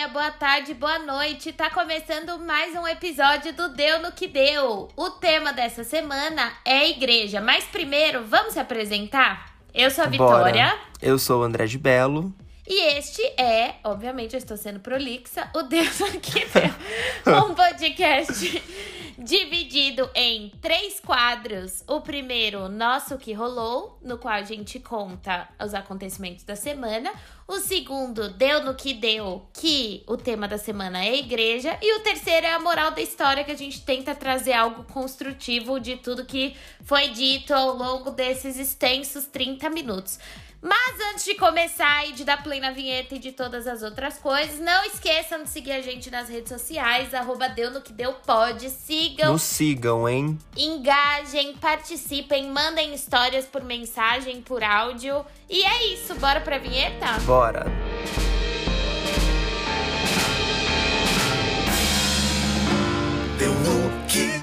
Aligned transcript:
dia, 0.00 0.08
boa 0.08 0.30
tarde, 0.30 0.72
boa 0.72 0.98
noite. 1.00 1.52
Tá 1.52 1.68
começando 1.68 2.38
mais 2.38 2.74
um 2.74 2.88
episódio 2.88 3.52
do 3.52 3.68
Deu 3.68 4.00
no 4.00 4.10
que 4.10 4.26
Deu. 4.26 4.88
O 4.96 5.10
tema 5.10 5.52
dessa 5.52 5.84
semana 5.84 6.52
é 6.64 6.88
igreja. 6.88 7.38
Mas 7.38 7.64
primeiro, 7.64 8.24
vamos 8.24 8.54
se 8.54 8.58
apresentar? 8.58 9.54
Eu 9.74 9.90
sou 9.90 10.04
a 10.04 10.06
Vitória. 10.06 10.68
Bora. 10.68 10.78
Eu 11.02 11.18
sou 11.18 11.42
o 11.42 11.44
André 11.44 11.66
de 11.66 11.76
Belo. 11.76 12.32
E 12.66 12.96
este 12.96 13.20
é, 13.38 13.74
obviamente, 13.84 14.32
eu 14.32 14.38
estou 14.38 14.56
sendo 14.56 14.80
prolixa, 14.80 15.50
o 15.54 15.64
Deus 15.64 15.98
no 15.98 16.18
que 16.18 16.46
Deu. 16.46 17.44
um 17.50 17.54
podcast 17.54 18.62
dividido 19.20 20.08
em 20.14 20.50
três 20.60 20.98
quadros. 20.98 21.84
O 21.86 22.00
primeiro, 22.00 22.68
Nosso 22.68 23.18
Que 23.18 23.32
Rolou, 23.32 23.98
no 24.02 24.16
qual 24.16 24.34
a 24.34 24.42
gente 24.42 24.80
conta 24.80 25.48
os 25.62 25.74
acontecimentos 25.74 26.42
da 26.44 26.56
semana. 26.56 27.12
O 27.46 27.58
segundo, 27.58 28.30
Deu 28.30 28.64
no 28.64 28.74
Que 28.74 28.94
Deu, 28.94 29.46
que 29.52 30.02
o 30.06 30.16
tema 30.16 30.48
da 30.48 30.56
semana 30.56 31.04
é 31.04 31.16
igreja. 31.16 31.76
E 31.82 31.96
o 31.96 32.00
terceiro 32.00 32.46
é 32.46 32.52
a 32.52 32.60
moral 32.60 32.92
da 32.92 33.02
história, 33.02 33.44
que 33.44 33.52
a 33.52 33.56
gente 33.56 33.82
tenta 33.82 34.14
trazer 34.14 34.54
algo 34.54 34.84
construtivo 34.84 35.78
de 35.78 35.96
tudo 35.96 36.24
que 36.24 36.56
foi 36.82 37.08
dito 37.08 37.52
ao 37.52 37.76
longo 37.76 38.10
desses 38.10 38.58
extensos 38.58 39.26
30 39.26 39.68
minutos. 39.68 40.18
Mas 40.62 41.00
antes 41.10 41.24
de 41.24 41.34
começar 41.36 42.06
e 42.06 42.12
de 42.12 42.22
dar 42.22 42.42
play 42.42 42.60
na 42.60 42.70
vinheta 42.70 43.14
e 43.14 43.18
de 43.18 43.32
todas 43.32 43.66
as 43.66 43.82
outras 43.82 44.18
coisas, 44.18 44.60
não 44.60 44.84
esqueçam 44.84 45.42
de 45.42 45.48
seguir 45.48 45.72
a 45.72 45.80
gente 45.80 46.10
nas 46.10 46.28
redes 46.28 46.50
sociais, 46.50 47.14
arroba 47.14 47.48
Deu 47.48 47.70
no 47.70 47.80
que 47.80 47.92
Deu 47.92 48.12
pode. 48.12 48.68
Sigam. 48.68 49.32
Nos 49.32 49.42
sigam, 49.42 50.06
hein? 50.06 50.38
Engajem, 50.54 51.56
participem, 51.56 52.50
mandem 52.50 52.94
histórias 52.94 53.46
por 53.46 53.64
mensagem, 53.64 54.42
por 54.42 54.62
áudio. 54.62 55.24
E 55.48 55.62
é 55.62 55.94
isso, 55.94 56.14
bora 56.16 56.40
pra 56.42 56.58
vinheta? 56.58 57.06
Bora! 57.24 57.64
Deu 63.38 63.54
no 63.54 64.06
que 64.06 64.39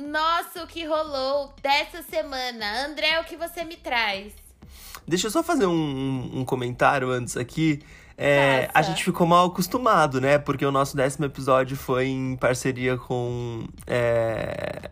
nosso 0.00 0.66
que 0.66 0.84
rolou 0.84 1.52
dessa 1.62 2.02
semana. 2.02 2.86
André, 2.86 3.20
o 3.20 3.24
que 3.24 3.36
você 3.36 3.64
me 3.64 3.76
traz? 3.76 4.32
Deixa 5.06 5.26
eu 5.26 5.30
só 5.30 5.42
fazer 5.42 5.66
um, 5.66 6.40
um 6.40 6.44
comentário 6.44 7.10
antes 7.10 7.36
aqui. 7.36 7.80
É, 8.22 8.68
a 8.74 8.82
gente 8.82 9.02
ficou 9.02 9.26
mal 9.26 9.46
acostumado, 9.46 10.20
né? 10.20 10.36
Porque 10.38 10.64
o 10.66 10.70
nosso 10.70 10.94
décimo 10.94 11.24
episódio 11.24 11.74
foi 11.74 12.06
em 12.06 12.36
parceria 12.36 12.98
com. 12.98 13.64
É... 13.86 14.90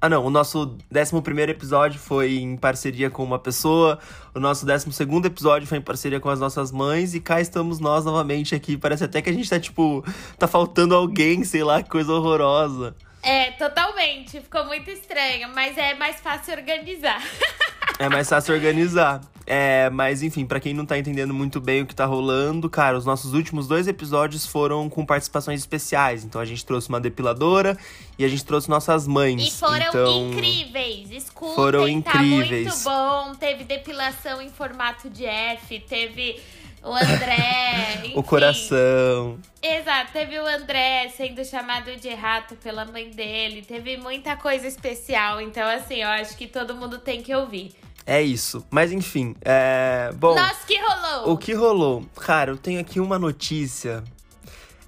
Ah, 0.00 0.08
não. 0.08 0.26
O 0.26 0.30
nosso 0.30 0.76
décimo 0.90 1.22
primeiro 1.22 1.52
episódio 1.52 2.00
foi 2.00 2.34
em 2.34 2.56
parceria 2.56 3.08
com 3.08 3.22
uma 3.22 3.38
pessoa. 3.38 4.00
O 4.34 4.40
nosso 4.40 4.66
décimo 4.66 4.92
segundo 4.92 5.26
episódio 5.26 5.68
foi 5.68 5.78
em 5.78 5.82
parceria 5.82 6.18
com 6.18 6.28
as 6.28 6.40
nossas 6.40 6.72
mães. 6.72 7.14
E 7.14 7.20
cá 7.20 7.40
estamos 7.40 7.78
nós 7.78 8.04
novamente 8.04 8.56
aqui. 8.56 8.76
Parece 8.76 9.04
até 9.04 9.22
que 9.22 9.30
a 9.30 9.32
gente 9.32 9.48
tá, 9.48 9.60
tipo. 9.60 10.04
Tá 10.36 10.48
faltando 10.48 10.96
alguém, 10.96 11.44
sei 11.44 11.62
lá, 11.62 11.80
que 11.80 11.88
coisa 11.88 12.12
horrorosa. 12.12 12.96
É, 13.22 13.52
totalmente. 13.52 14.40
Ficou 14.40 14.64
muito 14.64 14.90
estranho, 14.90 15.48
mas 15.54 15.78
é 15.78 15.94
mais 15.94 16.20
fácil 16.20 16.54
organizar. 16.54 17.22
é 17.98 18.08
mais 18.08 18.28
fácil 18.28 18.54
organizar. 18.54 19.20
É, 19.46 19.90
mas 19.90 20.22
enfim, 20.22 20.46
para 20.46 20.60
quem 20.60 20.72
não 20.72 20.86
tá 20.86 20.96
entendendo 20.98 21.34
muito 21.34 21.60
bem 21.60 21.82
o 21.82 21.86
que 21.86 21.94
tá 21.94 22.04
rolando, 22.04 22.70
cara, 22.70 22.96
os 22.96 23.04
nossos 23.04 23.34
últimos 23.34 23.66
dois 23.66 23.88
episódios 23.88 24.46
foram 24.46 24.88
com 24.88 25.04
participações 25.04 25.60
especiais. 25.60 26.24
Então 26.24 26.40
a 26.40 26.44
gente 26.44 26.64
trouxe 26.64 26.88
uma 26.88 27.00
depiladora 27.00 27.76
e 28.18 28.24
a 28.24 28.28
gente 28.28 28.44
trouxe 28.44 28.68
nossas 28.68 29.06
mães. 29.06 29.42
E 29.42 29.50
foram 29.50 29.88
então, 29.88 30.30
incríveis. 30.30 31.10
Escutem, 31.10 31.54
foram 31.54 31.88
incríveis. 31.88 32.84
tá 32.84 32.90
muito 32.90 33.30
bom. 33.30 33.34
Teve 33.34 33.64
depilação 33.64 34.40
em 34.40 34.48
formato 34.48 35.10
de 35.10 35.24
F, 35.24 35.80
teve 35.80 36.40
o 36.82 36.92
André. 36.94 37.98
Enfim. 38.02 38.18
o 38.18 38.22
coração. 38.22 39.38
Exato, 39.62 40.12
teve 40.12 40.38
o 40.38 40.46
André 40.46 41.08
sendo 41.16 41.44
chamado 41.44 41.94
de 41.96 42.10
rato 42.10 42.56
pela 42.56 42.84
mãe 42.84 43.10
dele. 43.10 43.62
Teve 43.62 43.96
muita 43.96 44.36
coisa 44.36 44.66
especial. 44.66 45.40
Então, 45.40 45.66
assim, 45.68 45.96
eu 45.96 46.08
acho 46.08 46.36
que 46.36 46.46
todo 46.46 46.74
mundo 46.74 46.98
tem 46.98 47.22
que 47.22 47.34
ouvir. 47.34 47.72
É 48.04 48.20
isso. 48.20 48.66
Mas 48.70 48.90
enfim, 48.92 49.36
é. 49.42 50.10
Bom. 50.14 50.34
Nossa, 50.34 50.66
que 50.66 50.76
rolou? 50.78 51.32
O 51.32 51.38
que 51.38 51.52
rolou? 51.54 52.04
Cara, 52.16 52.50
eu 52.50 52.56
tenho 52.58 52.80
aqui 52.80 52.98
uma 52.98 53.18
notícia. 53.18 54.02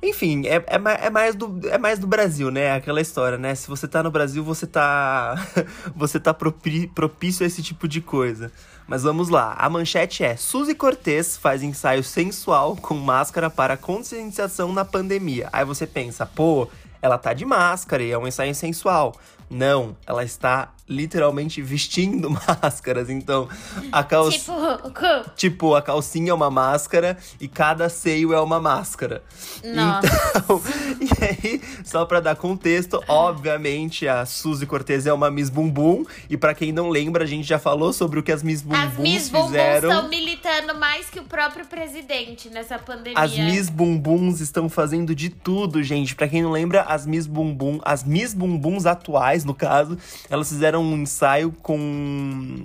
Enfim, 0.04 0.46
é, 0.46 0.56
é, 0.56 1.06
é, 1.06 1.10
mais 1.10 1.34
do, 1.34 1.60
é 1.66 1.78
mais 1.78 1.98
do 1.98 2.06
Brasil, 2.06 2.50
né? 2.50 2.72
Aquela 2.72 3.00
história, 3.00 3.38
né? 3.38 3.54
Se 3.54 3.66
você 3.66 3.88
tá 3.88 4.02
no 4.02 4.10
Brasil, 4.10 4.44
você 4.44 4.66
tá. 4.66 5.34
você 5.96 6.20
tá 6.20 6.34
propício 6.34 7.42
a 7.42 7.46
esse 7.46 7.62
tipo 7.62 7.88
de 7.88 8.02
coisa. 8.02 8.52
Mas 8.86 9.02
vamos 9.02 9.30
lá. 9.30 9.54
A 9.58 9.66
manchete 9.70 10.22
é: 10.22 10.36
Suzy 10.36 10.74
Cortez 10.74 11.38
faz 11.38 11.62
ensaio 11.62 12.04
sensual 12.04 12.76
com 12.76 12.94
máscara 12.94 13.48
para 13.48 13.78
conscientização 13.78 14.74
na 14.74 14.84
pandemia. 14.84 15.48
Aí 15.50 15.64
você 15.64 15.86
pensa, 15.86 16.26
pô, 16.26 16.68
ela 17.00 17.16
tá 17.16 17.32
de 17.32 17.46
máscara 17.46 18.02
e 18.02 18.10
é 18.10 18.18
um 18.18 18.28
ensaio 18.28 18.54
sensual. 18.54 19.14
Não, 19.48 19.96
ela 20.06 20.22
está 20.22 20.74
literalmente 20.88 21.62
vestindo 21.62 22.28
máscaras. 22.62 23.08
Então, 23.08 23.48
a 23.90 24.04
calça. 24.04 24.38
Tipo, 24.38 25.30
tipo, 25.36 25.74
a 25.74 25.82
calcinha 25.82 26.30
é 26.30 26.34
uma 26.34 26.50
máscara 26.50 27.16
e 27.40 27.48
cada 27.48 27.88
seio 27.88 28.32
é 28.32 28.40
uma 28.40 28.60
máscara. 28.60 29.22
Nossa. 29.64 30.06
Então, 30.36 30.62
e 31.00 31.24
aí, 31.24 31.62
só 31.84 32.04
pra 32.04 32.20
dar 32.20 32.36
contexto, 32.36 33.02
obviamente 33.08 34.06
a 34.06 34.26
Suzy 34.26 34.66
Cortez 34.66 35.06
é 35.06 35.12
uma 35.12 35.30
Miss 35.30 35.48
Bumbum. 35.48 36.04
E 36.28 36.36
para 36.36 36.54
quem 36.54 36.72
não 36.72 36.90
lembra, 36.90 37.24
a 37.24 37.26
gente 37.26 37.46
já 37.46 37.58
falou 37.58 37.92
sobre 37.92 38.20
o 38.20 38.22
que 38.22 38.32
as 38.32 38.42
Miss 38.42 38.62
Bumbuns 38.62 38.84
as 38.84 38.98
Miss 38.98 39.30
fizeram. 39.30 39.90
Estão 39.90 40.08
militando 40.08 40.78
mais 40.78 41.08
que 41.08 41.18
o 41.18 41.24
próprio 41.24 41.64
presidente 41.64 42.50
nessa 42.50 42.78
pandemia. 42.78 43.18
As 43.18 43.36
Miss 43.36 43.70
Bumbuns 43.70 44.40
estão 44.40 44.68
fazendo 44.68 45.14
de 45.14 45.30
tudo, 45.30 45.82
gente. 45.82 46.14
Para 46.14 46.28
quem 46.28 46.42
não 46.42 46.50
lembra, 46.50 46.82
as 46.82 47.06
Miss 47.06 47.26
Bumbum, 47.26 47.80
as 47.84 48.04
Miss 48.04 48.34
Bumbuns 48.34 48.86
atuais, 48.86 49.44
no 49.44 49.54
caso, 49.54 49.96
elas 50.28 50.48
fizeram 50.48 50.73
um 50.78 50.94
ensaio 50.96 51.52
com 51.62 52.64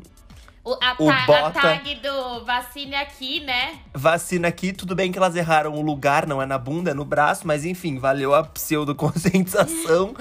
o, 0.69 0.73
a, 0.73 0.95
o 0.99 1.07
ta 1.07 1.25
bota, 1.25 1.59
a 1.59 1.61
tag 1.61 1.95
do 1.95 2.45
vacina 2.45 2.99
aqui, 2.99 3.39
né? 3.39 3.79
Vacina 3.93 4.47
aqui, 4.47 4.71
tudo 4.71 4.93
bem 4.93 5.11
que 5.11 5.17
elas 5.17 5.35
erraram 5.35 5.73
o 5.73 5.81
lugar, 5.81 6.27
não 6.27 6.41
é 6.41 6.45
na 6.45 6.57
bunda, 6.57 6.91
é 6.91 6.93
no 6.93 7.05
braço, 7.05 7.47
mas 7.47 7.65
enfim, 7.65 7.97
valeu 7.97 8.35
a 8.35 8.43
pseudo-conscientização. 8.43 10.13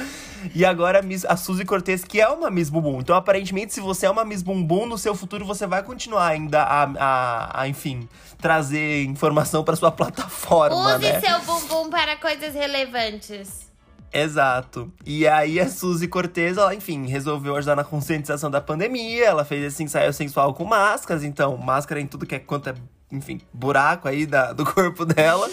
e 0.54 0.64
agora 0.64 1.00
a, 1.00 1.02
Miss, 1.02 1.24
a 1.26 1.36
Suzy 1.36 1.64
Cortez, 1.64 2.04
que 2.04 2.20
é 2.20 2.28
uma 2.28 2.50
Miss 2.50 2.70
Bumbum. 2.70 3.00
Então, 3.00 3.14
aparentemente, 3.14 3.74
se 3.74 3.80
você 3.80 4.06
é 4.06 4.10
uma 4.10 4.24
Miss 4.24 4.42
Bumbum, 4.42 4.86
no 4.86 4.96
seu 4.96 5.14
futuro 5.14 5.44
você 5.44 5.66
vai 5.66 5.82
continuar 5.82 6.28
ainda 6.28 6.62
a, 6.62 6.84
a, 6.84 7.62
a 7.62 7.68
enfim, 7.68 8.08
trazer 8.40 9.04
informação 9.04 9.62
para 9.62 9.76
sua 9.76 9.90
plataforma, 9.92 10.94
Use 10.96 11.04
né? 11.04 11.20
seu 11.20 11.40
bumbum 11.40 11.90
para 11.90 12.16
coisas 12.16 12.54
relevantes. 12.54 13.67
Exato. 14.12 14.92
E 15.04 15.26
aí 15.26 15.60
a 15.60 15.68
Suzy 15.68 16.08
Cortez, 16.08 16.56
ela, 16.56 16.74
enfim, 16.74 17.06
resolveu 17.06 17.56
ajudar 17.56 17.76
na 17.76 17.84
conscientização 17.84 18.50
da 18.50 18.60
pandemia. 18.60 19.26
Ela 19.26 19.44
fez 19.44 19.64
esse 19.64 19.82
ensaio 19.82 20.12
sensual 20.12 20.54
com 20.54 20.64
máscaras, 20.64 21.24
então, 21.24 21.56
máscara 21.56 22.00
em 22.00 22.06
tudo 22.06 22.26
que 22.26 22.34
é 22.34 22.38
quanto 22.38 22.70
é, 22.70 22.74
enfim, 23.12 23.40
buraco 23.52 24.08
aí 24.08 24.26
da, 24.26 24.52
do 24.52 24.64
corpo 24.64 25.04
dela. 25.04 25.48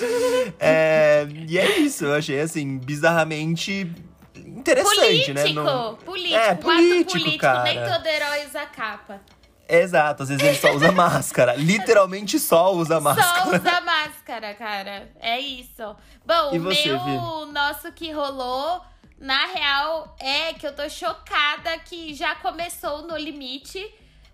é, 0.59 1.27
e 1.47 1.57
é 1.57 1.79
isso, 1.79 2.05
eu 2.05 2.15
achei 2.15 2.39
assim, 2.39 2.77
bizarramente 2.77 3.91
interessante, 4.35 4.95
político, 4.95 5.33
né? 5.33 5.45
No... 5.49 5.97
Político, 5.97 6.35
é, 6.35 6.55
político, 6.55 7.11
político, 7.11 7.37
cara. 7.39 7.63
nem 7.63 7.75
todo 7.75 8.05
herói 8.05 8.45
usa 8.47 8.65
capa. 8.65 9.21
Exato, 9.67 10.23
às 10.23 10.29
vezes 10.29 10.43
ele 10.43 10.57
só 10.57 10.73
usa 10.73 10.91
máscara. 10.91 11.55
Literalmente 11.57 12.39
só 12.39 12.73
usa 12.73 12.99
máscara. 12.99 13.43
Só 13.43 13.49
usa 13.49 13.81
máscara, 13.81 14.53
cara. 14.53 15.09
É 15.19 15.39
isso. 15.39 15.95
Bom, 16.25 16.51
o 16.51 16.59
meu 16.59 17.45
nosso 17.47 17.91
que 17.91 18.11
rolou, 18.11 18.81
na 19.19 19.47
real, 19.47 20.15
é 20.19 20.53
que 20.53 20.67
eu 20.67 20.73
tô 20.73 20.87
chocada 20.89 21.77
que 21.79 22.13
já 22.13 22.35
começou 22.35 23.03
no 23.03 23.17
limite. 23.17 23.83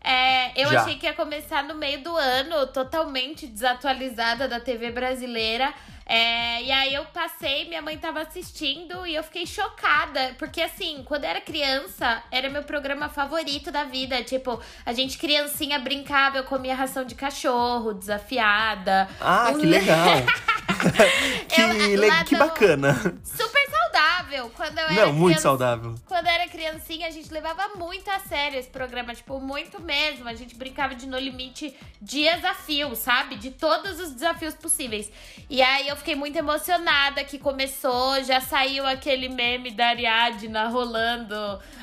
É, 0.04 0.60
eu 0.60 0.72
Já. 0.72 0.82
achei 0.82 0.98
que 0.98 1.06
ia 1.06 1.14
começar 1.14 1.64
no 1.64 1.76
meio 1.76 2.04
do 2.04 2.16
ano, 2.18 2.66
totalmente 2.68 3.46
desatualizada 3.46 4.48
da 4.48 4.60
TV 4.60 4.92
brasileira. 4.92 5.72
É, 6.06 6.62
e 6.64 6.72
aí 6.72 6.94
eu 6.94 7.06
passei, 7.06 7.68
minha 7.68 7.82
mãe 7.82 7.98
tava 7.98 8.22
assistindo 8.22 9.06
e 9.06 9.16
eu 9.16 9.24
fiquei 9.24 9.46
chocada. 9.46 10.36
Porque 10.38 10.62
assim, 10.62 11.04
quando 11.06 11.24
eu 11.24 11.30
era 11.30 11.42
criança, 11.42 12.22
era 12.32 12.50
meu 12.50 12.64
programa 12.64 13.08
favorito 13.10 13.72
da 13.72 13.84
vida. 13.84 14.22
Tipo, 14.24 14.62
a 14.86 14.94
gente 14.94 15.18
criancinha 15.18 15.80
brincava, 15.80 16.38
eu 16.38 16.44
comia 16.44 16.76
ração 16.76 17.06
de 17.06 17.16
cachorro, 17.16 17.94
desafiada. 17.94 19.08
Ah, 19.20 19.52
Um- 19.54 19.60
que 19.60 19.66
legal. 19.66 20.08
que, 21.48 21.62
Eu- 21.62 21.68
le- 21.98 22.08
lá 22.10 22.24
que 22.24 22.36
bacana. 22.36 22.94
Super 23.24 23.70
saudável. 23.70 24.50
Quando 24.56 24.78
eu 24.78 24.86
era 24.86 24.94
Não, 25.08 25.14
muito 25.14 25.26
criança- 25.36 25.42
saudável. 25.44 25.96
Quando 26.06 26.26
eu 26.28 26.32
era 26.32 26.48
criancinha, 26.48 27.08
a 27.08 27.12
gente 27.12 27.32
levava 27.34 27.70
muito 27.76 28.10
a 28.10 28.20
sério 28.20 28.58
esse 28.60 28.70
programa, 28.70 29.14
tipo, 29.14 29.40
muito 29.40 29.82
mesmo. 29.82 30.28
A 30.28 30.34
gente 30.34 30.56
brincava 30.56 30.96
de 30.96 31.08
No 31.08 31.18
Limite 31.20 31.76
desafio, 32.02 32.96
sabe? 32.96 33.36
De 33.36 33.52
todos 33.52 34.00
os 34.00 34.12
desafios 34.14 34.54
possíveis. 34.54 35.12
E 35.50 35.62
aí 35.62 35.88
eu 35.88 35.96
fiquei 35.98 36.16
muito 36.16 36.38
emocionada 36.38 37.24
que 37.24 37.38
começou, 37.38 38.24
já 38.24 38.40
saiu 38.42 38.86
aquele 38.86 39.28
meme 39.30 39.72
da 39.72 39.88
Ariadna 39.90 40.68
rolando 40.70 41.36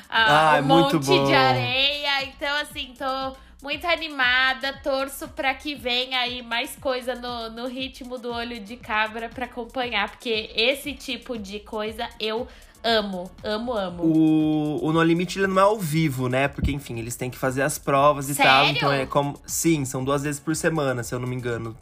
ah, 0.09 0.51
Ah, 0.53 0.57
é 0.57 0.61
um 0.61 0.65
muito 0.65 0.95
monte 0.95 1.27
de 1.27 1.33
areia. 1.33 2.23
Então, 2.25 2.55
assim, 2.57 2.93
tô 2.97 3.35
muito 3.61 3.85
animada, 3.85 4.73
torço 4.81 5.27
pra 5.29 5.53
que 5.53 5.75
venha 5.75 6.19
aí 6.19 6.41
mais 6.41 6.75
coisa 6.77 7.15
no, 7.15 7.49
no 7.49 7.67
ritmo 7.67 8.17
do 8.17 8.31
olho 8.31 8.59
de 8.59 8.77
cabra 8.77 9.29
pra 9.29 9.45
acompanhar, 9.45 10.09
porque 10.09 10.49
esse 10.55 10.93
tipo 10.93 11.37
de 11.37 11.59
coisa 11.59 12.07
eu 12.19 12.47
amo, 12.83 13.29
amo, 13.43 13.73
amo. 13.73 14.03
O, 14.03 14.85
o 14.85 14.93
No 14.93 15.03
Limite 15.03 15.39
ele 15.39 15.47
não 15.47 15.59
é 15.59 15.65
ao 15.65 15.77
vivo, 15.77 16.29
né? 16.29 16.47
Porque, 16.47 16.71
enfim, 16.71 16.97
eles 16.97 17.15
têm 17.15 17.29
que 17.29 17.37
fazer 17.37 17.61
as 17.61 17.77
provas 17.77 18.29
e 18.29 18.35
Sério? 18.35 18.51
tal. 18.51 18.65
Então 18.67 18.91
é 18.91 19.05
como. 19.05 19.39
Sim, 19.45 19.85
são 19.85 20.03
duas 20.03 20.23
vezes 20.23 20.39
por 20.39 20.55
semana, 20.55 21.03
se 21.03 21.13
eu 21.13 21.19
não 21.19 21.27
me 21.27 21.35
engano. 21.35 21.77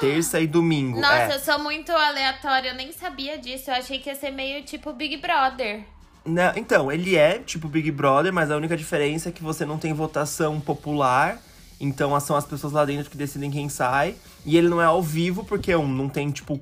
Terça 0.00 0.40
e 0.40 0.46
domingo. 0.46 1.00
Nossa, 1.00 1.32
é. 1.32 1.34
eu 1.34 1.40
sou 1.40 1.58
muito 1.58 1.92
aleatória, 1.92 2.70
eu 2.70 2.74
nem 2.74 2.92
sabia 2.92 3.38
disso. 3.38 3.70
Eu 3.70 3.74
achei 3.74 3.98
que 3.98 4.08
ia 4.08 4.14
ser 4.14 4.30
meio 4.30 4.62
tipo 4.64 4.92
Big 4.92 5.16
Brother. 5.18 5.84
Não, 6.24 6.52
então, 6.56 6.92
ele 6.92 7.16
é 7.16 7.38
tipo 7.38 7.68
Big 7.68 7.90
Brother, 7.90 8.32
mas 8.32 8.50
a 8.50 8.56
única 8.56 8.76
diferença 8.76 9.28
é 9.28 9.32
que 9.32 9.42
você 9.42 9.64
não 9.64 9.78
tem 9.78 9.92
votação 9.92 10.60
popular. 10.60 11.38
Então 11.80 12.18
são 12.20 12.36
as 12.36 12.44
pessoas 12.44 12.74
lá 12.74 12.84
dentro 12.84 13.10
que 13.10 13.16
decidem 13.16 13.50
quem 13.50 13.68
sai. 13.68 14.14
E 14.44 14.56
ele 14.56 14.68
não 14.68 14.82
é 14.82 14.84
ao 14.84 15.02
vivo, 15.02 15.44
porque 15.44 15.74
um, 15.74 15.88
não 15.88 16.08
tem, 16.10 16.30
tipo, 16.30 16.60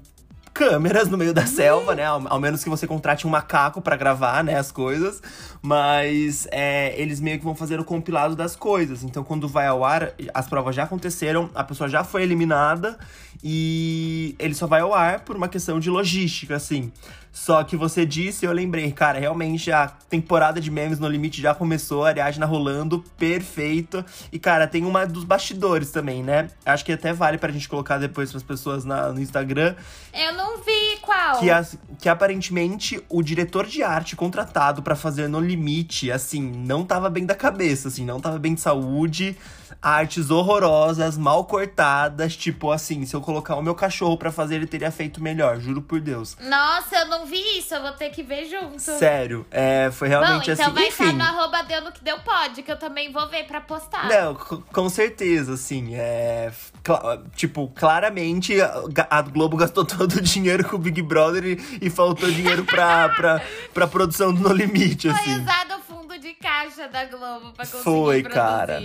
câmeras 0.59 1.09
no 1.09 1.19
meio 1.19 1.35
da 1.35 1.47
selva, 1.47 1.95
né? 1.95 2.05
Ao, 2.05 2.21
ao 2.29 2.41
menos 2.41 2.63
que 2.63 2.71
você 2.71 2.87
contrate 2.87 3.27
um 3.27 3.31
macaco 3.31 3.81
pra 3.81 3.97
gravar, 3.97 4.43
né, 4.45 4.57
as 4.57 4.71
coisas. 4.71 5.21
Mas 5.61 6.47
é, 6.51 7.01
eles 7.01 7.21
meio 7.21 7.39
que 7.39 7.45
vão 7.45 7.55
fazer 7.55 7.81
o 7.81 7.85
compilado 7.85 8.37
das 8.37 8.55
coisas. 8.55 9.03
Então, 9.03 9.25
quando 9.25 9.49
vai 9.49 9.67
ao 9.67 9.85
ar, 9.85 10.13
as 10.33 10.49
provas 10.49 10.75
já 10.75 10.85
aconteceram, 10.85 11.51
a 11.55 11.65
pessoa 11.65 11.89
já 11.89 12.05
foi 12.05 12.23
eliminada 12.23 12.97
e 13.43 14.35
ele 14.39 14.55
só 14.55 14.67
vai 14.67 14.81
ao 14.81 14.93
ar 14.93 15.21
por 15.21 15.37
uma 15.37 15.49
questão 15.49 15.79
de 15.79 15.91
logística, 15.91 16.57
assim. 16.57 16.93
Só 17.31 17.63
que 17.63 17.77
você 17.77 18.05
disse, 18.05 18.45
eu 18.45 18.53
lembrei, 18.53 18.91
cara, 18.91 19.19
realmente 19.19 19.71
a 19.71 19.87
temporada 19.87 20.61
de 20.61 20.71
memes 20.71 20.99
no 20.99 21.07
limite 21.07 21.41
já 21.41 21.55
começou, 21.55 22.05
a 22.05 22.09
Ariadna 22.09 22.45
rolando, 22.45 23.05
perfeito. 23.17 24.05
E, 24.33 24.39
cara, 24.41 24.67
tem 24.67 24.85
uma 24.85 25.07
dos 25.07 25.23
bastidores 25.23 25.93
também, 25.93 26.23
né? 26.23 26.51
Acho 26.67 26.85
que 26.85 26.93
até 26.93 27.13
vale 27.13 27.39
pra 27.39 27.53
gente 27.53 27.69
colocar 27.69 27.99
depois 27.99 28.31
pras 28.33 28.43
pessoas 28.43 28.85
na, 28.85 29.13
no 29.13 29.21
Instagram. 29.21 29.77
Eu 30.13 30.33
não 30.33 30.59
vi 30.59 30.98
qual. 31.09 31.39
Que, 31.41 31.51
as- 31.51 31.79
que 31.99 32.09
aparentemente 32.09 33.03
o 33.09 33.23
diretor 33.23 33.67
de 33.67 33.83
arte 33.83 34.15
contratado 34.15 34.83
pra 34.83 34.95
fazer 34.95 35.29
no 35.29 35.41
limite, 35.41 36.11
assim, 36.13 36.43
não 36.43 36.85
tava 36.85 37.09
bem 37.09 37.25
da 37.25 37.35
cabeça, 37.35 37.89
assim, 37.89 38.05
não 38.05 38.21
tava 38.21 38.39
bem 38.39 38.55
de 38.55 38.61
saúde. 38.61 39.37
Artes 39.81 40.29
horrorosas, 40.31 41.17
mal 41.17 41.45
cortadas, 41.45 42.35
tipo 42.37 42.73
assim, 42.73 43.05
se 43.07 43.15
eu 43.15 43.21
colocar 43.21 43.55
o 43.55 43.63
meu 43.63 43.75
cachorro 43.77 44.17
pra 44.17 44.33
fazer, 44.33 44.57
ele 44.57 44.67
teria 44.67 44.91
feito 44.91 45.23
melhor, 45.23 45.61
juro 45.61 45.81
por 45.83 46.01
Deus. 46.01 46.37
Nossa, 46.41 46.97
eu 46.97 47.07
não 47.07 47.27
vi 47.27 47.39
isso, 47.59 47.75
eu 47.75 47.83
vou 47.83 47.93
ter 47.93 48.11
que 48.11 48.23
ver 48.23 48.47
junto. 48.47 48.81
Sério, 48.81 49.47
é, 49.51 49.89
foi 49.93 50.09
Bom, 50.09 50.19
realmente 50.19 50.51
então 50.51 50.65
assim. 50.67 50.75
vai 50.75 50.89
Enfim, 50.89 51.05
estar 51.05 51.13
no 51.17 51.23
arroba 51.23 51.63
deu 51.63 51.81
no 51.83 51.93
que 51.93 52.03
deu 52.03 52.19
pode, 52.21 52.63
que 52.63 52.73
eu 52.73 52.79
também 52.79 53.13
vou 53.13 53.29
ver 53.29 53.45
pra 53.47 53.61
postar. 53.61 54.09
Não, 54.09 54.35
co- 54.35 54.63
com 54.73 54.89
certeza, 54.89 55.53
assim, 55.55 55.95
é. 55.95 56.51
cla- 56.83 57.23
tipo, 57.37 57.69
claramente 57.69 58.61
a, 58.61 58.83
a 59.11 59.23
Globo 59.23 59.57
gastou 59.57 59.85
todo 59.87 60.15
o 60.15 60.21
dinheiro 60.21 60.65
com 60.69 60.75
o 60.77 60.79
Big 60.79 60.98
Brother 61.03 61.45
e, 61.45 61.79
e 61.87 61.91
faltou 61.91 62.31
dinheiro 62.31 62.65
pra, 62.65 63.09
pra, 63.11 63.43
pra 63.75 63.87
produção 63.87 64.33
do 64.33 64.41
No 64.41 64.53
Limite, 64.55 65.09
Foi 65.11 65.19
assim. 65.21 65.41
usado 65.43 65.75
o 65.77 65.81
fundo 65.83 66.19
de 66.19 66.35
caixa 66.35 66.89
da 66.89 67.05
Globo 67.07 67.53
pra 67.53 67.65
conseguir 67.65 67.83
Foi, 67.85 68.23
produzir. 68.23 68.41
cara. 68.43 68.81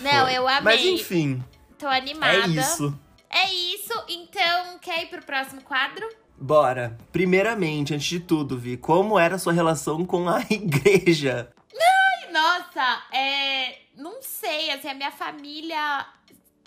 Não, 0.00 0.24
Foi. 0.26 0.36
eu 0.36 0.46
amei. 0.48 0.62
Mas 0.62 0.80
enfim, 0.84 1.42
Tô 1.78 1.86
animada. 1.86 2.32
é 2.32 2.46
isso. 2.48 2.98
É 3.28 3.52
isso, 3.52 3.92
então 4.08 4.78
quer 4.80 5.04
ir 5.04 5.06
pro 5.06 5.22
próximo 5.22 5.60
quadro? 5.62 6.06
Bora. 6.36 6.96
Primeiramente, 7.12 7.94
antes 7.94 8.06
de 8.06 8.18
tudo, 8.20 8.58
Vi, 8.58 8.76
como 8.76 9.18
era 9.18 9.36
a 9.36 9.38
sua 9.38 9.52
relação 9.52 10.04
com 10.04 10.28
a 10.28 10.40
igreja? 10.50 11.48
Nossa, 12.32 13.02
é. 13.12 13.78
Não 13.96 14.22
sei, 14.22 14.70
assim, 14.70 14.88
a 14.88 14.94
minha 14.94 15.10
família, 15.10 16.06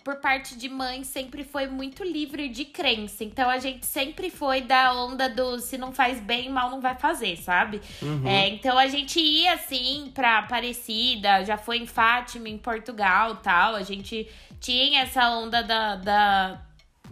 por 0.04 0.16
parte 0.18 0.58
de 0.58 0.68
mãe, 0.68 1.04
sempre 1.04 1.44
foi 1.44 1.68
muito 1.68 2.04
livre 2.04 2.50
de 2.50 2.66
crença. 2.66 3.24
Então 3.24 3.50
a 3.50 3.58
gente 3.58 3.86
sempre 3.86 4.30
foi 4.30 4.62
da 4.62 4.94
onda 4.94 5.30
do 5.30 5.60
se 5.60 5.78
não 5.78 5.94
faz 5.94 6.20
bem, 6.20 6.50
mal 6.50 6.70
não 6.70 6.82
vai 6.82 6.96
fazer, 6.96 7.38
sabe? 7.38 7.82
Uhum. 8.02 8.28
É, 8.28 8.50
então 8.50 8.78
a 8.78 8.88
gente 8.88 9.20
ia 9.20 9.54
assim 9.54 10.12
pra 10.14 10.40
Aparecida, 10.40 11.44
já 11.46 11.58
foi 11.58 11.78
em 11.78 11.86
Fátima, 11.86 12.50
em 12.50 12.58
Portugal 12.58 13.38
tal. 13.38 13.76
A 13.76 13.84
gente 13.84 14.28
tinha 14.60 15.02
essa 15.04 15.30
onda 15.30 15.64
da. 15.64 15.96
da 15.96 16.62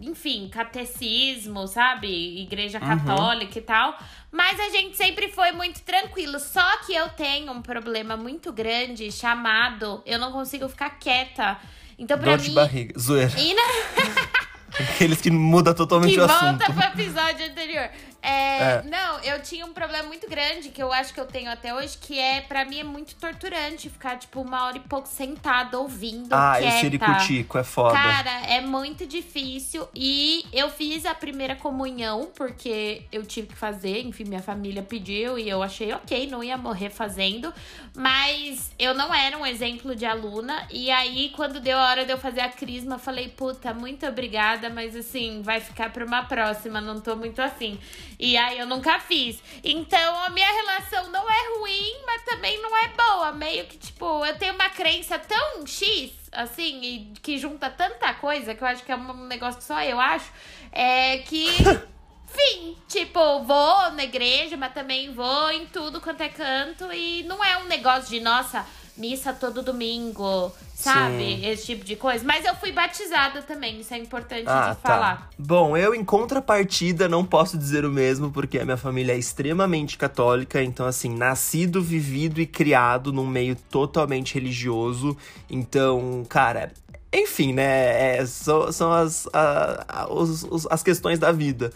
enfim, 0.00 0.48
catecismo, 0.48 1.66
sabe? 1.68 2.42
Igreja 2.42 2.80
Uhum. 2.80 2.86
católica 2.86 3.58
e 3.58 3.62
tal. 3.62 3.96
Mas 4.32 4.58
a 4.58 4.68
gente 4.70 4.96
sempre 4.96 5.28
foi 5.28 5.52
muito 5.52 5.80
tranquilo. 5.82 6.40
Só 6.40 6.78
que 6.78 6.94
eu 6.94 7.08
tenho 7.10 7.52
um 7.52 7.62
problema 7.62 8.16
muito 8.16 8.52
grande 8.52 9.12
chamado 9.12 10.02
eu 10.04 10.18
não 10.18 10.32
consigo 10.32 10.68
ficar 10.68 10.90
quieta. 10.98 11.58
Então, 12.02 12.18
pra 12.18 12.30
Dor 12.36 12.38
de 12.38 12.48
mim. 12.48 12.54
barriga. 12.56 12.98
Zoeira. 12.98 13.32
E 13.38 13.54
na- 13.54 13.62
Aqueles 14.94 15.20
que 15.20 15.30
mudam 15.30 15.72
totalmente 15.72 16.14
que 16.14 16.20
o 16.20 16.26
volta 16.26 16.64
assunto. 16.64 16.72
pro 16.72 16.82
episódio 17.00 17.46
anterior. 17.46 17.88
É, 18.22 18.52
É. 18.62 18.82
Não, 18.84 19.18
eu 19.20 19.42
tinha 19.42 19.66
um 19.66 19.72
problema 19.72 20.06
muito 20.06 20.28
grande 20.28 20.68
que 20.68 20.80
eu 20.82 20.92
acho 20.92 21.12
que 21.12 21.20
eu 21.20 21.26
tenho 21.26 21.50
até 21.50 21.74
hoje, 21.74 21.98
que 21.98 22.18
é, 22.18 22.40
pra 22.42 22.64
mim, 22.64 22.78
é 22.78 22.84
muito 22.84 23.14
torturante 23.16 23.90
ficar, 23.90 24.16
tipo, 24.16 24.40
uma 24.40 24.66
hora 24.66 24.76
e 24.76 24.80
pouco 24.80 25.08
sentada, 25.08 25.78
ouvindo, 25.78 26.32
Ah, 26.32 26.54
quieta. 26.58 26.68
esse 26.68 26.80
ciricutico 26.80 27.58
é 27.58 27.64
foda. 27.64 27.94
Cara, 27.94 28.46
é 28.46 28.60
muito 28.60 29.06
difícil. 29.06 29.88
E 29.94 30.44
eu 30.52 30.70
fiz 30.70 31.04
a 31.04 31.14
primeira 31.14 31.56
comunhão, 31.56 32.30
porque 32.36 33.02
eu 33.10 33.24
tive 33.26 33.48
que 33.48 33.56
fazer, 33.56 34.02
enfim, 34.06 34.24
minha 34.24 34.42
família 34.42 34.82
pediu 34.82 35.38
e 35.38 35.48
eu 35.48 35.62
achei 35.62 35.92
ok, 35.92 36.28
não 36.28 36.44
ia 36.44 36.56
morrer 36.56 36.90
fazendo. 36.90 37.52
Mas 37.94 38.70
eu 38.78 38.94
não 38.94 39.12
era 39.12 39.36
um 39.36 39.44
exemplo 39.44 39.94
de 39.94 40.04
aluna. 40.06 40.66
E 40.70 40.90
aí, 40.90 41.30
quando 41.34 41.60
deu 41.60 41.76
a 41.78 41.88
hora 41.88 42.04
de 42.04 42.12
eu 42.12 42.18
fazer 42.18 42.40
a 42.40 42.48
crisma, 42.48 42.94
eu 42.94 42.98
falei, 42.98 43.28
puta, 43.28 43.74
muito 43.74 44.06
obrigada, 44.06 44.70
mas 44.70 44.94
assim, 44.96 45.42
vai 45.42 45.60
ficar 45.60 45.90
pra 45.92 46.04
uma 46.04 46.22
próxima, 46.24 46.80
não 46.80 47.00
tô 47.00 47.16
muito 47.16 47.40
afim. 47.42 47.78
E 48.18 48.36
aí 48.36 48.58
eu 48.58 48.66
nunca 48.66 48.98
fiz. 49.00 49.42
Então 49.62 50.18
a 50.20 50.30
minha 50.30 50.50
relação 50.50 51.10
não 51.10 51.28
é 51.30 51.58
ruim, 51.58 52.02
mas 52.06 52.22
também 52.22 52.60
não 52.60 52.76
é 52.76 52.88
boa. 52.88 53.32
Meio 53.32 53.66
que, 53.66 53.78
tipo, 53.78 54.24
eu 54.24 54.38
tenho 54.38 54.54
uma 54.54 54.70
crença 54.70 55.18
tão 55.18 55.66
X, 55.66 56.12
assim, 56.32 56.80
e 56.82 57.12
que 57.20 57.38
junta 57.38 57.70
tanta 57.70 58.14
coisa, 58.14 58.54
que 58.54 58.62
eu 58.62 58.68
acho 58.68 58.84
que 58.84 58.92
é 58.92 58.96
um 58.96 59.26
negócio 59.26 59.58
que 59.58 59.64
só 59.66 59.82
eu 59.82 60.00
acho, 60.00 60.30
é 60.70 61.18
que. 61.18 61.46
Enfim, 62.34 62.76
tipo, 62.88 63.42
vou 63.44 63.90
na 63.92 64.04
igreja, 64.04 64.56
mas 64.56 64.72
também 64.72 65.12
vou 65.12 65.50
em 65.50 65.66
tudo 65.66 66.00
quanto 66.00 66.22
é 66.22 66.28
canto. 66.28 66.90
E 66.92 67.22
não 67.24 67.44
é 67.44 67.58
um 67.58 67.66
negócio 67.68 68.08
de, 68.10 68.20
nossa, 68.20 68.64
missa 68.96 69.32
todo 69.32 69.62
domingo, 69.62 70.50
sabe? 70.74 71.16
Sim. 71.36 71.46
Esse 71.46 71.66
tipo 71.66 71.84
de 71.84 71.94
coisa. 71.96 72.24
Mas 72.24 72.44
eu 72.44 72.54
fui 72.56 72.72
batizada 72.72 73.42
também, 73.42 73.80
isso 73.80 73.92
é 73.92 73.98
importante 73.98 74.44
Ah, 74.46 74.70
de 74.74 74.76
tá. 74.80 74.88
falar. 74.88 75.30
Bom, 75.38 75.76
eu 75.76 75.94
em 75.94 76.04
contrapartida 76.04 77.08
não 77.08 77.24
posso 77.24 77.58
dizer 77.58 77.84
o 77.84 77.90
mesmo, 77.90 78.30
porque 78.30 78.58
a 78.58 78.64
minha 78.64 78.76
família 78.76 79.12
é 79.12 79.18
extremamente 79.18 79.98
católica, 79.98 80.62
então 80.62 80.86
assim, 80.86 81.14
nascido, 81.14 81.82
vivido 81.82 82.40
e 82.40 82.46
criado 82.46 83.12
num 83.12 83.26
meio 83.26 83.56
totalmente 83.56 84.34
religioso. 84.34 85.16
Então, 85.50 86.24
cara, 86.28 86.72
enfim, 87.14 87.52
né? 87.52 88.16
é, 88.18 88.26
são, 88.26 88.72
são 88.72 88.90
as, 88.92 89.26
a- 89.34 89.84
a- 89.86 90.12
os- 90.12 90.44
os- 90.44 90.66
as 90.70 90.82
questões 90.82 91.18
da 91.18 91.30
vida. 91.30 91.70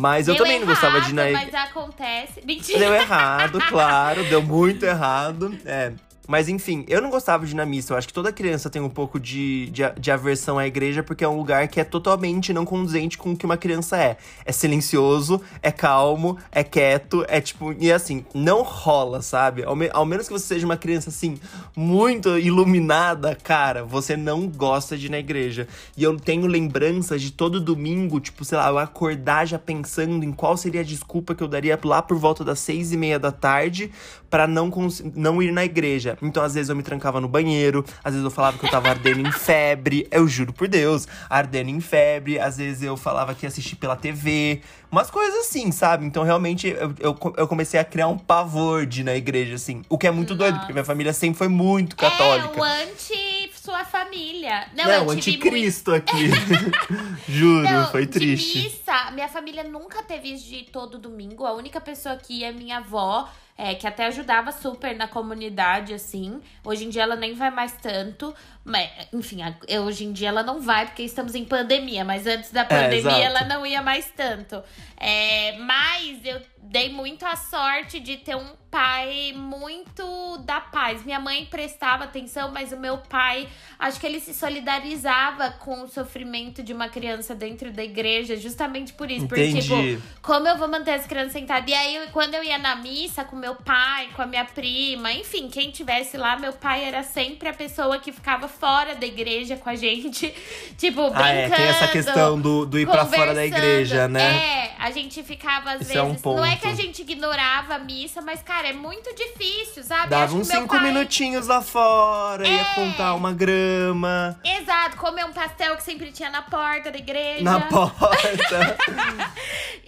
Mas 0.00 0.26
eu 0.28 0.34
Deu 0.34 0.44
também 0.44 0.58
não 0.58 0.66
gostava 0.66 0.98
de 1.02 1.10
ir 1.10 1.12
na 1.12 1.28
errado, 1.28 1.42
igreja. 1.42 1.58
Mas 1.62 1.70
acontece. 1.70 2.42
Mentira. 2.46 2.78
Deu 2.78 2.94
errado, 2.94 3.58
claro, 3.68 4.24
deu 4.24 4.40
muito 4.40 4.82
errado. 4.86 5.54
É. 5.66 5.92
Mas 6.30 6.48
enfim, 6.48 6.84
eu 6.86 7.02
não 7.02 7.10
gostava 7.10 7.44
de 7.44 7.50
ir 7.50 7.56
na 7.56 7.66
missa. 7.66 7.92
Eu 7.92 7.98
acho 7.98 8.06
que 8.06 8.14
toda 8.14 8.32
criança 8.32 8.70
tem 8.70 8.80
um 8.80 8.88
pouco 8.88 9.18
de, 9.18 9.68
de, 9.70 9.82
de 9.98 10.10
aversão 10.12 10.60
à 10.60 10.64
igreja, 10.64 11.02
porque 11.02 11.24
é 11.24 11.28
um 11.28 11.36
lugar 11.36 11.66
que 11.66 11.80
é 11.80 11.84
totalmente 11.84 12.52
não 12.52 12.64
condizente 12.64 13.18
com 13.18 13.32
o 13.32 13.36
que 13.36 13.44
uma 13.44 13.56
criança 13.56 13.98
é. 14.00 14.16
É 14.44 14.52
silencioso, 14.52 15.42
é 15.60 15.72
calmo, 15.72 16.38
é 16.52 16.62
quieto, 16.62 17.24
é 17.26 17.40
tipo. 17.40 17.72
E 17.72 17.90
assim, 17.90 18.24
não 18.32 18.62
rola, 18.62 19.22
sabe? 19.22 19.64
Ao, 19.64 19.74
me- 19.74 19.90
ao 19.92 20.06
menos 20.06 20.28
que 20.28 20.32
você 20.32 20.46
seja 20.46 20.64
uma 20.64 20.76
criança 20.76 21.10
assim, 21.10 21.36
muito 21.74 22.38
iluminada, 22.38 23.34
cara, 23.34 23.82
você 23.82 24.16
não 24.16 24.46
gosta 24.46 24.96
de 24.96 25.06
ir 25.06 25.10
na 25.10 25.18
igreja. 25.18 25.66
E 25.96 26.04
eu 26.04 26.16
tenho 26.16 26.46
lembranças 26.46 27.20
de 27.20 27.32
todo 27.32 27.60
domingo, 27.60 28.20
tipo, 28.20 28.44
sei 28.44 28.56
lá, 28.56 28.68
eu 28.68 28.78
acordar 28.78 29.46
já 29.48 29.58
pensando 29.58 30.24
em 30.24 30.30
qual 30.30 30.56
seria 30.56 30.82
a 30.82 30.84
desculpa 30.84 31.34
que 31.34 31.42
eu 31.42 31.48
daria 31.48 31.76
lá 31.82 32.00
por 32.00 32.16
volta 32.16 32.44
das 32.44 32.60
seis 32.60 32.92
e 32.92 32.96
meia 32.96 33.18
da 33.18 33.32
tarde 33.32 33.90
pra 34.30 34.46
não, 34.46 34.70
não 35.14 35.42
ir 35.42 35.52
na 35.52 35.64
igreja. 35.64 36.16
Então, 36.22 36.42
às 36.42 36.54
vezes, 36.54 36.70
eu 36.70 36.76
me 36.76 36.82
trancava 36.82 37.20
no 37.20 37.28
banheiro, 37.28 37.84
às 38.02 38.14
vezes 38.14 38.24
eu 38.24 38.30
falava 38.30 38.56
que 38.56 38.64
eu 38.64 38.70
tava 38.70 38.88
ardendo 38.88 39.26
em 39.26 39.32
febre, 39.32 40.06
eu 40.10 40.26
juro 40.28 40.52
por 40.52 40.68
Deus, 40.68 41.08
ardendo 41.28 41.68
em 41.68 41.80
febre, 41.80 42.38
às 42.38 42.56
vezes 42.56 42.82
eu 42.82 42.96
falava 42.96 43.34
que 43.34 43.44
ia 43.44 43.48
assistir 43.48 43.76
pela 43.76 43.96
TV, 43.96 44.62
umas 44.90 45.10
coisas 45.10 45.40
assim, 45.40 45.72
sabe? 45.72 46.06
Então, 46.06 46.22
realmente, 46.22 46.68
eu, 46.68 46.94
eu, 47.00 47.34
eu 47.36 47.48
comecei 47.48 47.80
a 47.80 47.84
criar 47.84 48.08
um 48.08 48.16
pavor 48.16 48.86
de 48.86 49.00
ir 49.00 49.04
na 49.04 49.16
igreja, 49.16 49.56
assim. 49.56 49.82
O 49.88 49.98
que 49.98 50.06
é 50.06 50.10
muito 50.10 50.34
doido, 50.34 50.58
porque 50.58 50.72
minha 50.72 50.84
família 50.84 51.12
sempre 51.12 51.38
foi 51.38 51.48
muito 51.48 51.96
católica. 51.96 52.56
É, 52.56 52.60
o 52.60 52.62
anti 52.62 53.40
sua 53.60 53.84
família. 53.84 54.68
Não, 54.74 54.84
Não, 54.84 54.92
eu 54.92 55.10
anticristo 55.10 55.92
aqui. 55.92 56.30
Juro, 57.28 57.62
Não, 57.62 57.90
foi 57.90 58.06
triste. 58.06 58.58
missa, 58.58 59.10
minha 59.12 59.28
família 59.28 59.62
nunca 59.62 60.02
teve 60.02 60.32
isso 60.32 60.46
de 60.46 60.56
ir 60.56 60.70
todo 60.72 60.98
domingo. 60.98 61.44
A 61.44 61.52
única 61.52 61.80
pessoa 61.80 62.16
que 62.16 62.40
ia 62.40 62.48
é 62.48 62.52
minha 62.52 62.78
avó. 62.78 63.28
É, 63.60 63.74
que 63.74 63.86
até 63.86 64.06
ajudava 64.06 64.52
super 64.52 64.96
na 64.96 65.06
comunidade, 65.06 65.92
assim. 65.92 66.40
Hoje 66.64 66.86
em 66.86 66.88
dia 66.88 67.02
ela 67.02 67.14
nem 67.14 67.34
vai 67.34 67.50
mais 67.50 67.72
tanto. 67.72 68.34
Mas, 68.70 68.88
enfim, 69.12 69.40
hoje 69.84 70.04
em 70.04 70.12
dia 70.12 70.28
ela 70.28 70.42
não 70.42 70.60
vai 70.60 70.86
porque 70.86 71.02
estamos 71.02 71.34
em 71.34 71.44
pandemia, 71.44 72.04
mas 72.04 72.26
antes 72.26 72.52
da 72.52 72.62
é, 72.62 72.64
pandemia 72.64 73.18
é, 73.18 73.22
ela 73.22 73.44
não 73.44 73.66
ia 73.66 73.82
mais 73.82 74.10
tanto. 74.16 74.62
É, 74.96 75.56
mas 75.58 76.24
eu 76.24 76.40
dei 76.62 76.90
muito 76.90 77.24
a 77.24 77.34
sorte 77.34 77.98
de 77.98 78.18
ter 78.18 78.36
um 78.36 78.60
pai 78.70 79.32
muito 79.34 80.38
da 80.44 80.60
paz. 80.60 81.04
Minha 81.04 81.18
mãe 81.18 81.44
prestava 81.46 82.04
atenção, 82.04 82.52
mas 82.52 82.70
o 82.70 82.76
meu 82.76 82.98
pai, 82.98 83.48
acho 83.78 83.98
que 83.98 84.06
ele 84.06 84.20
se 84.20 84.32
solidarizava 84.32 85.50
com 85.52 85.82
o 85.82 85.88
sofrimento 85.88 86.62
de 86.62 86.72
uma 86.72 86.88
criança 86.88 87.34
dentro 87.34 87.72
da 87.72 87.82
igreja, 87.82 88.36
justamente 88.36 88.92
por 88.92 89.10
isso. 89.10 89.24
Entendi. 89.24 89.68
Porque, 89.68 89.96
tipo, 89.96 90.22
como 90.22 90.46
eu 90.46 90.56
vou 90.56 90.68
manter 90.68 90.92
as 90.92 91.06
crianças 91.06 91.32
sentadas? 91.32 91.68
E 91.68 91.74
aí, 91.74 92.08
quando 92.12 92.34
eu 92.34 92.44
ia 92.44 92.58
na 92.58 92.76
missa 92.76 93.24
com 93.24 93.34
meu 93.34 93.56
pai, 93.56 94.10
com 94.14 94.22
a 94.22 94.26
minha 94.26 94.44
prima, 94.44 95.12
enfim, 95.12 95.48
quem 95.48 95.70
tivesse 95.70 96.16
lá, 96.16 96.38
meu 96.38 96.52
pai 96.52 96.84
era 96.84 97.02
sempre 97.02 97.48
a 97.48 97.54
pessoa 97.54 97.98
que 97.98 98.12
ficava 98.12 98.46
fora 98.60 98.94
da 98.94 99.06
igreja 99.06 99.56
com 99.56 99.70
a 99.70 99.74
gente, 99.74 100.32
tipo, 100.76 101.10
brincando. 101.10 101.24
Ah, 101.24 101.30
é, 101.30 101.48
tem 101.48 101.66
essa 101.66 101.88
questão 101.88 102.38
do, 102.38 102.66
do 102.66 102.78
ir 102.78 102.86
pra 102.86 103.06
fora 103.06 103.34
da 103.34 103.44
igreja, 103.44 104.06
né? 104.06 104.36
É, 104.36 104.74
a 104.78 104.90
gente 104.90 105.22
ficava 105.22 105.72
às 105.72 105.80
Isso 105.80 105.92
vezes. 105.92 105.96
É 105.96 106.02
um 106.02 106.14
ponto. 106.14 106.36
Não 106.36 106.44
é 106.44 106.56
que 106.56 106.66
a 106.66 106.74
gente 106.74 107.00
ignorava 107.00 107.76
a 107.76 107.78
missa, 107.78 108.20
mas, 108.20 108.42
cara, 108.42 108.68
é 108.68 108.72
muito 108.74 109.12
difícil, 109.14 109.82
sabe? 109.82 110.10
Dava 110.10 110.36
uns 110.36 110.48
cinco 110.48 110.68
pai... 110.76 110.84
minutinhos 110.84 111.46
lá 111.46 111.62
fora, 111.62 112.46
é... 112.46 112.50
ia 112.50 112.64
contar 112.74 113.14
uma 113.14 113.32
grama. 113.32 114.38
Exato, 114.44 114.98
comer 114.98 115.24
um 115.24 115.32
pastel 115.32 115.76
que 115.76 115.82
sempre 115.82 116.12
tinha 116.12 116.28
na 116.28 116.42
porta 116.42 116.90
da 116.90 116.98
igreja. 116.98 117.42
Na 117.42 117.60
porta. 117.60 118.76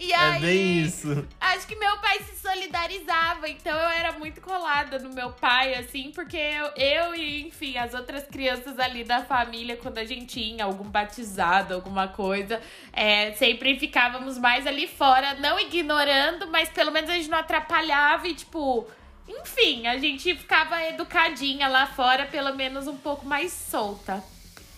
e 0.05 0.13
aí, 0.13 0.37
é 0.37 0.39
bem 0.39 0.81
isso. 0.81 1.27
Acho 1.39 1.67
que 1.67 1.75
meu 1.75 1.97
pai 1.97 2.19
se 2.19 2.37
solidarizava, 2.39 3.47
então 3.47 3.75
eu 3.75 3.89
era 3.89 4.11
muito 4.13 4.41
colada 4.41 4.99
no 4.99 5.09
meu 5.09 5.31
pai, 5.31 5.75
assim, 5.75 6.11
porque 6.13 6.37
eu, 6.37 6.65
eu 6.75 7.15
e, 7.15 7.47
enfim, 7.47 7.77
as 7.77 7.93
outras 7.93 8.25
crianças 8.25 8.77
ali 8.79 9.03
da 9.03 9.23
família, 9.23 9.77
quando 9.77 9.97
a 9.97 10.05
gente 10.05 10.25
tinha 10.25 10.65
algum 10.65 10.83
batizado, 10.83 11.73
alguma 11.73 12.07
coisa, 12.07 12.61
é, 12.91 13.31
sempre 13.33 13.79
ficávamos 13.79 14.37
mais 14.37 14.67
ali 14.67 14.87
fora, 14.87 15.35
não 15.35 15.59
ignorando, 15.59 16.47
mas 16.47 16.69
pelo 16.69 16.91
menos 16.91 17.09
a 17.09 17.13
gente 17.13 17.29
não 17.29 17.39
atrapalhava 17.39 18.27
e, 18.27 18.33
tipo, 18.33 18.87
enfim, 19.27 19.87
a 19.87 19.97
gente 19.97 20.35
ficava 20.35 20.83
educadinha 20.83 21.67
lá 21.67 21.87
fora, 21.87 22.25
pelo 22.25 22.53
menos 22.55 22.87
um 22.87 22.97
pouco 22.97 23.25
mais 23.25 23.51
solta. 23.51 24.23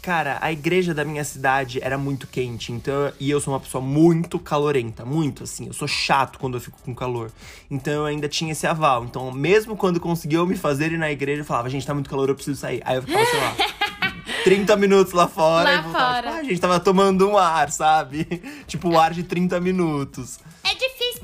Cara, 0.06 0.38
a 0.40 0.52
igreja 0.52 0.94
da 0.94 1.04
minha 1.04 1.24
cidade 1.24 1.80
era 1.82 1.98
muito 1.98 2.28
quente, 2.28 2.72
então 2.72 3.12
e 3.20 3.28
eu 3.28 3.42
sou 3.42 3.52
uma 3.52 3.60
pessoa 3.60 3.84
muito 3.84 4.38
calorenta, 4.38 5.04
muito 5.04 5.46
assim. 5.46 5.66
Eu 5.66 5.74
sou 5.74 5.88
chato 5.88 6.38
quando 6.38 6.54
eu 6.54 6.62
fico 6.62 6.78
com 6.86 6.94
calor. 6.94 7.32
Então 7.72 7.92
eu 7.92 8.06
ainda 8.06 8.30
tinha 8.30 8.52
esse 8.52 8.68
aval. 8.68 9.04
Então, 9.04 9.32
mesmo 9.32 9.76
quando 9.76 10.00
conseguiu 10.00 10.46
me 10.46 10.56
fazer 10.56 10.92
ir 10.92 11.00
na 11.00 11.12
igreja, 11.12 11.42
eu 11.42 11.46
falava, 11.46 11.72
gente, 11.72 11.88
tá 11.88 11.92
muito 11.92 12.08
calor, 12.08 12.30
eu 12.30 12.36
preciso 12.36 12.62
sair. 12.62 12.84
Aí 12.86 12.98
eu 12.98 13.02
ficava, 13.02 13.26
sei 13.26 13.40
lá, 13.40 13.56
30 14.46 14.76
minutos 14.76 15.12
lá 15.12 15.28
fora 15.28 15.72
lá 15.72 15.80
e 15.80 15.82
voltava. 15.82 16.06
Fora. 16.06 16.22
Tipo, 16.22 16.36
ah, 16.36 16.38
a 16.38 16.44
gente 16.44 16.62
tava 16.62 16.80
tomando 16.80 17.28
um 17.28 17.36
ar, 17.36 17.72
sabe? 17.72 18.28
tipo, 18.68 18.90
o 18.90 19.00
ar 19.00 19.12
de 19.12 19.24
30 19.24 19.60
minutos. 19.60 20.38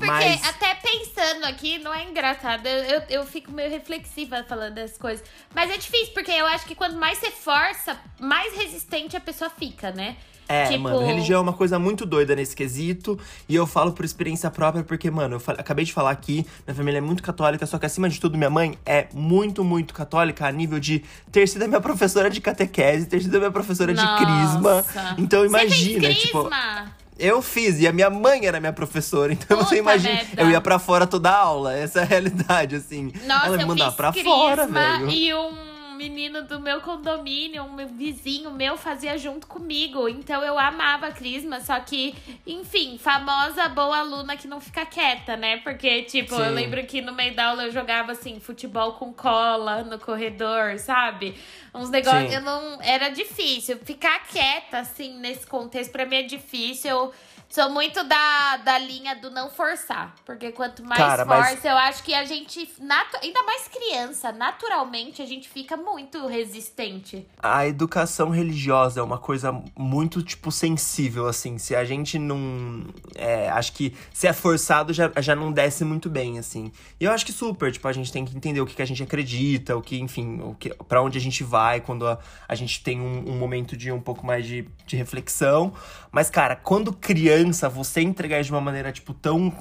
Porque 0.02 0.28
Mas... 0.28 0.44
até 0.44 0.74
pensando 0.74 1.44
aqui, 1.44 1.78
não 1.78 1.94
é 1.94 2.04
engraçado. 2.04 2.66
Eu, 2.66 2.84
eu, 2.84 3.02
eu, 3.08 3.26
fico 3.26 3.52
meio 3.52 3.70
reflexiva 3.70 4.44
falando 4.48 4.74
das 4.74 4.98
coisas. 4.98 5.24
Mas 5.54 5.70
é 5.70 5.76
difícil, 5.76 6.12
porque 6.12 6.32
eu 6.32 6.46
acho 6.46 6.66
que 6.66 6.74
quanto 6.74 6.96
mais 6.96 7.18
você 7.18 7.30
força, 7.30 7.96
mais 8.20 8.52
resistente 8.56 9.16
a 9.16 9.20
pessoa 9.20 9.48
fica, 9.48 9.92
né? 9.92 10.16
É, 10.48 10.66
tipo... 10.66 10.80
mano, 10.80 11.06
religião 11.06 11.38
é 11.38 11.42
uma 11.42 11.52
coisa 11.52 11.78
muito 11.78 12.04
doida 12.04 12.34
nesse 12.34 12.54
quesito. 12.54 13.18
E 13.48 13.54
eu 13.54 13.66
falo 13.66 13.92
por 13.92 14.04
experiência 14.04 14.50
própria, 14.50 14.82
porque, 14.82 15.10
mano, 15.10 15.36
eu 15.36 15.54
acabei 15.54 15.84
de 15.84 15.92
falar 15.92 16.10
aqui, 16.10 16.44
minha 16.66 16.74
família 16.74 16.98
é 16.98 17.00
muito 17.00 17.22
católica, 17.22 17.64
só 17.64 17.78
que 17.78 17.86
acima 17.86 18.08
de 18.08 18.20
tudo, 18.20 18.36
minha 18.36 18.50
mãe 18.50 18.76
é 18.84 19.06
muito, 19.14 19.64
muito 19.64 19.94
católica 19.94 20.46
a 20.46 20.52
nível 20.52 20.78
de 20.78 21.04
ter 21.30 21.48
sido 21.48 21.62
a 21.62 21.68
minha 21.68 21.80
professora 21.80 22.28
de 22.28 22.40
catequese, 22.40 23.06
ter 23.06 23.22
sido 23.22 23.36
a 23.36 23.38
minha 23.38 23.50
professora 23.50 23.94
Nossa. 23.94 24.16
de 24.16 24.24
crisma. 24.24 24.84
Então 25.16 25.46
imagina, 25.46 26.12
tipo. 26.12 26.40
Crisma? 26.40 26.91
Eu 27.18 27.42
fiz, 27.42 27.78
e 27.78 27.86
a 27.86 27.92
minha 27.92 28.08
mãe 28.10 28.46
era 28.46 28.58
minha 28.58 28.72
professora, 28.72 29.32
então 29.32 29.58
Puta 29.58 29.68
você 29.70 29.78
imagina, 29.78 30.14
merda. 30.14 30.42
eu 30.42 30.50
ia 30.50 30.60
para 30.60 30.78
fora 30.78 31.06
toda 31.06 31.30
a 31.30 31.36
aula, 31.36 31.76
essa 31.76 32.00
é 32.00 32.02
a 32.02 32.06
realidade, 32.06 32.74
assim. 32.76 33.12
Nossa, 33.26 33.46
Ela 33.46 33.56
me 33.58 33.64
mandava 33.66 33.92
pra 33.92 34.12
fora, 34.12 34.66
velho. 34.66 35.10
E 35.10 35.34
um 35.34 35.71
menino 36.02 36.42
do 36.42 36.58
meu 36.58 36.80
condomínio, 36.80 37.62
um 37.62 37.76
vizinho 37.86 38.50
meu, 38.50 38.76
fazia 38.76 39.16
junto 39.16 39.46
comigo. 39.46 40.08
Então 40.08 40.42
eu 40.42 40.58
amava 40.58 41.06
a 41.06 41.12
Crisma, 41.12 41.60
só 41.60 41.78
que, 41.78 42.14
enfim, 42.46 42.98
famosa 42.98 43.68
boa 43.68 43.98
aluna 43.98 44.36
que 44.36 44.48
não 44.48 44.60
fica 44.60 44.84
quieta, 44.84 45.36
né? 45.36 45.58
Porque, 45.58 46.02
tipo, 46.02 46.34
Sim. 46.34 46.42
eu 46.42 46.52
lembro 46.52 46.84
que 46.84 47.00
no 47.00 47.12
meio 47.12 47.34
da 47.34 47.46
aula 47.46 47.64
eu 47.64 47.70
jogava 47.70 48.12
assim, 48.12 48.40
futebol 48.40 48.94
com 48.94 49.12
cola 49.12 49.84
no 49.84 49.98
corredor, 49.98 50.78
sabe? 50.78 51.36
Uns 51.74 51.88
negócios. 51.88 52.32
Eu 52.32 52.40
não. 52.40 52.82
Era 52.82 53.08
difícil. 53.08 53.78
Ficar 53.78 54.26
quieta, 54.26 54.80
assim, 54.80 55.18
nesse 55.18 55.46
contexto, 55.46 55.92
pra 55.92 56.04
mim 56.04 56.16
é 56.16 56.22
difícil. 56.22 56.90
Eu 56.90 57.12
Sou 57.52 57.68
muito 57.68 58.02
da, 58.04 58.56
da 58.56 58.78
linha 58.78 59.14
do 59.14 59.30
não 59.30 59.50
forçar. 59.50 60.14
Porque 60.24 60.52
quanto 60.52 60.82
mais 60.82 60.98
Cara, 60.98 61.26
força, 61.26 61.50
mas... 61.50 61.64
eu 61.66 61.76
acho 61.76 62.02
que 62.02 62.14
a 62.14 62.24
gente. 62.24 62.66
Natu... 62.80 63.18
Ainda 63.22 63.42
mais 63.42 63.68
criança, 63.68 64.32
naturalmente, 64.32 65.20
a 65.20 65.26
gente 65.26 65.50
fica 65.50 65.76
muito 65.76 66.26
resistente. 66.26 67.28
A 67.42 67.66
educação 67.66 68.30
religiosa 68.30 69.00
é 69.00 69.02
uma 69.02 69.18
coisa 69.18 69.52
muito, 69.76 70.22
tipo, 70.22 70.50
sensível, 70.50 71.26
assim. 71.28 71.58
Se 71.58 71.76
a 71.76 71.84
gente 71.84 72.18
não. 72.18 72.86
É, 73.16 73.50
acho 73.50 73.74
que 73.74 73.94
se 74.14 74.26
é 74.26 74.32
forçado, 74.32 74.94
já, 74.94 75.12
já 75.18 75.36
não 75.36 75.52
desce 75.52 75.84
muito 75.84 76.08
bem, 76.08 76.38
assim. 76.38 76.72
E 76.98 77.04
eu 77.04 77.12
acho 77.12 77.26
que 77.26 77.34
super, 77.34 77.70
tipo, 77.70 77.86
a 77.86 77.92
gente 77.92 78.10
tem 78.10 78.24
que 78.24 78.34
entender 78.34 78.62
o 78.62 78.66
que, 78.66 78.76
que 78.76 78.82
a 78.82 78.86
gente 78.86 79.02
acredita, 79.02 79.76
o 79.76 79.82
que, 79.82 80.00
enfim, 80.00 80.40
o 80.40 80.54
que, 80.54 80.70
pra 80.88 81.02
onde 81.02 81.18
a 81.18 81.20
gente 81.20 81.44
vai 81.44 81.82
quando 81.82 82.06
a, 82.06 82.18
a 82.48 82.54
gente 82.54 82.82
tem 82.82 82.98
um, 82.98 83.30
um 83.30 83.36
momento 83.36 83.76
de 83.76 83.92
um 83.92 84.00
pouco 84.00 84.24
mais 84.24 84.46
de, 84.46 84.66
de 84.86 84.96
reflexão. 84.96 85.74
Mas, 86.10 86.30
cara, 86.30 86.56
quando 86.56 86.94
criança, 86.94 87.41
você 87.50 88.00
entregar 88.00 88.42
de 88.42 88.50
uma 88.50 88.60
maneira, 88.60 88.92
tipo, 88.92 89.12
tão. 89.14 89.52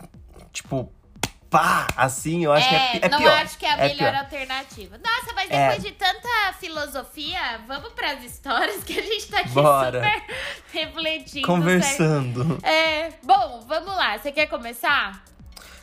Tipo, 0.52 0.92
pá, 1.50 1.86
assim, 1.98 2.46
eu 2.46 2.54
acho 2.54 2.68
é, 2.68 2.70
que 2.70 2.76
é, 2.76 3.00
é 3.06 3.10
não 3.10 3.18
pior. 3.20 3.30
Não 3.30 3.38
acho 3.38 3.58
que 3.58 3.66
é 3.66 3.72
a 3.72 3.78
é 3.78 3.88
melhor 3.90 4.12
pior. 4.12 4.16
alternativa. 4.16 4.98
Nossa, 4.98 5.34
mas 5.36 5.50
é. 5.52 5.70
depois 5.70 5.84
de 5.84 5.92
tanta 5.92 6.54
filosofia, 6.60 7.60
vamos 7.68 7.92
pras 7.94 8.24
histórias 8.24 8.84
que 8.84 8.98
a 8.98 9.02
gente 9.02 9.28
tá 9.28 9.40
aqui 9.40 9.50
Bora. 9.50 10.02
super 10.02 10.36
refletindo. 10.72 11.48
Conversando. 11.48 12.58
É, 12.64 13.12
bom, 13.22 13.64
vamos 13.68 13.96
lá. 13.96 14.18
Você 14.18 14.32
quer 14.32 14.48
começar? 14.48 15.24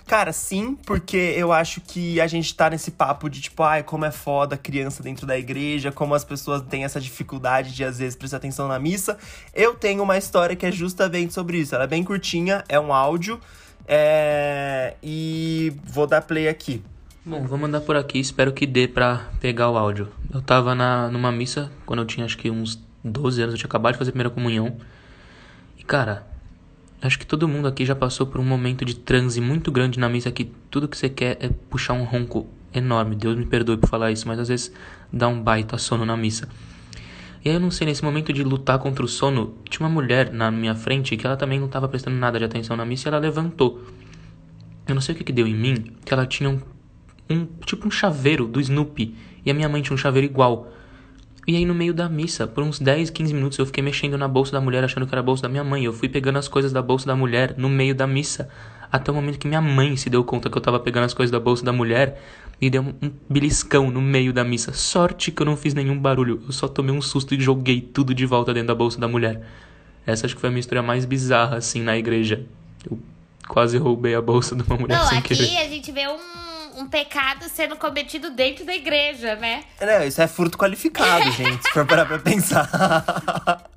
Cara, 0.09 0.33
sim, 0.33 0.75
porque 0.87 1.35
eu 1.37 1.53
acho 1.53 1.83
que 1.83 2.19
a 2.19 2.27
gente 2.27 2.55
tá 2.55 2.71
nesse 2.71 2.91
papo 2.91 3.29
de 3.29 3.43
tipo, 3.43 3.63
ai, 3.63 3.83
como 3.83 4.07
é 4.07 4.11
foda 4.11 4.57
criança 4.57 5.03
dentro 5.03 5.27
da 5.27 5.39
igreja, 5.39 5.93
como 5.93 6.15
as 6.15 6.25
pessoas 6.25 6.63
têm 6.63 6.83
essa 6.83 6.99
dificuldade 6.99 7.75
de 7.75 7.85
às 7.85 7.99
vezes 7.99 8.17
prestar 8.17 8.39
atenção 8.39 8.67
na 8.69 8.79
missa. 8.79 9.19
Eu 9.55 9.75
tenho 9.75 10.03
uma 10.03 10.17
história 10.17 10.57
que 10.57 10.65
é 10.65 10.73
justamente 10.73 11.35
sobre 11.35 11.59
isso. 11.59 11.75
Ela 11.75 11.85
é 11.85 11.87
bem 11.87 12.03
curtinha, 12.03 12.65
é 12.71 12.81
um 12.81 12.91
áudio. 12.91 13.39
É... 13.87 14.95
E 15.03 15.75
vou 15.85 16.07
dar 16.07 16.23
play 16.23 16.49
aqui. 16.49 16.83
Bom, 17.23 17.47
vou 17.47 17.59
mandar 17.59 17.83
por 17.83 17.95
aqui, 17.95 18.19
espero 18.19 18.51
que 18.51 18.65
dê 18.67 18.89
pra 18.89 19.29
pegar 19.41 19.69
o 19.69 19.77
áudio. 19.77 20.09
Eu 20.33 20.41
tava 20.41 20.75
na, 20.75 21.11
numa 21.11 21.31
missa, 21.31 21.71
quando 21.85 22.01
eu 22.01 22.07
tinha 22.07 22.25
acho 22.25 22.39
que 22.39 22.51
uns 22.51 22.83
12 23.05 23.43
anos, 23.43 23.53
eu 23.53 23.59
tinha 23.59 23.69
acabado 23.69 23.93
de 23.93 23.99
fazer 23.99 24.09
a 24.09 24.13
primeira 24.13 24.31
comunhão. 24.31 24.79
E 25.77 25.85
cara, 25.85 26.27
Acho 27.01 27.19
que 27.19 27.27
todo 27.27 27.47
mundo 27.47 27.69
aqui 27.69 27.85
já 27.85 27.95
passou 27.95 28.27
por 28.27 28.41
um 28.41 28.45
momento 28.45 28.85
de 28.85 28.97
transe 28.97 29.41
muito 29.41 29.71
grande 29.71 30.01
na 30.01 30.09
missa 30.09 30.33
que 30.33 30.51
tudo 30.69 30.89
que 30.89 30.97
você 30.97 31.09
quer 31.09 31.37
é 31.41 31.49
puxar 31.49 31.93
um 31.93 32.03
ronco 32.03 32.49
enorme. 32.75 33.15
Deus 33.15 33.37
me 33.37 33.47
perdoe 33.47 33.77
por 33.77 33.89
falar 33.89 34.11
isso, 34.11 34.27
mas 34.27 34.39
às 34.39 34.49
vezes 34.49 34.73
dá 35.13 35.29
um 35.29 35.41
baita 35.41 35.79
sono 35.79 36.05
na 36.05 36.17
missa. 36.17 36.49
E 37.45 37.49
aí 37.49 37.55
eu 37.55 37.61
não 37.61 37.71
sei, 37.71 37.87
nesse 37.87 38.03
momento 38.03 38.33
de 38.33 38.43
lutar 38.43 38.81
contra 38.81 39.05
o 39.05 39.09
sono, 39.09 39.55
tinha 39.71 39.87
uma 39.87 39.93
mulher 39.93 40.33
na 40.33 40.51
minha 40.51 40.75
frente 40.75 41.17
que 41.17 41.25
ela 41.25 41.37
também 41.37 41.61
não 41.61 41.67
estava 41.67 41.89
prestando 41.89 42.17
nada 42.17 42.37
de 42.37 42.45
atenção 42.45 42.77
na 42.77 42.85
missa 42.85 43.07
e 43.07 43.11
ela 43.11 43.19
levantou. 43.19 43.81
Eu 44.87 44.95
não 44.95 45.01
sei 45.01 45.15
o 45.15 45.19
que, 45.19 45.23
que 45.23 45.33
deu 45.33 45.47
em 45.47 45.55
mim, 45.55 45.93
que 46.05 46.13
ela 46.13 46.27
tinha 46.27 46.51
um, 46.51 46.59
um 47.31 47.47
tipo 47.65 47.87
um 47.87 47.91
chaveiro 47.91 48.47
do 48.47 48.61
Snoopy 48.61 49.15
e 49.47 49.51
a 49.51 49.55
minha 49.55 49.69
mãe 49.69 49.83
tinha 49.83 49.95
um 49.95 49.99
chaveiro 49.99 50.27
igual. 50.27 50.73
E 51.49 51.57
aí 51.57 51.65
no 51.65 51.75
meio 51.75 51.95
da 51.95 52.11
missa, 52.11 52.47
por 52.47 52.63
uns 52.63 52.79
10, 52.79 53.09
15 53.09 53.33
minutos, 53.33 53.59
eu 53.59 53.65
fiquei 53.65 53.83
mexendo 53.83 54.19
na 54.19 54.29
bolsa 54.29 54.53
da 54.53 54.61
mulher, 54.61 54.85
achando 54.85 55.07
que 55.07 55.15
era 55.15 55.21
a 55.21 55.25
bolsa 55.25 55.45
da 55.45 55.49
minha 55.49 55.65
mãe. 55.65 55.83
Eu 55.83 55.95
fui 55.95 56.07
pegando 56.07 56.39
as 56.39 56.47
coisas 56.47 56.73
da 56.75 56.83
bolsa 56.83 57.07
da 57.07 57.17
mulher 57.17 57.55
no 57.57 57.71
meio 57.71 57.95
da 57.95 58.07
missa. 58.07 58.51
Até 58.93 59.11
o 59.11 59.15
momento 59.15 59.39
que 59.39 59.49
minha 59.49 59.63
mãe 59.63 59.97
se 59.97 60.11
deu 60.11 60.23
conta 60.23 60.51
que 60.51 60.59
eu 60.59 60.61
tava 60.61 60.79
pegando 60.79 61.05
as 61.05 61.15
coisas 61.15 61.31
da 61.31 61.41
bolsa 61.41 61.65
da 61.65 61.73
mulher 61.73 62.23
e 62.61 62.69
deu 62.69 62.83
um 62.83 63.11
beliscão 63.31 63.91
no 63.91 64.03
meio 64.03 64.31
da 64.31 64.45
missa. 64.45 64.75
Sorte 64.75 65.33
que 65.33 65.41
eu 65.41 65.47
não 65.47 65.57
fiz 65.57 65.73
nenhum 65.73 65.99
barulho. 65.99 66.43
Eu 66.45 66.53
só 66.53 66.69
tomei 66.69 66.95
um 66.95 67.01
susto 67.01 67.35
e 67.35 67.41
joguei 67.41 67.81
tudo 67.81 68.13
de 68.13 68.27
volta 68.27 68.53
dentro 68.53 68.69
da 68.69 68.75
bolsa 68.75 69.01
da 69.01 69.09
mulher. 69.09 69.41
Essa 70.07 70.27
acho 70.27 70.35
que 70.35 70.41
foi 70.43 70.49
a 70.49 70.51
minha 70.51 70.61
história 70.61 70.83
mais 70.83 71.07
bizarra, 71.07 71.57
assim, 71.57 71.81
na 71.81 71.97
igreja. 71.97 72.45
Eu 72.85 72.99
quase 73.49 73.79
roubei 73.79 74.15
a 74.15 74.21
bolsa 74.21 74.55
de 74.55 74.65
uma 74.65 74.77
mulher 74.77 74.99
não, 74.99 75.07
sem 75.07 75.17
aqui 75.17 75.35
querer. 75.35 75.57
a 75.57 75.69
gente 75.69 75.91
vê 75.93 76.07
um 76.09 76.48
um 76.79 76.89
pecado 76.89 77.49
sendo 77.49 77.77
cometido 77.77 78.31
dentro 78.31 78.65
da 78.65 78.75
igreja, 78.75 79.35
né? 79.37 79.65
É, 79.81 80.07
isso 80.07 80.21
é 80.23 80.27
furto 80.29 80.57
qualificado, 80.57 81.31
gente, 81.33 81.63
se 81.65 81.71
for 81.73 81.87
parar 81.87 82.07
pra 82.07 82.19
pensar. 82.19 82.69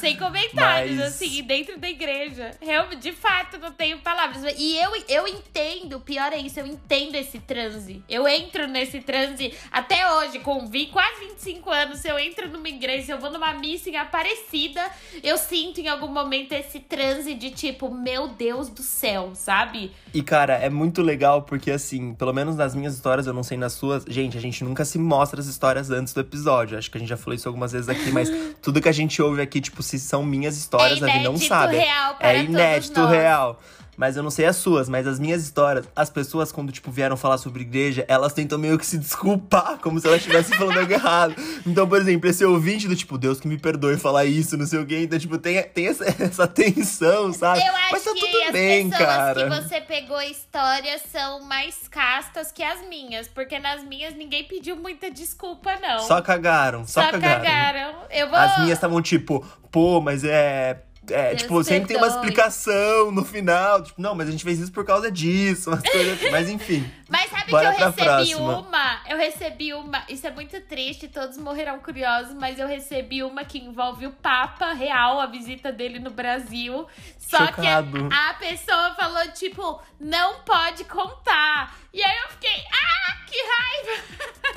sem 0.00 0.16
comentários, 0.16 0.96
Mas- 0.96 1.06
assim, 1.14 1.42
dentro 1.42 1.78
da 1.78 1.88
igreja. 1.88 2.50
Realmente, 2.60 3.00
de 3.00 3.12
fato, 3.12 3.58
não 3.58 3.72
tenho 3.72 3.98
palavras. 4.00 4.42
E 4.58 4.76
eu, 4.76 4.92
eu 5.08 5.26
entendo, 5.26 5.96
o 5.96 6.00
pior 6.00 6.32
é 6.32 6.36
isso, 6.38 6.60
eu 6.60 6.66
entendo 6.66 7.14
esse 7.14 7.38
transe. 7.38 8.02
Eu 8.08 8.28
entro 8.28 8.66
nesse 8.66 9.00
transe 9.00 9.54
até 9.72 10.10
hoje, 10.12 10.40
com 10.40 10.66
vi- 10.66 10.86
quase 10.86 11.20
25 11.26 11.70
anos. 11.70 12.00
Se 12.00 12.08
eu 12.08 12.18
entro 12.18 12.48
numa 12.48 12.68
igreja, 12.68 13.06
se 13.06 13.12
eu 13.12 13.18
vou 13.18 13.30
numa 13.30 13.54
missa 13.54 13.88
em 13.88 13.96
Aparecida, 13.96 14.82
eu 15.22 15.38
sinto 15.38 15.80
em 15.80 15.88
algum 15.88 16.08
momento 16.08 16.52
esse 16.52 16.80
transe 16.80 17.34
de 17.34 17.50
tipo, 17.50 17.90
meu 17.90 18.28
Deus 18.28 18.68
do 18.68 18.82
céu, 18.82 19.30
sabe? 19.34 19.90
E, 20.12 20.22
cara, 20.22 20.54
é 20.54 20.68
muito 20.68 21.00
legal 21.02 21.42
porque, 21.42 21.70
assim, 21.70 22.14
pelo 22.14 22.32
menos 22.32 22.43
nas 22.52 22.74
minhas 22.74 22.94
histórias, 22.94 23.26
eu 23.26 23.32
não 23.32 23.42
sei 23.42 23.56
nas 23.56 23.72
suas. 23.72 24.04
Gente, 24.08 24.36
a 24.36 24.40
gente 24.40 24.62
nunca 24.64 24.84
se 24.84 24.98
mostra 24.98 25.40
as 25.40 25.46
histórias 25.46 25.90
antes 25.90 26.12
do 26.12 26.20
episódio. 26.20 26.76
Acho 26.76 26.90
que 26.90 26.98
a 26.98 27.00
gente 27.00 27.08
já 27.08 27.16
falou 27.16 27.34
isso 27.34 27.48
algumas 27.48 27.72
vezes 27.72 27.88
aqui, 27.88 28.10
mas 28.10 28.28
tudo 28.60 28.80
que 28.80 28.88
a 28.88 28.92
gente 28.92 29.20
ouve 29.22 29.40
aqui, 29.40 29.60
tipo, 29.60 29.82
se 29.82 29.98
são 29.98 30.22
minhas 30.22 30.56
histórias, 30.56 31.00
é 31.02 31.10
a 31.10 31.18
Vi 31.18 31.24
não 31.24 31.36
sabe. 31.36 31.76
real 31.76 32.14
para 32.16 32.28
É 32.28 32.36
todos 32.36 32.50
inédito 32.50 33.00
nós. 33.00 33.10
real. 33.10 33.60
Mas 33.96 34.16
eu 34.16 34.22
não 34.22 34.30
sei 34.30 34.46
as 34.46 34.56
suas, 34.56 34.88
mas 34.88 35.06
as 35.06 35.18
minhas 35.18 35.42
histórias, 35.42 35.86
as 35.94 36.10
pessoas, 36.10 36.50
quando, 36.50 36.72
tipo, 36.72 36.90
vieram 36.90 37.16
falar 37.16 37.38
sobre 37.38 37.62
igreja, 37.62 38.04
elas 38.08 38.32
tentam 38.32 38.58
meio 38.58 38.78
que 38.78 38.86
se 38.86 38.98
desculpar, 38.98 39.78
como 39.82 40.00
se 40.00 40.06
elas 40.06 40.18
estivessem 40.20 40.56
falando 40.56 40.78
algo 40.80 40.92
errado. 40.92 41.34
Então, 41.66 41.88
por 41.88 41.98
exemplo, 42.00 42.28
esse 42.28 42.44
ouvinte 42.44 42.88
do 42.88 42.96
tipo, 42.96 43.16
Deus 43.16 43.40
que 43.40 43.48
me 43.48 43.58
perdoe 43.58 43.96
falar 43.96 44.24
isso, 44.24 44.56
não 44.56 44.66
sei 44.66 44.80
o 44.80 44.86
quê. 44.86 45.02
Então, 45.02 45.18
tipo, 45.18 45.38
tem, 45.38 45.62
tem 45.62 45.88
essa, 45.88 46.04
essa 46.22 46.46
tensão, 46.46 47.32
sabe? 47.32 47.60
Eu 47.60 47.74
acho 47.74 47.92
mas 47.92 48.04
tá 48.04 48.12
que 48.12 48.20
tudo 48.20 48.42
as 48.42 48.52
bem, 48.52 48.90
pessoas 48.90 49.08
cara. 49.08 49.48
que 49.50 49.62
você 49.62 49.80
pegou 49.80 50.20
histórias 50.22 51.02
são 51.10 51.42
mais 51.44 51.88
castas 51.88 52.50
que 52.52 52.62
as 52.62 52.86
minhas. 52.88 53.28
Porque 53.28 53.58
nas 53.58 53.82
minhas 53.84 54.14
ninguém 54.14 54.44
pediu 54.44 54.76
muita 54.76 55.10
desculpa, 55.10 55.76
não. 55.80 56.00
Só 56.00 56.20
cagaram, 56.20 56.86
só, 56.86 57.02
Só 57.02 57.10
cagaram. 57.12 57.42
cagaram. 57.42 57.94
Eu 58.10 58.28
vou. 58.28 58.38
As 58.38 58.58
minhas 58.58 58.72
estavam 58.78 59.00
tipo, 59.02 59.44
pô, 59.70 60.00
mas 60.00 60.24
é. 60.24 60.82
É, 61.10 61.34
tipo, 61.34 61.62
sempre 61.62 61.88
tem 61.88 61.96
uma 61.96 62.06
explicação 62.06 63.10
no 63.10 63.24
final. 63.24 63.82
Tipo, 63.82 64.00
não, 64.00 64.14
mas 64.14 64.28
a 64.28 64.30
gente 64.30 64.44
fez 64.44 64.58
isso 64.58 64.72
por 64.72 64.84
causa 64.84 65.10
disso, 65.10 65.70
assim. 65.70 66.30
Mas 66.30 66.48
enfim. 66.48 66.88
Mas 67.08 67.30
sabe 67.30 67.50
Bora 67.50 67.74
que 67.74 67.82
eu 67.82 67.86
recebi 67.86 68.04
próxima. 68.04 68.58
uma? 68.58 69.00
Eu 69.08 69.16
recebi 69.16 69.74
uma. 69.74 70.02
Isso 70.08 70.26
é 70.26 70.30
muito 70.30 70.60
triste, 70.62 71.06
todos 71.06 71.36
morrerão 71.36 71.78
curiosos, 71.78 72.34
mas 72.34 72.58
eu 72.58 72.66
recebi 72.66 73.22
uma 73.22 73.44
que 73.44 73.58
envolve 73.58 74.06
o 74.06 74.10
Papa 74.10 74.72
real, 74.72 75.20
a 75.20 75.26
visita 75.26 75.70
dele 75.70 75.98
no 75.98 76.10
Brasil. 76.10 76.86
Só 77.18 77.46
Chocado. 77.46 78.08
que 78.08 78.14
a 78.14 78.34
pessoa 78.34 78.94
falou, 78.94 79.28
tipo, 79.32 79.80
não 80.00 80.40
pode 80.40 80.84
contar. 80.84 81.83
E 81.94 82.02
aí 82.02 82.18
eu 82.24 82.28
fiquei, 82.30 82.64
ah, 82.72 83.16
que 83.26 83.36
raiva! 83.38 84.04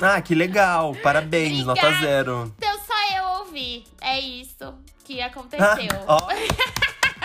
Ah, 0.00 0.20
que 0.20 0.32
legal. 0.32 0.94
Parabéns, 1.02 1.64
nota 1.64 1.80
Obrigada. 1.80 2.06
zero. 2.06 2.54
Então 2.56 2.78
só 2.86 3.16
eu 3.16 3.24
ouvi. 3.40 3.84
É 4.00 4.20
isso 4.20 4.72
que 5.04 5.20
aconteceu. 5.20 5.88
ó, 6.06 6.20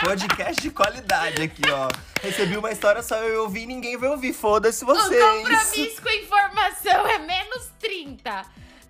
podcast 0.04 0.60
de 0.60 0.70
qualidade 0.70 1.40
aqui, 1.42 1.62
ó. 1.70 1.88
Recebi 2.20 2.56
uma 2.56 2.72
história, 2.72 3.00
só 3.02 3.16
eu 3.16 3.42
ouvi 3.42 3.62
e 3.62 3.66
ninguém 3.66 3.96
vai 3.96 4.08
ouvir. 4.08 4.32
Foda-se 4.32 4.82
O 4.82 4.88
vocês. 4.88 5.22
compromisso 5.22 6.02
com 6.02 6.08
informação 6.10 7.06
é 7.06 7.18
menos 7.18 7.70
30. 7.78 8.44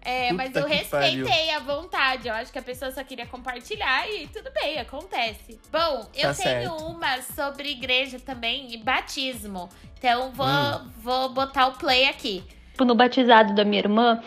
É, 0.05 0.25
Puta 0.29 0.35
mas 0.35 0.55
eu 0.55 0.67
respeitei 0.67 1.51
a 1.51 1.61
vontade. 1.61 2.29
Eu 2.29 2.35
acho 2.35 2.53
que 2.53 2.59
a 2.59 2.63
pessoa 2.63 2.91
só 2.91 3.03
queria 3.03 3.27
compartilhar 3.27 4.07
e 4.11 4.27
tudo 4.29 4.51
bem, 4.53 4.79
acontece. 4.79 5.59
Bom, 5.73 6.07
eu 6.15 6.35
Tá 6.35 6.35
tenho 6.35 6.35
certo. 6.35 6.85
uma 6.87 7.23
sobre 7.23 7.71
igreja 7.71 8.21
também 8.21 8.73
e 8.73 8.77
batismo. 8.77 9.69
Então 9.99 10.31
vou, 10.33 10.47
Hum. 10.47 10.91
vou 10.99 11.29
botar 11.31 11.69
o 11.69 11.73
play 11.73 12.07
aqui. 12.07 12.45
tipo, 12.73 12.85
no 12.85 12.95
batizado 12.95 13.55
da 13.55 13.65
minha 13.65 13.79
irmã, 13.81 14.21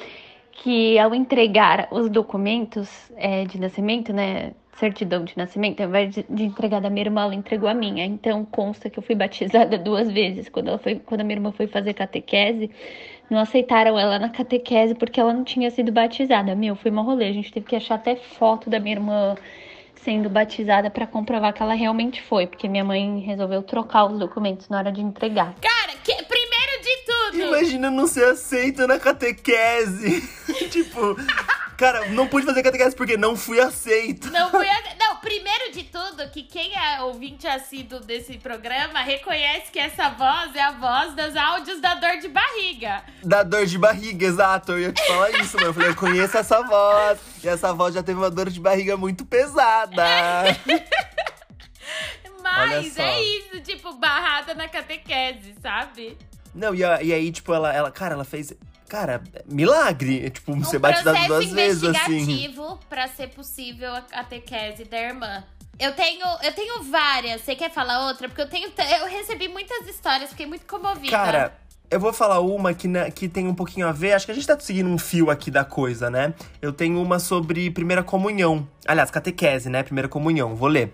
que 0.52 0.98
ao 0.98 1.14
entregar 1.14 1.88
os 1.92 2.10
documentos 2.10 2.90
é, 3.16 3.44
de 3.46 3.60
nascimento, 3.60 4.12
né, 4.12 4.54
certidão 4.80 5.24
de 5.24 5.36
nascimento, 5.38 5.82
ao 5.82 5.90
invés 5.90 6.14
de, 6.14 6.26
de 6.30 6.44
entregar 6.44 6.80
da 6.80 6.90
minha 6.90 7.06
irmã, 7.06 7.24
ela 7.24 7.36
entregou 7.36 7.68
a 7.68 7.74
minha. 7.74 8.06
Então 8.06 8.46
consta 8.46 8.90
que 8.90 9.00
eu 9.00 9.04
fui 9.04 9.16
batizada 9.16 9.78
duas 9.80 10.12
vezes. 10.12 10.50
Quando, 10.50 10.70
ela 10.70 10.78
foi, 10.78 10.96
quando 10.96 11.22
a 11.22 11.24
minha 11.24 11.38
irmã 11.38 11.52
foi 11.52 11.68
fazer 11.68 11.94
catequese, 11.94 12.70
não 13.30 13.40
aceitaram 13.40 13.98
ela 14.00 14.20
na 14.20 14.30
catequese 14.30 14.96
porque 14.96 15.20
ela 15.20 15.34
não 15.34 15.44
tinha 15.44 15.70
sido 15.72 15.92
batizada. 15.92 16.56
Meu, 16.56 16.76
foi 16.76 16.92
uma 16.92 17.02
rolê. 17.02 17.28
A 17.28 17.34
gente 17.34 17.52
teve 17.52 17.66
que 17.66 17.76
achar 17.76 17.96
até 17.96 18.16
foto 18.16 18.70
da 18.70 18.80
minha 18.80 18.96
irmã 18.96 19.36
sendo 19.96 20.30
batizada 20.30 20.90
para 20.90 21.06
comprovar 21.06 21.52
que 21.54 21.62
ela 21.62 21.74
realmente 21.74 22.22
foi, 22.22 22.48
porque 22.48 22.70
minha 22.70 22.84
mãe 22.84 23.20
resolveu 23.20 23.62
trocar 23.62 24.06
os 24.06 24.18
documentos 24.18 24.70
na 24.70 24.78
hora 24.78 24.92
de 24.92 25.02
entregar. 25.02 25.54
Cara, 25.60 25.98
que- 26.02 26.24
primeiro 26.24 26.82
de 26.82 26.98
tudo. 27.06 27.48
Imagina 27.48 27.92
não 27.92 28.08
ser 28.08 28.24
aceito 28.26 28.88
na 28.88 28.98
catequese. 29.00 30.22
tipo, 30.72 31.18
cara, 31.78 32.08
não 32.10 32.28
pude 32.28 32.46
fazer 32.46 32.64
catequese 32.64 32.96
porque 32.96 33.16
não 33.16 33.36
fui 33.36 33.60
aceito. 33.60 34.30
Não, 34.32 34.50
fui 34.50 34.68
a- 34.68 34.96
não, 35.00 35.18
primeiro 35.18 35.72
de 35.72 35.84
tudo, 35.84 36.30
que 36.32 36.44
quem 36.44 36.74
é 36.76 37.02
ouvinte 37.02 37.48
assíduo 37.48 38.00
desse 38.00 38.38
programa 38.38 39.02
reconhece 39.02 39.72
que 39.72 39.80
essa 39.80 40.10
voz 40.10 40.56
é 40.56 40.62
a 40.62 40.72
voz 40.72 41.14
dos 41.14 41.36
áudios 41.36 41.80
da 41.80 41.96
dor 41.96 42.18
de 42.20 42.28
barriga. 42.28 43.04
Da 43.24 43.44
dor 43.44 43.66
de 43.66 43.78
barriga, 43.78 44.26
exato. 44.26 44.74
Eu 44.74 44.80
ia 44.80 44.94
te 44.94 45.06
falar 45.06 45.30
isso, 45.42 45.56
mano. 45.58 45.70
Eu 45.70 45.74
falei, 45.74 45.90
eu 45.90 45.96
conheço 45.96 46.38
essa 46.38 46.62
voz. 46.64 47.20
E 47.44 47.48
essa 47.48 47.74
voz 47.74 47.94
já 47.94 48.04
teve 48.04 48.18
uma 48.20 48.30
dor 48.30 48.50
de 48.50 48.60
barriga 48.60 48.98
muito 48.98 49.26
pesada. 49.26 50.04
Mas 52.42 52.98
é 52.98 53.22
isso, 53.22 53.60
tipo, 53.62 53.94
barrada 53.94 54.54
na 54.54 54.68
catequese, 54.68 55.54
sabe? 55.62 56.18
Não, 56.56 56.74
e, 56.74 56.80
e 56.80 57.14
aí, 57.14 57.32
tipo, 57.32 57.54
ela, 57.54 57.74
ela, 57.74 57.92
cara, 57.92 58.14
ela 58.14 58.24
fez. 58.26 58.54
Cara, 58.88 59.22
milagre. 59.46 60.30
Tipo, 60.30 60.54
Um 60.54 60.64
ser 60.64 60.80
batizado 60.80 61.18
processo 61.18 61.28
duas 61.28 61.52
vezes, 61.52 61.84
assim. 61.84 62.14
investigativo 62.20 62.80
pra 62.90 63.08
ser 63.08 63.28
possível 63.30 63.94
a 63.96 64.02
catequese 64.02 64.86
da 64.86 64.98
irmã. 65.00 65.44
Eu 65.80 65.94
tenho, 65.94 66.26
eu 66.42 66.54
tenho 66.54 66.84
várias. 66.84 67.42
Você 67.42 67.56
quer 67.56 67.70
falar 67.72 68.08
outra? 68.08 68.28
Porque 68.28 68.42
eu 68.42 68.50
tenho, 68.50 68.72
eu 69.00 69.08
recebi 69.08 69.48
muitas 69.48 69.88
histórias, 69.88 70.32
fiquei 70.32 70.48
muito 70.48 70.66
comovida. 70.66 71.12
Cara, 71.12 71.56
eu 71.90 72.00
vou 72.00 72.12
falar 72.12 72.40
uma 72.40 72.74
que, 72.74 72.88
que 73.12 73.30
tem 73.30 73.48
um 73.48 73.56
pouquinho 73.56 73.88
a 73.88 73.92
ver. 73.92 74.14
Acho 74.14 74.26
que 74.26 74.32
a 74.32 74.36
gente 74.36 74.48
tá 74.48 74.60
seguindo 74.60 74.90
um 74.90 74.98
fio 74.98 75.30
aqui 75.30 75.50
da 75.50 75.64
coisa, 75.64 76.10
né? 76.10 76.34
Eu 76.62 76.74
tenho 76.74 77.02
uma 77.02 77.20
sobre 77.20 77.72
primeira 77.72 78.04
comunhão. 78.04 78.68
Aliás, 78.86 79.10
catequese, 79.10 79.70
né? 79.70 79.84
Primeira 79.84 80.08
comunhão. 80.10 80.56
Vou 80.56 80.68
ler. 80.68 80.94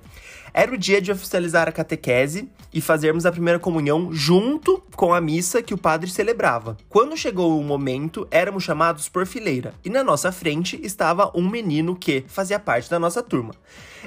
Era 0.54 0.72
o 0.72 0.78
dia 0.78 1.02
de 1.02 1.12
oficializar 1.12 1.68
a 1.68 1.72
catequese 1.72 2.48
e 2.72 2.80
fazermos 2.80 3.26
a 3.26 3.32
primeira 3.32 3.58
comunhão 3.58 4.14
junto 4.14 4.84
com 4.96 5.12
a 5.12 5.20
missa 5.20 5.64
que 5.64 5.74
o 5.74 5.78
padre 5.78 6.12
celebrava. 6.12 6.78
Quando 6.88 7.18
chegou 7.18 7.60
o 7.60 7.64
momento, 7.64 8.28
éramos 8.30 8.64
chamados 8.64 9.10
por 9.10 9.26
fileira 9.26 9.74
e 9.84 9.90
na 9.90 10.04
nossa 10.04 10.32
frente 10.32 10.80
estava 10.84 11.32
um 11.34 11.50
menino 11.50 11.96
que 11.96 12.24
fazia 12.28 12.60
parte 12.60 12.88
da 12.88 13.00
nossa 13.00 13.24
turma. 13.24 13.56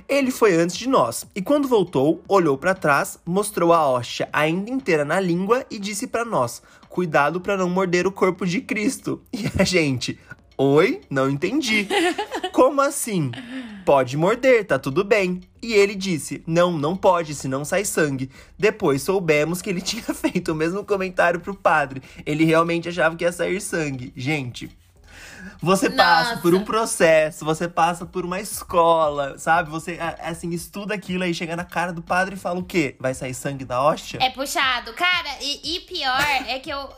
Ele 0.08 0.30
foi 0.30 0.54
antes 0.54 0.76
de 0.76 0.88
nós 0.88 1.26
e 1.34 1.42
quando 1.42 1.68
voltou, 1.68 2.22
olhou 2.28 2.56
para 2.56 2.74
trás, 2.74 3.18
mostrou 3.24 3.72
a 3.72 3.88
hóstia 3.88 4.28
ainda 4.32 4.70
inteira 4.70 5.04
na 5.04 5.20
língua 5.20 5.64
e 5.70 5.78
disse 5.78 6.06
para 6.06 6.24
nós: 6.24 6.62
"Cuidado 6.88 7.40
para 7.40 7.56
não 7.56 7.68
morder 7.68 8.06
o 8.06 8.12
corpo 8.12 8.46
de 8.46 8.60
Cristo". 8.60 9.22
E 9.32 9.44
a 9.58 9.64
gente: 9.64 10.18
"Oi, 10.56 11.00
não 11.10 11.28
entendi". 11.30 11.88
Como 12.56 12.80
assim? 12.80 13.30
Pode 13.84 14.16
morder, 14.16 14.64
tá 14.64 14.78
tudo 14.78 15.04
bem. 15.04 15.42
E 15.62 15.74
ele 15.74 15.94
disse: 15.94 16.42
Não, 16.46 16.72
não 16.72 16.96
pode, 16.96 17.34
senão 17.34 17.64
sai 17.64 17.84
sangue. 17.84 18.30
Depois 18.58 19.02
soubemos 19.02 19.60
que 19.60 19.68
ele 19.68 19.80
tinha 19.82 20.02
feito 20.14 20.52
o 20.52 20.54
mesmo 20.54 20.82
comentário 20.82 21.38
pro 21.38 21.54
padre. 21.54 22.02
Ele 22.24 22.44
realmente 22.44 22.88
achava 22.88 23.14
que 23.14 23.24
ia 23.24 23.30
sair 23.30 23.60
sangue. 23.60 24.12
Gente. 24.16 24.70
Você 25.60 25.90
passa 25.90 26.30
Nossa. 26.30 26.42
por 26.42 26.54
um 26.54 26.64
processo, 26.64 27.44
você 27.44 27.68
passa 27.68 28.04
por 28.06 28.24
uma 28.24 28.40
escola, 28.40 29.38
sabe? 29.38 29.70
Você, 29.70 29.98
assim, 30.20 30.50
estuda 30.50 30.94
aquilo 30.94 31.24
aí, 31.24 31.32
chega 31.34 31.56
na 31.56 31.64
cara 31.64 31.92
do 31.92 32.02
padre 32.02 32.34
e 32.34 32.38
fala 32.38 32.58
o 32.60 32.64
quê? 32.64 32.96
Vai 33.00 33.14
sair 33.14 33.34
sangue 33.34 33.64
da 33.64 33.82
hóstia? 33.82 34.18
É 34.22 34.30
puxado. 34.30 34.92
Cara, 34.92 35.28
e, 35.40 35.76
e 35.76 35.80
pior 35.80 36.20
é 36.46 36.58
que 36.58 36.70
eu. 36.70 36.88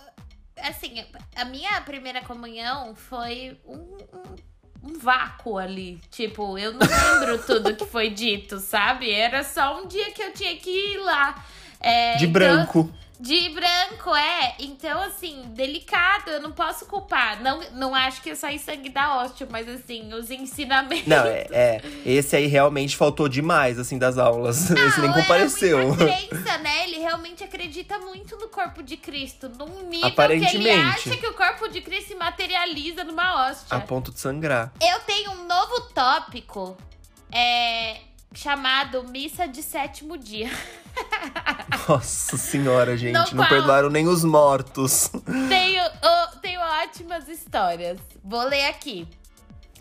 Assim, 0.61 1.05
a 1.37 1.45
minha 1.45 1.81
primeira 1.83 2.21
comunhão 2.23 2.95
foi 2.95 3.57
um, 3.65 3.77
um, 3.77 4.91
um 4.91 4.99
vácuo 4.99 5.57
ali. 5.57 6.01
Tipo, 6.11 6.59
eu 6.59 6.73
não 6.73 6.81
lembro 6.81 7.39
tudo 7.47 7.77
que 7.77 7.87
foi 7.87 8.11
dito, 8.11 8.59
sabe? 8.59 9.11
Era 9.11 9.45
só 9.45 9.81
um 9.81 9.87
dia 9.87 10.11
que 10.13 10.23
eu 10.23 10.33
tinha 10.33 10.57
que 10.57 10.71
ir 10.95 10.99
lá. 10.99 11.45
É, 11.81 12.17
De 12.17 12.25
então- 12.27 12.33
branco. 12.33 12.91
De 13.21 13.49
branco, 13.51 14.15
é. 14.15 14.55
Então, 14.59 15.01
assim, 15.03 15.43
delicado, 15.49 16.31
eu 16.31 16.41
não 16.41 16.53
posso 16.53 16.87
culpar. 16.87 17.43
Não, 17.43 17.61
não 17.73 17.95
acho 17.95 18.23
que 18.23 18.31
eu 18.31 18.37
saí 18.37 18.59
sangue 18.59 18.89
da 18.89 19.17
hóstia, 19.19 19.47
mas 19.51 19.69
assim, 19.69 20.13
os 20.15 20.31
ensinamentos. 20.31 21.07
Não, 21.07 21.27
é, 21.27 21.47
é. 21.51 21.83
Esse 22.07 22.37
aí 22.37 22.47
realmente 22.47 22.97
faltou 22.97 23.29
demais, 23.29 23.79
assim, 23.79 23.99
das 23.99 24.19
aulas. 24.19 24.71
Esse 24.71 25.01
nem 25.01 25.11
Não, 25.11 25.21
compareceu. 25.21 25.93
É 25.95 25.97
crença, 25.97 26.59
né? 26.59 26.85
Ele 26.85 26.99
realmente 26.99 27.43
acredita 27.43 27.99
muito 27.99 28.37
no 28.37 28.49
corpo 28.49 28.83
de 28.83 28.97
Cristo, 28.97 29.49
num 29.49 29.67
nível 29.67 29.89
que 29.89 29.97
ele 29.97 30.07
Aparentemente. 30.07 30.79
acha 30.79 31.17
que 31.17 31.27
o 31.27 31.35
corpo 31.35 31.69
de 31.69 31.81
Cristo 31.81 32.09
se 32.09 32.15
materializa 32.15 33.05
numa 33.05 33.49
hóstia. 33.49 33.77
A 33.77 33.81
ponto 33.81 34.13
de 34.13 34.21
sangrar. 34.21 34.73
Eu 34.81 35.01
tenho 35.01 35.33
um 35.33 35.47
novo 35.47 35.81
tópico 35.93 36.77
é, 37.33 37.97
chamado 38.35 39.05
Missa 39.05 39.47
de 39.49 39.63
Sétimo 39.63 40.17
Dia. 40.17 40.51
Nossa 41.89 42.37
senhora, 42.37 42.97
gente. 42.97 43.15
No 43.15 43.21
não 43.21 43.37
qual- 43.37 43.49
perdoaram 43.49 43.91
nem 43.91 44.07
os 44.07 44.25
mortos. 44.25 45.11
tenho, 45.49 45.83
oh, 45.85 46.37
tenho 46.41 46.61
ótimas 46.61 47.29
histórias. 47.29 47.99
Vou 48.23 48.43
ler 48.43 48.67
aqui. 48.67 49.09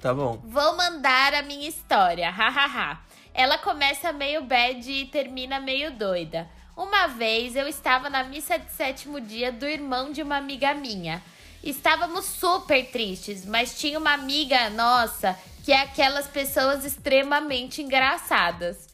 Tá 0.02 0.14
bom. 0.14 0.40
Vou 0.44 0.78
mandar 0.78 1.34
a 1.34 1.42
minha 1.42 1.68
história, 1.68 2.30
hahaha. 2.30 3.00
Ela 3.34 3.58
começa 3.58 4.12
meio 4.12 4.44
bad 4.44 4.90
e 4.92 5.06
termina 5.06 5.60
meio 5.60 5.92
doida. 5.92 6.48
Uma 6.76 7.08
vez 7.08 7.56
eu 7.56 7.68
estava 7.68 8.10
na 8.10 8.24
missa 8.24 8.58
de 8.58 8.72
sétimo 8.72 9.20
dia 9.20 9.52
do 9.52 9.66
irmão 9.66 10.12
de 10.12 10.22
uma 10.22 10.38
amiga 10.38 10.74
minha. 10.74 11.22
Estávamos 11.64 12.26
super 12.26 12.86
tristes, 12.92 13.46
mas 13.46 13.78
tinha 13.78 13.98
uma 13.98 14.14
amiga 14.14 14.70
nossa 14.70 15.38
que 15.68 15.74
é 15.74 15.82
aquelas 15.82 16.28
pessoas 16.28 16.86
extremamente 16.86 17.82
engraçadas. 17.82 18.88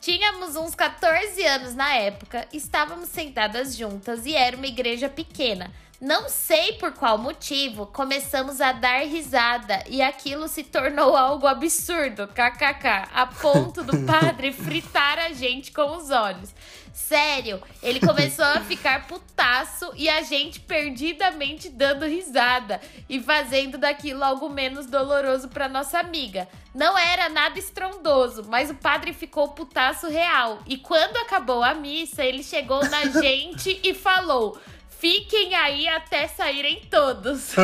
Tínhamos 0.00 0.56
uns 0.56 0.74
14 0.74 1.44
anos 1.44 1.74
na 1.74 1.96
época, 1.96 2.48
estávamos 2.50 3.10
sentadas 3.10 3.76
juntas 3.76 4.24
e 4.24 4.34
era 4.34 4.56
uma 4.56 4.66
igreja 4.66 5.06
pequena. 5.06 5.70
Não 6.00 6.28
sei 6.28 6.72
por 6.72 6.92
qual 6.92 7.16
motivo, 7.16 7.86
começamos 7.86 8.60
a 8.60 8.72
dar 8.72 9.06
risada 9.06 9.84
e 9.88 10.02
aquilo 10.02 10.48
se 10.48 10.64
tornou 10.64 11.16
algo 11.16 11.46
absurdo, 11.46 12.26
kkk, 12.28 13.08
a 13.14 13.26
ponto 13.26 13.82
do 13.84 13.98
padre 14.04 14.52
fritar 14.52 15.18
a 15.18 15.32
gente 15.32 15.70
com 15.70 15.96
os 15.96 16.10
olhos. 16.10 16.52
Sério, 16.92 17.60
ele 17.82 17.98
começou 17.98 18.44
a 18.44 18.60
ficar 18.60 19.08
putaço 19.08 19.92
e 19.96 20.08
a 20.08 20.22
gente 20.22 20.60
perdidamente 20.60 21.68
dando 21.68 22.06
risada 22.06 22.80
e 23.08 23.20
fazendo 23.20 23.76
daquilo 23.76 24.22
algo 24.22 24.48
menos 24.48 24.86
doloroso 24.86 25.48
para 25.48 25.68
nossa 25.68 25.98
amiga. 25.98 26.48
Não 26.72 26.96
era 26.96 27.28
nada 27.28 27.58
estrondoso, 27.58 28.44
mas 28.48 28.70
o 28.70 28.74
padre 28.74 29.12
ficou 29.12 29.48
putaço 29.48 30.08
real. 30.08 30.60
E 30.66 30.76
quando 30.76 31.16
acabou 31.16 31.64
a 31.64 31.74
missa, 31.74 32.24
ele 32.24 32.44
chegou 32.44 32.84
na 32.88 33.06
gente 33.20 33.80
e 33.82 33.92
falou: 33.92 34.56
Fiquem 35.04 35.54
aí 35.54 35.86
até 35.86 36.26
saírem 36.26 36.80
todos. 36.90 37.54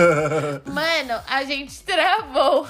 Mano, 0.64 1.22
a 1.28 1.44
gente 1.44 1.82
travou. 1.82 2.66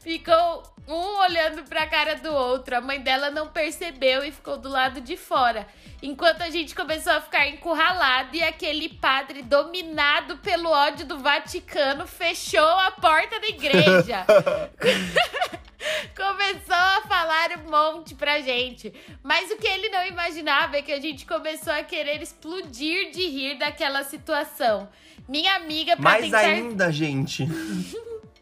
Ficou 0.00 0.62
um 0.88 1.18
olhando 1.20 1.62
pra 1.64 1.86
cara 1.86 2.14
do 2.14 2.32
outro. 2.32 2.78
A 2.78 2.80
mãe 2.80 2.98
dela 2.98 3.30
não 3.30 3.48
percebeu 3.48 4.24
e 4.24 4.32
ficou 4.32 4.56
do 4.56 4.70
lado 4.70 5.02
de 5.02 5.18
fora. 5.18 5.66
Enquanto 6.02 6.40
a 6.40 6.48
gente 6.48 6.74
começou 6.74 7.12
a 7.12 7.20
ficar 7.20 7.46
encurralado 7.46 8.34
e 8.34 8.42
aquele 8.42 8.88
padre, 8.88 9.42
dominado 9.42 10.38
pelo 10.38 10.70
ódio 10.70 11.04
do 11.04 11.18
Vaticano, 11.18 12.06
fechou 12.06 12.58
a 12.58 12.90
porta 12.92 13.38
da 13.38 13.48
igreja. 13.48 14.24
começou 16.16 16.74
a 16.74 17.02
falar 17.08 17.50
um 17.58 17.70
monte 17.70 18.14
pra 18.14 18.40
gente. 18.40 18.92
Mas 19.22 19.50
o 19.50 19.56
que 19.56 19.66
ele 19.66 19.88
não 19.88 20.06
imaginava 20.06 20.76
é 20.76 20.82
que 20.82 20.92
a 20.92 21.00
gente 21.00 21.26
começou 21.26 21.72
a 21.72 21.82
querer 21.82 22.22
explodir 22.22 23.10
de 23.10 23.26
rir 23.26 23.58
daquela 23.58 24.04
situação. 24.04 24.88
Minha 25.28 25.54
amiga, 25.56 25.96
pra 25.96 26.02
Mais 26.02 26.24
tentar... 26.24 26.40
ainda, 26.40 26.92
gente. 26.92 27.46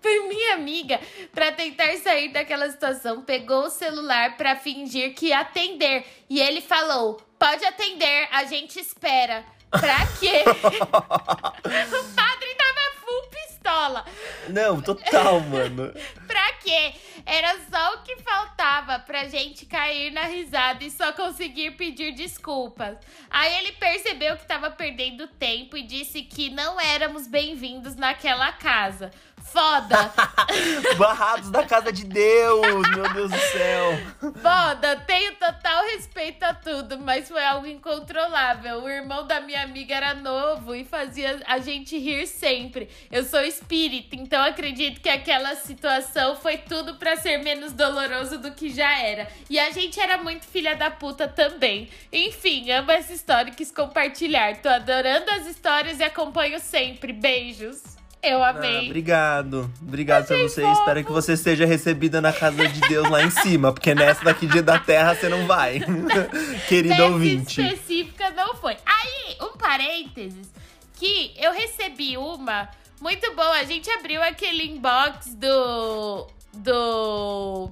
Minha 0.03 0.55
amiga, 0.55 0.99
para 1.33 1.53
tentar 1.53 1.95
sair 1.99 2.33
daquela 2.33 2.71
situação, 2.71 3.23
pegou 3.23 3.65
o 3.65 3.71
celular 3.71 4.37
para 4.37 4.57
fingir 4.57 5.15
que 5.15 5.27
ia 5.27 5.41
atender. 5.41 6.05
E 6.29 6.41
ele 6.41 6.63
falou: 6.63 7.21
Pode 7.39 7.65
atender, 7.65 8.29
a 8.33 8.45
gente 8.45 8.81
espera. 8.81 9.45
Pra 9.71 10.07
quê? 10.19 10.43
o 10.51 12.15
padre 12.15 12.55
tava 12.57 12.97
full 13.01 13.23
pistola. 13.31 14.05
Não, 14.49 14.81
total, 14.81 15.41
mano. 15.41 15.93
Pra 16.31 16.53
quê? 16.53 16.95
Era 17.27 17.59
só 17.69 17.95
o 17.95 18.03
que 18.03 18.17
faltava 18.23 19.01
pra 19.01 19.25
gente 19.25 19.67
cair 19.67 20.13
na 20.13 20.27
risada 20.27 20.85
e 20.85 20.91
só 20.91 21.13
conseguir 21.13 21.73
pedir 21.73 22.13
desculpas. 22.13 22.97
Aí 23.29 23.53
ele 23.59 23.73
percebeu 23.73 24.37
que 24.37 24.47
tava 24.47 24.71
perdendo 24.71 25.27
tempo 25.27 25.77
e 25.77 25.83
disse 25.83 26.23
que 26.23 26.49
não 26.49 26.81
éramos 26.81 27.27
bem-vindos 27.27 27.97
naquela 27.97 28.53
casa. 28.53 29.11
Foda! 29.43 30.13
Barrados 30.97 31.51
da 31.51 31.67
casa 31.67 31.93
de 31.93 32.05
Deus, 32.05 32.89
meu 32.91 33.13
Deus 33.13 33.31
do 33.31 33.39
céu. 33.39 33.99
Foda! 34.21 34.97
Tenho 35.07 35.35
total 35.35 35.85
respeito 35.87 36.43
a 36.45 36.55
tudo, 36.55 36.99
mas 36.99 37.29
foi 37.29 37.45
algo 37.45 37.67
incontrolável. 37.67 38.83
O 38.83 38.89
irmão 38.89 39.27
da 39.27 39.41
minha 39.41 39.63
amiga 39.63 39.95
era 39.95 40.15
novo 40.15 40.75
e 40.75 40.85
fazia 40.85 41.41
a 41.47 41.59
gente 41.59 41.99
rir 41.99 42.27
sempre. 42.27 42.89
Eu 43.11 43.25
sou 43.25 43.41
espírita, 43.41 44.15
então 44.15 44.43
acredito 44.43 45.01
que 45.01 45.09
aquela 45.09 45.57
situação 45.57 46.20
foi 46.37 46.59
tudo 46.59 46.95
para 46.95 47.17
ser 47.17 47.39
menos 47.39 47.73
doloroso 47.73 48.39
do 48.39 48.53
que 48.53 48.71
já 48.71 48.99
era. 48.99 49.29
E 49.49 49.59
a 49.59 49.71
gente 49.71 49.99
era 49.99 50.19
muito 50.19 50.47
filha 50.47 50.77
da 50.77 50.91
puta 50.91 51.27
também. 51.27 51.89
Enfim, 52.13 52.71
amo 52.71 52.91
essa 52.91 53.13
história 53.13 53.51
e 53.51 53.55
quis 53.55 53.71
compartilhar. 53.71 54.57
Tô 54.57 54.69
adorando 54.69 55.31
as 55.33 55.47
histórias 55.47 55.99
e 55.99 56.03
acompanho 56.03 56.61
sempre. 56.61 57.13
Beijos! 57.13 58.01
Eu 58.23 58.45
amei. 58.45 58.77
Ah, 58.77 58.83
obrigado. 58.83 59.71
Obrigado 59.81 60.27
pra 60.27 60.37
você. 60.37 60.61
Fofo. 60.61 60.79
Espero 60.79 61.05
que 61.05 61.11
você 61.11 61.37
seja 61.37 61.65
recebida 61.65 62.21
na 62.21 62.33
casa 62.33 62.69
de 62.69 62.81
Deus 62.83 63.09
lá 63.09 63.23
em 63.23 63.31
cima. 63.31 63.73
Porque 63.73 63.95
nessa 63.95 64.23
daqui 64.25 64.47
de 64.47 64.61
da 64.61 64.79
terra 64.79 65.15
você 65.15 65.29
não 65.29 65.47
vai. 65.47 65.81
Querido 66.69 66.91
Nessa 66.91 67.05
ouvinte. 67.07 67.63
específica 67.63 68.31
não 68.33 68.55
foi. 68.57 68.77
Aí, 68.85 69.37
um 69.41 69.57
parênteses. 69.57 70.51
Que 70.95 71.33
eu 71.39 71.53
recebi 71.53 72.19
uma 72.19 72.69
muito 73.01 73.35
boa. 73.35 73.59
A 73.59 73.65
gente 73.65 73.91
abriu 73.91 74.23
aquele 74.23 74.67
inbox 74.67 75.35
do. 75.35 76.27
Do. 76.53 77.71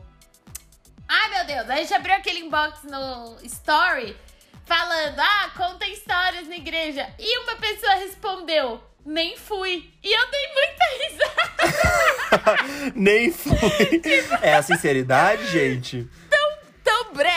Ai, 1.07 1.31
meu 1.31 1.45
Deus. 1.45 1.71
A 1.71 1.77
gente 1.77 1.95
abriu 1.95 2.15
aquele 2.15 2.41
inbox 2.41 2.83
no 2.85 3.39
Story. 3.45 4.17
Falando, 4.65 5.19
ah, 5.19 5.51
conta 5.57 5.87
histórias 5.87 6.47
na 6.47 6.57
igreja. 6.57 7.09
E 7.19 7.39
uma 7.39 7.57
pessoa 7.57 7.95
respondeu: 7.95 8.83
nem 9.09 9.39
fui. 9.39 9.91
E 10.03 10.13
eu 10.13 10.31
dei 10.31 10.49
muita 10.53 10.85
risada. 11.03 11.39
Nem 12.95 13.33
fui. 13.33 14.03
É 14.43 14.55
a 14.55 14.63
sinceridade, 14.63 15.47
gente? 15.51 16.07
Tão, 16.29 16.59
tão 16.85 17.13
breve, 17.15 17.28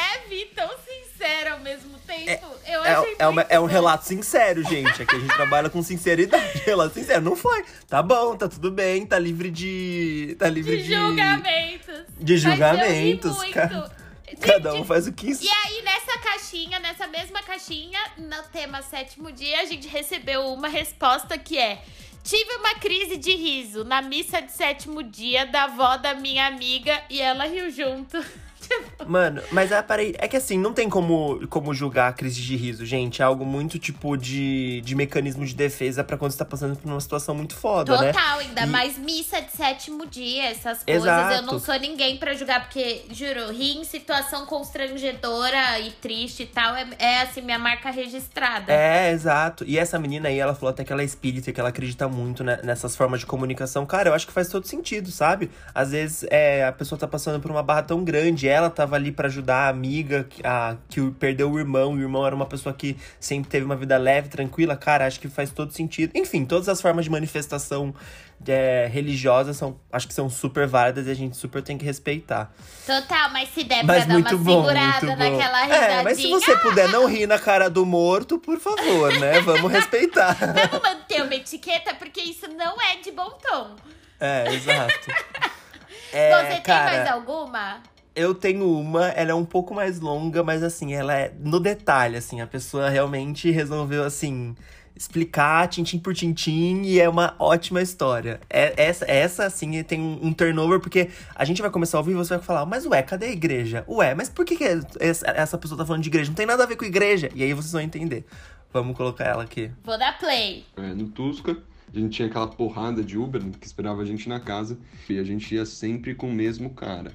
É, 3.22 3.24
é, 3.24 3.26
é, 3.26 3.28
uma, 3.28 3.42
é 3.42 3.60
um 3.60 3.66
relato 3.66 4.06
sincero, 4.06 4.64
gente. 4.64 5.02
Aqui 5.02 5.16
a 5.16 5.20
gente 5.20 5.34
trabalha 5.34 5.70
com 5.70 5.82
sinceridade. 5.84 6.60
Relato 6.66 6.96
sincero. 6.96 7.22
Não 7.22 7.36
foi. 7.36 7.64
Tá 7.88 8.02
bom, 8.02 8.36
tá 8.36 8.48
tudo 8.48 8.72
bem. 8.72 9.06
Tá 9.06 9.20
livre 9.20 9.52
de. 9.52 10.36
Tá 10.40 10.50
livre 10.50 10.78
De 10.78 10.84
de. 10.84 10.94
julgamentos. 10.94 12.04
De 12.20 12.38
julgamentos, 12.38 13.44
cara. 13.52 13.92
Cada 14.40 14.74
um 14.74 14.84
faz 14.84 15.08
o 15.08 15.14
que 15.14 15.28
E 15.28 15.50
aí, 15.50 15.82
nessa 15.84 16.18
caixinha, 16.20 16.80
nessa 16.80 17.06
mesma 17.06 17.44
caixinha, 17.44 18.00
no 18.18 18.42
tema 18.52 18.82
sétimo 18.82 19.32
dia, 19.32 19.60
a 19.60 19.66
gente 19.66 19.88
recebeu 19.88 20.48
uma 20.48 20.68
resposta 20.68 21.38
que 21.38 21.58
é: 21.58 21.84
Tive 22.24 22.56
uma 22.56 22.76
crise 22.76 23.18
de 23.18 23.36
riso 23.36 23.84
na 23.84 24.02
missa 24.02 24.42
de 24.42 24.52
sétimo 24.52 25.04
dia 25.04 25.46
da 25.46 25.66
avó 25.66 25.98
da 25.98 26.14
minha 26.16 26.48
amiga 26.48 27.02
e 27.10 27.22
ela 27.22 27.46
riu 27.46 27.70
junto. 27.70 28.24
Mano, 29.08 29.42
mas 29.52 29.72
é, 29.72 29.82
parei, 29.82 30.16
é 30.20 30.28
que 30.28 30.38
assim, 30.38 30.58
não 30.58 30.74
tem 30.74 30.90
como, 30.90 31.46
como 31.50 31.74
julgar 31.74 32.10
a 32.10 32.14
crise 32.14 32.42
de 32.42 32.56
riso, 32.56 32.86
gente. 32.86 33.22
É 33.22 33.26
algo 33.26 33.46
muito 33.46 33.80
tipo 33.80 34.16
de, 34.16 34.82
de 34.82 34.96
mecanismo 34.96 35.46
de 35.46 35.56
defesa 35.56 36.04
pra 36.04 36.18
quando 36.18 36.32
você 36.32 36.38
tá 36.38 36.46
passando 36.46 36.76
por 36.78 36.88
uma 36.90 37.00
situação 37.02 37.34
muito 37.34 37.56
foda, 37.56 38.00
né? 38.00 38.14
Total, 38.14 38.40
ainda 38.40 38.62
E- 38.62 38.66
mais 38.68 38.98
missa 38.98 39.42
de 39.42 39.52
sétimo 39.52 40.06
dia, 40.06 40.46
essas 40.52 40.84
coisas. 40.84 41.04
Exato. 41.04 41.34
Eu 41.36 41.42
não 41.44 41.60
sou 41.60 41.78
ninguém 41.80 42.18
pra 42.18 42.34
julgar, 42.34 42.62
porque, 42.62 43.04
juro, 43.12 43.52
rir 43.52 43.78
em 43.78 43.84
situação 43.84 44.46
constrangedora 44.46 45.80
e 45.80 45.92
triste 45.92 46.44
e 46.44 46.46
tal 46.46 46.76
é, 46.76 46.88
é 47.00 47.22
assim, 47.22 47.42
minha 47.42 47.60
marca 47.60 47.90
registrada. 47.90 48.72
É, 48.72 49.12
exato. 49.12 49.64
E 49.68 49.78
essa 49.78 49.98
menina 49.98 50.30
aí, 50.30 50.40
ela 50.40 50.54
falou 50.54 50.70
até 50.70 50.84
que 50.84 50.92
ela 50.92 51.02
é 51.02 51.06
espírita, 51.06 51.52
que 51.52 51.60
ela 51.60 51.70
acredita 51.70 52.08
muito 52.08 52.44
né, 52.44 52.60
nessas 52.64 52.96
formas 52.96 53.20
de 53.22 53.26
comunicação. 53.26 53.86
Cara, 53.86 54.10
eu 54.10 54.14
acho 54.14 54.28
que 54.28 54.34
faz 54.34 54.48
todo 54.50 54.68
sentido, 54.68 55.12
sabe? 55.12 55.50
Às 55.74 55.92
vezes 55.92 56.26
é, 56.30 56.66
a 56.66 56.72
pessoa 56.72 56.98
tá 57.00 57.08
passando 57.08 57.40
por 57.42 57.50
uma 57.52 57.64
barra 57.64 57.84
tão 57.84 58.04
grande, 58.04 58.48
ela 58.48 58.61
tava 58.70 58.96
ali 58.96 59.12
pra 59.12 59.28
ajudar 59.28 59.66
a 59.66 59.70
amiga 59.70 60.26
que, 60.30 60.46
a, 60.46 60.78
que 60.90 61.02
perdeu 61.12 61.52
o 61.52 61.60
irmão, 61.60 61.96
e 61.96 62.00
o 62.00 62.02
irmão 62.02 62.26
era 62.26 62.36
uma 62.36 62.46
pessoa 62.46 62.74
que 62.74 62.98
sempre 63.20 63.50
teve 63.50 63.66
uma 63.66 63.76
vida 63.76 63.98
leve, 63.98 64.30
tranquila. 64.30 64.76
Cara, 64.76 65.06
acho 65.06 65.20
que 65.20 65.28
faz 65.28 65.52
todo 65.52 65.72
sentido. 65.72 66.12
Enfim, 66.16 66.46
todas 66.46 66.70
as 66.70 66.82
formas 66.82 67.06
de 67.06 67.12
manifestação 67.12 67.94
é, 68.48 68.90
religiosa 68.92 69.54
são, 69.54 69.80
acho 69.92 70.08
que 70.08 70.14
são 70.14 70.30
super 70.30 70.68
válidas 70.68 71.08
e 71.08 71.12
a 71.12 71.14
gente 71.14 71.38
super 71.38 71.62
tem 71.62 71.78
que 71.78 71.86
respeitar. 71.86 72.52
Total, 72.86 73.30
mas 73.32 73.50
se 73.54 73.64
der 73.64 73.84
Mas 73.84 74.06
pra 74.06 74.14
muito 74.14 74.30
dar 74.30 74.36
uma 74.36 74.44
bom, 74.44 74.62
segurada 74.64 75.06
muito 75.06 75.18
bom. 75.20 75.32
naquela 75.32 75.64
risadinha. 75.64 76.00
É, 76.00 76.04
mas 76.04 76.18
se 76.18 76.30
você 76.30 76.58
puder 76.58 76.90
não 76.90 77.06
rir 77.08 77.28
na 77.28 77.38
cara 77.38 77.70
do 77.70 77.86
morto, 77.86 78.40
por 78.40 78.60
favor, 78.60 79.18
né? 79.20 79.40
Vamos 79.42 79.72
respeitar. 79.72 80.34
Vamos 80.40 80.82
manter 80.82 81.22
uma 81.24 81.36
etiqueta, 81.36 81.94
porque 81.96 82.22
isso 82.22 82.48
não 82.48 82.82
é 82.82 82.98
de 82.98 83.12
bom 83.12 83.30
tom. 83.42 83.76
É, 84.20 84.54
exato. 84.54 84.94
É, 86.14 86.36
Você 86.36 86.54
tem 86.56 86.62
cara, 86.64 86.98
mais 86.98 87.10
alguma? 87.10 87.82
Eu 88.16 88.36
tenho 88.36 88.70
uma, 88.80 89.08
ela 89.10 89.32
é 89.32 89.34
um 89.34 89.46
pouco 89.46 89.74
mais 89.74 90.00
longa, 90.00 90.44
mas 90.44 90.64
assim, 90.64 90.94
ela 90.94 91.14
é 91.14 91.34
no 91.40 91.60
detalhe, 91.60 92.18
assim, 92.18 92.42
a 92.42 92.48
pessoa 92.48 92.90
realmente 92.90 93.50
resolveu, 93.50 94.04
assim, 94.04 94.56
explicar 94.96 95.68
tintim 95.68 95.98
por 95.98 96.14
tintim 96.14 96.82
e 96.84 97.00
é 97.00 97.10
uma 97.10 97.36
ótima 97.40 97.82
história. 97.82 98.40
É, 98.50 98.74
essa, 98.78 99.06
essa, 99.10 99.46
assim, 99.46 99.82
tem 99.84 100.00
um, 100.00 100.28
um 100.28 100.34
turnover, 100.34 100.80
porque 100.80 101.10
a 101.36 101.46
gente 101.46 101.62
vai 101.62 101.72
começar 101.72 101.98
a 101.98 102.02
ouvir 102.02 102.12
e 102.12 102.16
você 102.16 102.36
vai 102.36 102.44
falar, 102.44 102.66
mas 102.66 102.86
ué, 102.86 103.02
cadê 103.02 103.28
a 103.28 103.32
igreja? 103.32 103.84
Ué, 103.88 104.14
mas 104.14 104.30
por 104.30 104.46
que, 104.46 104.56
que 104.56 104.66
essa, 105.00 105.28
essa 105.32 105.58
pessoa 105.58 105.78
tá 105.78 105.86
falando 105.86 106.04
de 106.04 106.10
igreja? 106.10 106.30
Não 106.30 106.36
tem 106.36 106.46
nada 106.46 106.64
a 106.64 106.68
ver 106.68 106.76
com 106.76 106.86
igreja. 106.86 107.30
E 107.34 107.44
aí 107.44 107.54
vocês 107.54 107.72
vão 107.72 107.82
entender. 107.82 108.26
Vamos 108.74 108.96
colocar 108.96 109.26
ela 109.26 109.44
aqui. 109.44 109.72
Vou 109.84 109.98
dar 109.98 110.18
play. 110.18 110.66
É, 110.78 110.94
no 110.94 111.08
Tusca, 111.10 111.58
a 111.94 112.00
gente 112.00 112.12
tinha 112.12 112.28
aquela 112.28 112.48
porrada 112.48 113.04
de 113.04 113.18
Uber 113.18 113.42
que 113.60 113.66
esperava 113.66 114.02
a 114.02 114.06
gente 114.06 114.30
na 114.30 114.40
casa 114.40 114.78
e 115.10 115.20
a 115.20 115.24
gente 115.24 115.54
ia 115.54 115.66
sempre 115.66 116.16
com 116.16 116.30
o 116.30 116.34
mesmo 116.34 116.70
cara. 116.70 117.12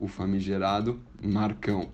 O 0.00 0.08
famigerado 0.08 0.98
Marcão. 1.22 1.92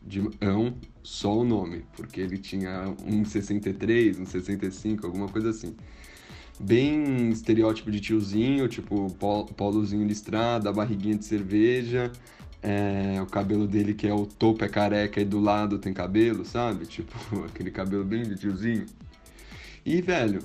De 0.00 0.20
ão, 0.40 0.74
só 1.02 1.36
o 1.36 1.44
nome, 1.44 1.84
porque 1.96 2.20
ele 2.20 2.38
tinha 2.38 2.94
um 3.04 3.24
63, 3.24 4.18
um 4.20 4.24
65, 4.24 5.04
alguma 5.04 5.28
coisa 5.28 5.50
assim. 5.50 5.74
Bem 6.60 7.30
estereótipo 7.30 7.90
de 7.90 8.00
tiozinho, 8.00 8.68
tipo 8.68 9.10
polozinho 9.56 10.06
listrado, 10.06 10.68
a 10.68 10.72
barriguinha 10.72 11.16
de 11.16 11.24
cerveja, 11.24 12.10
é, 12.62 13.20
o 13.20 13.26
cabelo 13.26 13.66
dele 13.66 13.94
que 13.94 14.06
é 14.06 14.14
o 14.14 14.26
topo 14.26 14.64
é 14.64 14.68
careca 14.68 15.20
e 15.20 15.24
do 15.24 15.40
lado 15.40 15.78
tem 15.78 15.92
cabelo, 15.92 16.44
sabe? 16.44 16.86
Tipo, 16.86 17.44
aquele 17.44 17.70
cabelo 17.70 18.04
bem 18.04 18.22
de 18.22 18.36
tiozinho. 18.36 18.86
E, 19.84 20.00
velho, 20.02 20.42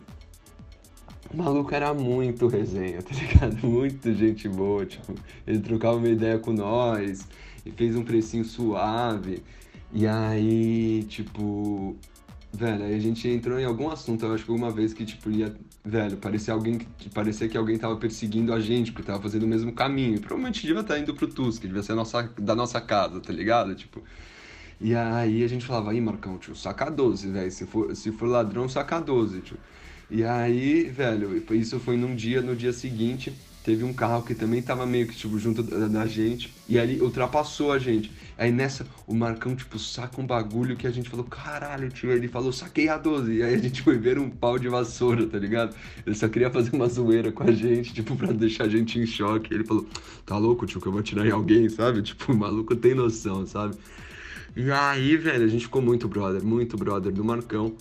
o 1.33 1.37
maluco 1.37 1.73
era 1.73 1.93
muito 1.93 2.47
resenha, 2.47 3.01
tá 3.03 3.11
ligado? 3.13 3.67
Muito 3.67 4.13
gente 4.13 4.47
boa, 4.47 4.85
tipo, 4.85 5.15
ele 5.47 5.59
trocava 5.59 5.97
uma 5.97 6.09
ideia 6.09 6.37
com 6.37 6.53
nós 6.53 7.27
e 7.65 7.71
fez 7.71 7.95
um 7.95 8.03
precinho 8.03 8.45
suave. 8.45 9.43
E 9.91 10.07
aí, 10.07 11.03
tipo, 11.09 11.95
velho, 12.51 12.83
aí 12.83 12.95
a 12.95 12.99
gente 12.99 13.27
entrou 13.27 13.59
em 13.59 13.65
algum 13.65 13.89
assunto, 13.89 14.25
eu 14.25 14.33
acho 14.33 14.45
que 14.45 14.51
alguma 14.51 14.71
vez 14.71 14.93
que, 14.93 15.05
tipo, 15.05 15.29
ia, 15.31 15.55
velho, 15.83 16.17
parecia 16.17 16.53
alguém 16.53 16.77
que 16.97 17.09
parecia 17.09 17.47
que 17.47 17.57
alguém 17.57 17.77
tava 17.77 17.95
perseguindo 17.97 18.53
a 18.53 18.59
gente, 18.59 18.91
porque 18.91 19.05
tava 19.07 19.21
fazendo 19.21 19.43
o 19.43 19.47
mesmo 19.47 19.73
caminho. 19.73 20.19
Provavelmente 20.19 20.61
devia 20.61 20.81
estar 20.81 20.95
tá 20.95 20.99
indo 20.99 21.13
pro 21.13 21.27
Tusk, 21.27 21.63
devia 21.63 21.83
ser 21.83 21.95
nossa, 21.95 22.23
da 22.39 22.55
nossa 22.55 22.79
casa, 22.79 23.19
tá 23.19 23.33
ligado? 23.33 23.75
Tipo. 23.75 24.01
E 24.81 24.95
aí 24.95 25.43
a 25.43 25.47
gente 25.47 25.65
falava, 25.65 25.91
aí, 25.91 26.01
Marcão, 26.01 26.37
tio, 26.37 26.55
saca 26.55 26.89
12, 26.89 27.29
velho. 27.29 27.51
Se 27.51 27.65
for, 27.65 27.95
se 27.95 28.11
for 28.11 28.27
ladrão, 28.27 28.67
saca 28.67 28.99
12, 28.99 29.41
tio. 29.41 29.57
E 30.15 30.23
aí, 30.23 30.83
velho, 30.83 31.43
isso 31.53 31.79
foi 31.79 31.97
num 31.97 32.13
dia, 32.15 32.39
no 32.39 32.55
dia 32.55 32.71
seguinte, 32.71 33.33
teve 33.63 33.83
um 33.83 33.91
carro 33.91 34.21
que 34.21 34.35
também 34.35 34.61
tava 34.61 34.85
meio 34.85 35.07
que, 35.07 35.15
tipo, 35.15 35.39
junto 35.39 35.63
da, 35.63 35.87
da 35.87 36.05
gente, 36.05 36.53
e 36.69 36.77
ali 36.77 37.01
ultrapassou 37.01 37.71
a 37.71 37.79
gente. 37.79 38.11
Aí 38.37 38.51
nessa, 38.51 38.85
o 39.07 39.15
Marcão, 39.15 39.55
tipo, 39.55 39.79
saca 39.79 40.21
um 40.21 40.27
bagulho 40.27 40.77
que 40.77 40.85
a 40.85 40.91
gente 40.91 41.09
falou, 41.09 41.25
caralho, 41.25 41.89
tio. 41.89 42.11
Ele 42.11 42.27
falou, 42.27 42.53
saquei 42.53 42.89
a 42.89 42.97
12. 42.97 43.33
E 43.33 43.41
aí 43.41 43.55
a 43.55 43.57
gente 43.57 43.81
foi 43.81 43.97
ver 43.97 44.19
um 44.19 44.29
pau 44.29 44.59
de 44.59 44.69
vassoura, 44.69 45.25
tá 45.25 45.39
ligado? 45.39 45.75
Ele 46.05 46.15
só 46.15 46.27
queria 46.27 46.51
fazer 46.51 46.75
uma 46.75 46.87
zoeira 46.87 47.31
com 47.31 47.41
a 47.41 47.51
gente, 47.51 47.91
tipo, 47.95 48.15
pra 48.15 48.31
deixar 48.31 48.65
a 48.65 48.69
gente 48.69 48.99
em 48.99 49.07
choque. 49.07 49.51
Ele 49.51 49.63
falou, 49.63 49.87
tá 50.27 50.37
louco, 50.37 50.67
tio, 50.67 50.79
que 50.79 50.85
eu 50.85 50.91
vou 50.91 51.01
atirar 51.01 51.25
em 51.25 51.31
alguém, 51.31 51.67
sabe? 51.69 52.03
Tipo, 52.13 52.33
o 52.33 52.37
maluco 52.37 52.75
tem 52.75 52.93
noção, 52.93 53.47
sabe? 53.47 53.75
E 54.55 54.69
aí, 54.69 55.17
velho, 55.17 55.43
a 55.43 55.47
gente 55.47 55.63
ficou 55.63 55.81
muito 55.81 56.07
brother, 56.07 56.43
muito 56.43 56.77
brother 56.77 57.11
do 57.11 57.23
Marcão. 57.23 57.75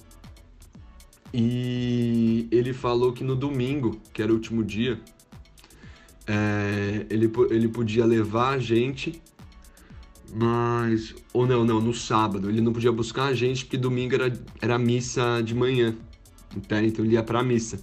E 1.32 2.46
ele 2.50 2.72
falou 2.72 3.12
que 3.12 3.24
no 3.24 3.34
domingo, 3.34 3.98
que 4.12 4.22
era 4.22 4.30
o 4.30 4.34
último 4.34 4.62
dia, 4.62 5.00
é, 6.26 7.06
ele, 7.08 7.30
ele 7.50 7.68
podia 7.68 8.04
levar 8.04 8.50
a 8.50 8.58
gente, 8.58 9.20
mas. 10.32 11.14
Ou 11.32 11.46
não, 11.46 11.64
não, 11.64 11.80
no 11.80 11.94
sábado. 11.94 12.48
Ele 12.48 12.60
não 12.60 12.72
podia 12.72 12.92
buscar 12.92 13.26
a 13.26 13.34
gente 13.34 13.64
porque 13.64 13.78
domingo 13.78 14.14
era, 14.14 14.32
era 14.60 14.78
missa 14.78 15.40
de 15.42 15.54
manhã. 15.54 15.96
Então 16.56 16.78
ele 16.78 17.14
ia 17.14 17.22
pra 17.22 17.42
missa. 17.42 17.82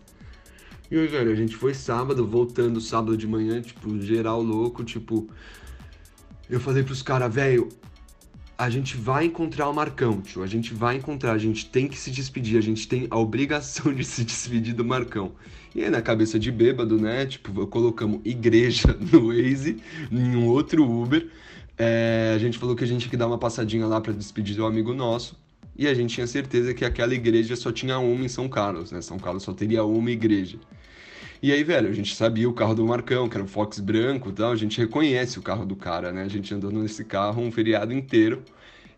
E 0.91 0.97
aí, 0.97 1.07
velho, 1.07 1.31
a 1.31 1.35
gente 1.35 1.55
foi 1.55 1.73
sábado, 1.73 2.25
voltando 2.25 2.81
sábado 2.81 3.15
de 3.15 3.27
manhã, 3.27 3.61
tipo, 3.61 3.99
geral 4.01 4.41
louco, 4.41 4.83
tipo. 4.83 5.27
Eu 6.49 6.59
falei 6.59 6.83
pros 6.83 7.03
caras, 7.03 7.33
velho, 7.33 7.69
a 8.59 8.69
gente 8.69 8.97
vai 8.97 9.23
encontrar 9.23 9.69
o 9.69 9.73
Marcão, 9.73 10.19
tio. 10.21 10.43
A 10.43 10.47
gente 10.47 10.73
vai 10.73 10.97
encontrar, 10.97 11.31
a 11.31 11.37
gente 11.37 11.65
tem 11.65 11.87
que 11.87 11.97
se 11.97 12.11
despedir, 12.11 12.57
a 12.57 12.61
gente 12.61 12.89
tem 12.89 13.07
a 13.09 13.17
obrigação 13.17 13.91
de 13.95 14.03
se 14.03 14.25
despedir 14.25 14.75
do 14.75 14.83
Marcão. 14.83 15.31
E 15.73 15.81
aí, 15.81 15.89
na 15.89 16.01
cabeça 16.01 16.37
de 16.37 16.51
bêbado, 16.51 16.99
né? 16.99 17.25
Tipo, 17.25 17.65
colocamos 17.67 18.19
igreja 18.25 18.93
no 19.13 19.27
Waze, 19.27 19.77
em 20.11 20.35
um 20.35 20.47
outro 20.47 20.83
Uber. 20.83 21.29
É, 21.77 22.33
a 22.35 22.37
gente 22.37 22.57
falou 22.57 22.75
que 22.75 22.83
a 22.83 22.87
gente 22.87 23.07
que 23.07 23.15
dar 23.15 23.27
uma 23.27 23.37
passadinha 23.37 23.87
lá 23.87 24.01
para 24.01 24.11
despedir 24.11 24.57
do 24.57 24.65
amigo 24.65 24.93
nosso. 24.93 25.39
E 25.77 25.87
a 25.87 25.93
gente 25.93 26.15
tinha 26.15 26.27
certeza 26.27 26.73
que 26.73 26.83
aquela 26.83 27.15
igreja 27.15 27.55
só 27.55 27.71
tinha 27.71 27.97
uma 27.97 28.25
em 28.25 28.27
São 28.27 28.49
Carlos, 28.49 28.91
né? 28.91 29.01
São 29.01 29.17
Carlos 29.17 29.43
só 29.43 29.53
teria 29.53 29.85
uma 29.85 30.11
igreja. 30.11 30.59
E 31.41 31.53
aí, 31.53 31.63
velho, 31.63 31.87
a 31.89 31.93
gente 31.93 32.15
sabia 32.15 32.49
o 32.49 32.53
carro 32.53 32.75
do 32.75 32.85
Marcão, 32.85 33.29
que 33.29 33.35
era 33.35 33.43
um 33.43 33.47
Fox 33.47 33.79
branco 33.79 34.29
e 34.29 34.33
tal, 34.33 34.51
a 34.51 34.55
gente 34.57 34.77
reconhece 34.77 35.39
o 35.39 35.41
carro 35.41 35.65
do 35.65 35.75
cara, 35.75 36.11
né? 36.11 36.23
A 36.23 36.27
gente 36.27 36.53
andou 36.53 36.69
nesse 36.71 37.05
carro 37.05 37.41
um 37.41 37.51
feriado 37.51 37.93
inteiro. 37.93 38.43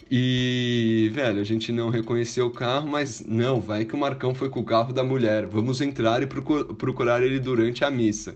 E, 0.09 1.11
velho, 1.13 1.39
a 1.39 1.43
gente 1.43 1.71
não 1.71 1.89
reconheceu 1.89 2.47
o 2.47 2.51
carro, 2.51 2.87
mas 2.89 3.23
não, 3.25 3.61
vai 3.61 3.85
que 3.85 3.95
o 3.95 3.97
Marcão 3.97 4.33
foi 4.35 4.49
com 4.49 4.59
o 4.59 4.65
carro 4.65 4.91
da 4.93 5.03
mulher. 5.03 5.45
Vamos 5.45 5.81
entrar 5.81 6.21
e 6.23 6.27
procurar 6.27 7.23
ele 7.23 7.39
durante 7.39 7.85
a 7.85 7.91
missa. 7.91 8.35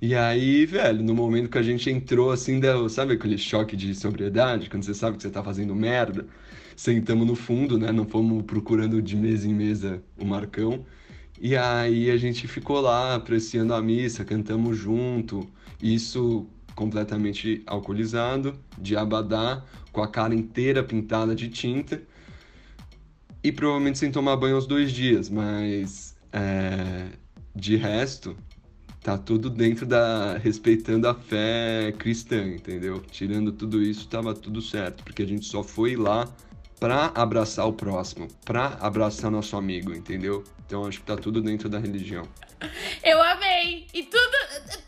E 0.00 0.14
aí, 0.14 0.66
velho, 0.66 1.02
no 1.02 1.14
momento 1.14 1.50
que 1.50 1.58
a 1.58 1.62
gente 1.62 1.90
entrou, 1.90 2.30
assim, 2.32 2.60
deu, 2.60 2.88
sabe 2.88 3.14
aquele 3.14 3.38
choque 3.38 3.76
de 3.76 3.94
sobriedade, 3.94 4.70
quando 4.70 4.84
você 4.84 4.94
sabe 4.94 5.16
que 5.16 5.22
você 5.22 5.30
tá 5.30 5.42
fazendo 5.42 5.74
merda? 5.74 6.26
Sentamos 6.76 7.26
no 7.26 7.34
fundo, 7.34 7.78
né? 7.78 7.92
Não 7.92 8.06
fomos 8.06 8.44
procurando 8.44 9.00
de 9.02 9.16
mesa 9.16 9.48
em 9.48 9.54
mesa 9.54 10.02
o 10.18 10.24
Marcão. 10.24 10.84
E 11.40 11.56
aí 11.56 12.10
a 12.10 12.16
gente 12.16 12.48
ficou 12.48 12.80
lá 12.80 13.14
apreciando 13.14 13.74
a 13.74 13.82
missa, 13.82 14.24
cantamos 14.24 14.76
junto, 14.76 15.46
isso 15.82 16.46
completamente 16.74 17.62
alcoolizado, 17.66 18.54
de 18.78 18.96
abadá, 18.96 19.64
com 19.92 20.02
a 20.02 20.08
cara 20.08 20.34
inteira 20.34 20.82
pintada 20.82 21.34
de 21.34 21.48
tinta. 21.48 22.02
E 23.42 23.52
provavelmente 23.52 23.98
sem 23.98 24.10
tomar 24.10 24.36
banho 24.36 24.56
uns 24.56 24.66
dois 24.66 24.90
dias, 24.90 25.30
mas 25.30 26.16
é, 26.32 27.06
de 27.54 27.76
resto, 27.76 28.36
tá 29.02 29.16
tudo 29.16 29.48
dentro 29.48 29.86
da. 29.86 30.36
respeitando 30.38 31.06
a 31.06 31.14
fé 31.14 31.94
cristã, 31.98 32.44
entendeu? 32.46 33.00
Tirando 33.10 33.52
tudo 33.52 33.82
isso, 33.82 34.08
tava 34.08 34.34
tudo 34.34 34.60
certo, 34.60 35.04
porque 35.04 35.22
a 35.22 35.26
gente 35.26 35.46
só 35.46 35.62
foi 35.62 35.96
lá 35.96 36.28
pra 36.78 37.12
abraçar 37.14 37.66
o 37.66 37.72
próximo, 37.72 38.28
pra 38.44 38.76
abraçar 38.80 39.30
nosso 39.30 39.56
amigo, 39.56 39.92
entendeu? 39.94 40.44
Então 40.66 40.84
acho 40.84 41.00
que 41.00 41.06
tá 41.06 41.16
tudo 41.16 41.40
dentro 41.40 41.68
da 41.68 41.78
religião. 41.78 42.26
Eu 43.04 43.22
amei! 43.22 43.86
E 43.92 44.02
tudo. 44.02 44.36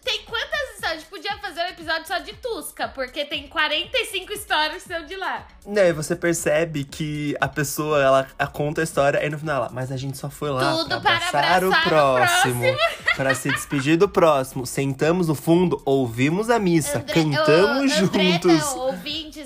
Tem 0.02 0.24
quantas 0.24 0.74
histórias? 0.74 0.88
A 0.88 0.94
gente 0.96 1.06
podia 1.06 1.36
fazer 1.38 1.60
um 1.60 1.66
episódio 1.66 2.06
só 2.06 2.18
de 2.18 2.32
Tusca, 2.34 2.88
porque 2.88 3.24
tem 3.26 3.46
45 3.46 4.32
histórias 4.32 4.82
que 4.82 4.88
são 4.88 5.04
de 5.04 5.14
lá. 5.16 5.46
Né, 5.66 5.90
e 5.90 5.92
você 5.92 6.16
percebe 6.16 6.84
que 6.84 7.36
a 7.38 7.46
pessoa, 7.46 8.02
ela 8.02 8.26
conta 8.52 8.80
a 8.80 8.84
história 8.84 9.24
e 9.24 9.28
no 9.28 9.38
final 9.38 9.56
ela, 9.56 9.70
mas 9.70 9.92
a 9.92 9.98
gente 9.98 10.16
só 10.16 10.30
foi 10.30 10.50
lá 10.50 10.72
Tudo 10.72 10.88
pra 10.88 10.96
abraçar, 10.96 11.30
para 11.30 11.56
abraçar 11.56 11.86
o 11.86 11.88
próximo, 11.88 12.62
próximo. 12.62 13.16
para 13.16 13.34
se 13.34 13.50
despedir 13.50 13.98
do 13.98 14.08
próximo. 14.08 14.66
Sentamos 14.66 15.28
no 15.28 15.34
fundo, 15.34 15.80
ouvimos 15.84 16.48
a 16.48 16.58
missa, 16.58 17.00
André, 17.00 17.12
cantamos 17.12 17.92
o, 17.92 18.04
André, 18.04 18.32
juntos. 18.32 18.74
Não, 18.74 18.88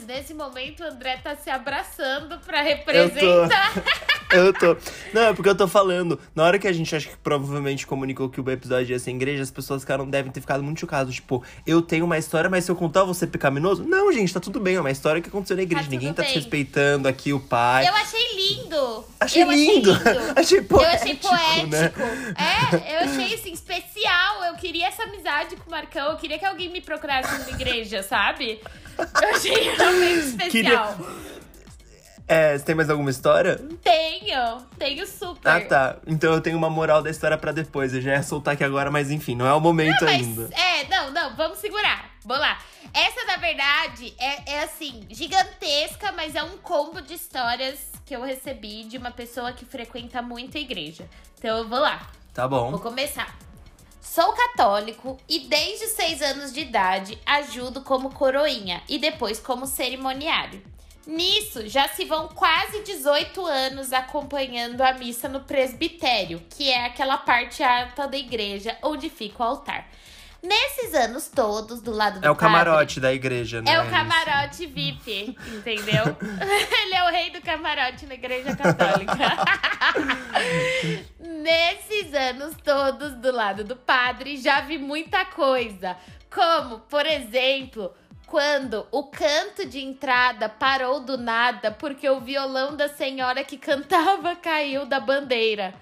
ouvintes, 0.02 0.06
nesse 0.06 0.34
momento 0.34 0.82
o 0.82 0.86
André 0.86 1.16
tá 1.22 1.36
se 1.36 1.48
abraçando 1.48 2.38
pra 2.40 2.62
representar. 2.62 3.72
Eu 3.76 3.82
tô. 3.82 4.12
Eu 4.32 4.50
tô. 4.50 4.76
Não, 5.12 5.24
é 5.24 5.34
porque 5.34 5.50
eu 5.50 5.54
tô 5.54 5.68
falando. 5.68 6.18
Na 6.34 6.44
hora 6.44 6.58
que 6.58 6.66
a 6.66 6.72
gente 6.72 6.96
acho 6.96 7.10
que 7.10 7.16
provavelmente 7.18 7.86
comunicou 7.86 8.30
que 8.30 8.40
o 8.40 8.50
episódio 8.50 8.92
ia 8.92 8.98
ser 8.98 9.10
igreja, 9.10 9.42
as 9.42 9.50
pessoas 9.50 9.82
ficaram, 9.82 10.08
devem 10.08 10.32
ter 10.32 10.40
ficado 10.40 10.62
muito 10.62 10.80
chocadas. 10.80 11.14
Tipo, 11.14 11.44
eu 11.66 11.82
tenho 11.82 12.06
uma 12.06 12.16
história, 12.16 12.48
mas 12.48 12.64
se 12.64 12.70
eu 12.70 12.74
contar, 12.74 13.00
eu 13.00 13.04
vou 13.04 13.14
ser 13.14 13.26
pecaminoso? 13.26 13.84
Não, 13.84 14.10
gente, 14.10 14.32
tá 14.32 14.40
tudo 14.40 14.58
bem. 14.58 14.76
É 14.76 14.80
uma 14.80 14.90
história 14.90 15.20
que 15.20 15.28
aconteceu 15.28 15.54
na 15.54 15.62
igreja. 15.62 15.84
Tá 15.84 15.90
Ninguém 15.90 16.14
tá 16.14 16.22
respeitando 16.22 17.08
aqui 17.08 17.34
o 17.34 17.40
pai. 17.40 17.86
Eu 17.86 17.94
achei 17.94 18.34
lindo. 18.34 19.04
Achei 19.20 19.42
eu 19.42 19.50
lindo. 19.50 19.92
Achei, 19.92 20.12
lindo. 20.12 20.32
achei 20.40 20.62
poético. 20.62 21.28
Eu 21.28 21.30
achei 21.34 21.90
poético. 21.90 22.00
Né? 22.00 22.34
É, 22.38 22.94
eu 22.94 23.10
achei 23.10 23.34
assim, 23.34 23.52
especial. 23.52 24.44
Eu 24.44 24.54
queria 24.54 24.86
essa 24.86 25.02
amizade 25.02 25.56
com 25.56 25.68
o 25.68 25.70
Marcão. 25.70 26.10
Eu 26.12 26.16
queria 26.16 26.38
que 26.38 26.46
alguém 26.46 26.70
me 26.70 26.80
procurasse 26.80 27.38
numa 27.38 27.50
igreja, 27.50 28.02
sabe? 28.02 28.60
Eu 29.22 29.28
achei 29.28 29.74
realmente 29.76 30.18
especial. 30.18 30.50
Queria... 30.50 31.22
É, 32.32 32.56
você 32.56 32.64
tem 32.64 32.74
mais 32.74 32.88
alguma 32.88 33.10
história? 33.10 33.60
Tenho, 33.82 34.58
tenho 34.78 35.06
super. 35.06 35.48
Ah, 35.48 35.60
tá. 35.60 35.96
Então 36.06 36.32
eu 36.32 36.40
tenho 36.40 36.56
uma 36.56 36.70
moral 36.70 37.02
da 37.02 37.10
história 37.10 37.36
para 37.36 37.52
depois. 37.52 37.92
Eu 37.92 38.00
já 38.00 38.12
ia 38.12 38.22
soltar 38.22 38.54
aqui 38.54 38.64
agora, 38.64 38.90
mas 38.90 39.10
enfim, 39.10 39.34
não 39.34 39.46
é 39.46 39.52
o 39.52 39.60
momento 39.60 40.04
não, 40.04 40.12
mas, 40.12 40.22
ainda. 40.22 40.48
É, 40.54 40.88
não, 40.88 41.10
não, 41.10 41.36
vamos 41.36 41.58
segurar. 41.58 42.10
Vamos 42.24 42.42
lá. 42.42 42.58
Essa, 42.94 43.24
na 43.26 43.36
verdade, 43.36 44.14
é, 44.18 44.52
é 44.52 44.62
assim, 44.62 45.06
gigantesca, 45.10 46.12
mas 46.12 46.34
é 46.34 46.42
um 46.42 46.56
combo 46.58 47.02
de 47.02 47.14
histórias 47.14 47.78
que 48.06 48.14
eu 48.14 48.22
recebi 48.22 48.84
de 48.84 48.96
uma 48.96 49.10
pessoa 49.10 49.52
que 49.52 49.64
frequenta 49.64 50.22
muito 50.22 50.56
a 50.56 50.60
igreja. 50.60 51.06
Então 51.38 51.58
eu 51.58 51.68
vou 51.68 51.80
lá. 51.80 52.08
Tá 52.32 52.48
bom. 52.48 52.70
Vou 52.70 52.80
começar. 52.80 53.41
Sou 54.02 54.32
católico 54.32 55.16
e 55.28 55.38
desde 55.46 55.86
seis 55.86 56.20
anos 56.20 56.52
de 56.52 56.60
idade 56.60 57.16
ajudo 57.24 57.82
como 57.82 58.12
coroinha 58.12 58.82
e 58.88 58.98
depois 58.98 59.38
como 59.38 59.64
cerimoniário. 59.64 60.60
Nisso, 61.06 61.68
já 61.68 61.86
se 61.86 62.04
vão 62.04 62.26
quase 62.26 62.82
18 62.82 63.46
anos 63.46 63.92
acompanhando 63.92 64.80
a 64.80 64.92
missa 64.92 65.28
no 65.28 65.42
presbitério, 65.42 66.42
que 66.50 66.68
é 66.68 66.84
aquela 66.84 67.16
parte 67.16 67.62
alta 67.62 68.08
da 68.08 68.18
igreja 68.18 68.76
onde 68.82 69.08
fica 69.08 69.44
o 69.44 69.46
altar. 69.46 69.88
Nesses 70.42 70.92
anos 70.94 71.28
todos, 71.28 71.80
do 71.80 71.92
lado 71.92 72.18
do 72.18 72.26
É 72.26 72.30
o 72.30 72.34
padre, 72.34 72.58
camarote 72.58 72.98
da 72.98 73.12
igreja, 73.12 73.62
né? 73.62 73.72
É 73.72 73.80
o 73.80 73.88
camarote 73.88 74.66
VIP, 74.66 75.36
entendeu? 75.54 76.16
Ele 76.82 76.94
é 76.94 77.04
o 77.04 77.10
rei 77.10 77.30
do 77.30 77.40
camarote 77.40 78.06
na 78.06 78.14
igreja 78.14 78.56
católica. 78.56 79.14
Nesses 81.20 82.12
anos 82.12 82.56
todos, 82.64 83.12
do 83.14 83.30
lado 83.30 83.62
do 83.62 83.76
padre, 83.76 84.36
já 84.36 84.62
vi 84.62 84.78
muita 84.78 85.24
coisa. 85.24 85.96
Como, 86.28 86.80
por 86.80 87.06
exemplo, 87.06 87.94
quando 88.32 88.86
o 88.90 89.04
canto 89.04 89.66
de 89.66 89.78
entrada 89.78 90.48
parou 90.48 91.00
do 91.00 91.18
nada 91.18 91.70
porque 91.70 92.08
o 92.08 92.18
violão 92.18 92.74
da 92.74 92.88
senhora 92.88 93.44
que 93.44 93.58
cantava 93.58 94.34
caiu 94.40 94.86
da 94.86 94.98
bandeira. 94.98 95.74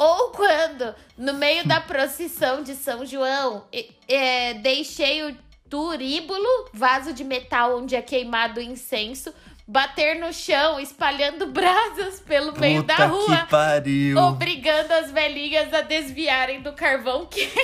Ou 0.00 0.30
quando, 0.30 0.94
no 1.18 1.34
meio 1.34 1.68
da 1.68 1.78
procissão 1.78 2.62
de 2.62 2.74
São 2.74 3.04
João, 3.04 3.66
é, 4.08 4.54
deixei 4.54 5.22
o 5.24 5.36
turíbulo, 5.68 6.70
vaso 6.72 7.12
de 7.12 7.22
metal 7.22 7.76
onde 7.76 7.94
é 7.94 8.00
queimado 8.00 8.60
o 8.60 8.62
incenso, 8.62 9.30
bater 9.68 10.18
no 10.18 10.32
chão, 10.32 10.80
espalhando 10.80 11.48
brasas 11.52 12.18
pelo 12.18 12.46
Puta 12.54 12.60
meio 12.60 12.82
da 12.82 12.96
rua. 13.04 13.36
que 13.36 13.50
pariu. 13.50 14.16
Obrigando 14.16 14.90
as 14.94 15.10
velhinhas 15.10 15.70
a 15.74 15.82
desviarem 15.82 16.62
do 16.62 16.72
carvão 16.72 17.26
quente. 17.26 17.52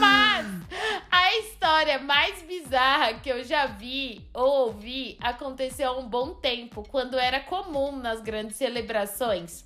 Mas 0.00 0.25
a 1.36 1.40
história 1.40 1.98
mais 1.98 2.42
bizarra 2.42 3.14
que 3.14 3.28
eu 3.28 3.44
já 3.44 3.66
vi 3.66 4.26
ou 4.32 4.68
ouvi 4.68 5.18
aconteceu 5.20 5.90
há 5.90 5.98
um 5.98 6.08
bom 6.08 6.34
tempo, 6.34 6.82
quando 6.88 7.18
era 7.18 7.40
comum 7.40 7.92
nas 7.92 8.20
grandes 8.22 8.56
celebrações. 8.56 9.64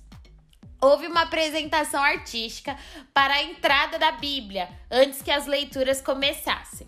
Houve 0.81 1.07
uma 1.07 1.21
apresentação 1.21 2.03
artística 2.03 2.75
para 3.13 3.35
a 3.35 3.43
entrada 3.43 3.97
da 3.97 4.11
Bíblia, 4.11 4.67
antes 4.89 5.21
que 5.21 5.31
as 5.31 5.45
leituras 5.45 6.01
começassem. 6.01 6.87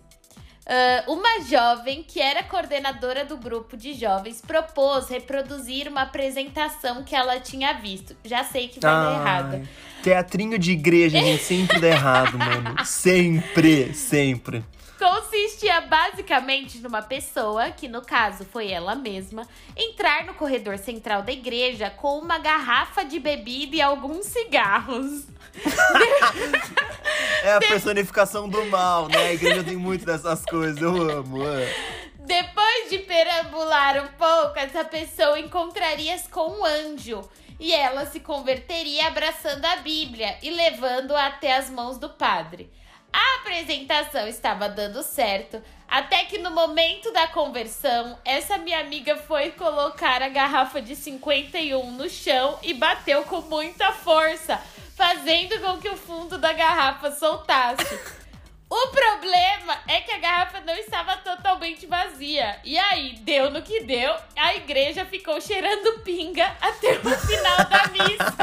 Uh, 0.66 1.12
uma 1.12 1.40
jovem 1.42 2.02
que 2.02 2.20
era 2.20 2.42
coordenadora 2.42 3.24
do 3.24 3.36
grupo 3.36 3.76
de 3.76 3.92
jovens 3.92 4.40
propôs 4.40 5.08
reproduzir 5.08 5.88
uma 5.88 6.02
apresentação 6.02 7.04
que 7.04 7.14
ela 7.14 7.38
tinha 7.38 7.74
visto. 7.74 8.16
Já 8.24 8.42
sei 8.44 8.68
que 8.68 8.80
vai 8.80 8.92
dar 8.92 9.08
Ai, 9.08 9.14
errado. 9.14 9.68
Teatrinho 10.04 10.58
de 10.58 10.72
igreja, 10.72 11.18
gente, 11.18 11.42
sempre 11.42 11.80
dá 11.80 11.88
errado, 11.88 12.38
mano. 12.38 12.84
Sempre, 12.84 13.94
sempre. 13.94 14.62
Consistia 14.98 15.80
basicamente 15.80 16.78
numa 16.78 17.00
pessoa, 17.00 17.70
que 17.70 17.88
no 17.88 18.02
caso 18.02 18.44
foi 18.44 18.70
ela 18.70 18.94
mesma, 18.94 19.48
entrar 19.74 20.26
no 20.26 20.34
corredor 20.34 20.76
central 20.76 21.22
da 21.22 21.32
igreja 21.32 21.88
com 21.88 22.18
uma 22.18 22.38
garrafa 22.38 23.02
de 23.02 23.18
bebida 23.18 23.76
e 23.76 23.80
alguns 23.80 24.26
cigarros. 24.26 25.24
É 27.42 27.52
a 27.52 27.58
personificação 27.60 28.48
do 28.48 28.64
mal, 28.66 29.06
né? 29.06 29.18
A 29.18 29.32
igreja 29.34 29.62
tem 29.62 29.76
muito 29.76 30.04
dessas 30.04 30.44
coisas, 30.46 30.80
eu 30.80 31.10
amo. 31.10 31.46
é. 31.46 31.72
Depois 32.20 32.88
de 32.88 33.00
perambular 33.00 34.02
um 34.02 34.08
pouco, 34.18 34.58
essa 34.58 34.82
pessoa 34.82 35.38
encontraria-se 35.38 36.26
com 36.30 36.58
um 36.58 36.64
anjo. 36.64 37.22
E 37.64 37.72
ela 37.72 38.04
se 38.04 38.20
converteria 38.20 39.06
abraçando 39.06 39.64
a 39.64 39.76
Bíblia 39.76 40.36
e 40.42 40.50
levando-a 40.50 41.28
até 41.28 41.56
as 41.56 41.70
mãos 41.70 41.96
do 41.96 42.10
padre. 42.10 42.70
A 43.10 43.36
apresentação 43.36 44.28
estava 44.28 44.68
dando 44.68 45.02
certo, 45.02 45.62
até 45.88 46.26
que 46.26 46.36
no 46.36 46.50
momento 46.50 47.10
da 47.10 47.26
conversão, 47.26 48.18
essa 48.22 48.58
minha 48.58 48.80
amiga 48.80 49.16
foi 49.16 49.52
colocar 49.52 50.20
a 50.20 50.28
garrafa 50.28 50.82
de 50.82 50.94
51 50.94 51.90
no 51.92 52.06
chão 52.06 52.58
e 52.62 52.74
bateu 52.74 53.22
com 53.22 53.40
muita 53.40 53.92
força, 53.92 54.60
fazendo 54.94 55.58
com 55.60 55.78
que 55.78 55.88
o 55.88 55.96
fundo 55.96 56.36
da 56.36 56.52
garrafa 56.52 57.12
soltasse. 57.12 58.23
O 58.68 58.88
problema 58.88 59.78
é 59.86 60.00
que 60.00 60.10
a 60.10 60.18
garrafa 60.18 60.60
não 60.60 60.74
estava 60.74 61.16
totalmente 61.18 61.86
vazia. 61.86 62.58
E 62.64 62.78
aí, 62.78 63.16
deu 63.20 63.50
no 63.50 63.62
que 63.62 63.80
deu, 63.84 64.14
a 64.36 64.54
igreja 64.54 65.04
ficou 65.04 65.40
cheirando 65.40 66.00
pinga 66.00 66.56
até 66.60 66.92
o 66.98 67.18
final 67.18 67.56
da 67.68 67.86
missa. 67.88 68.34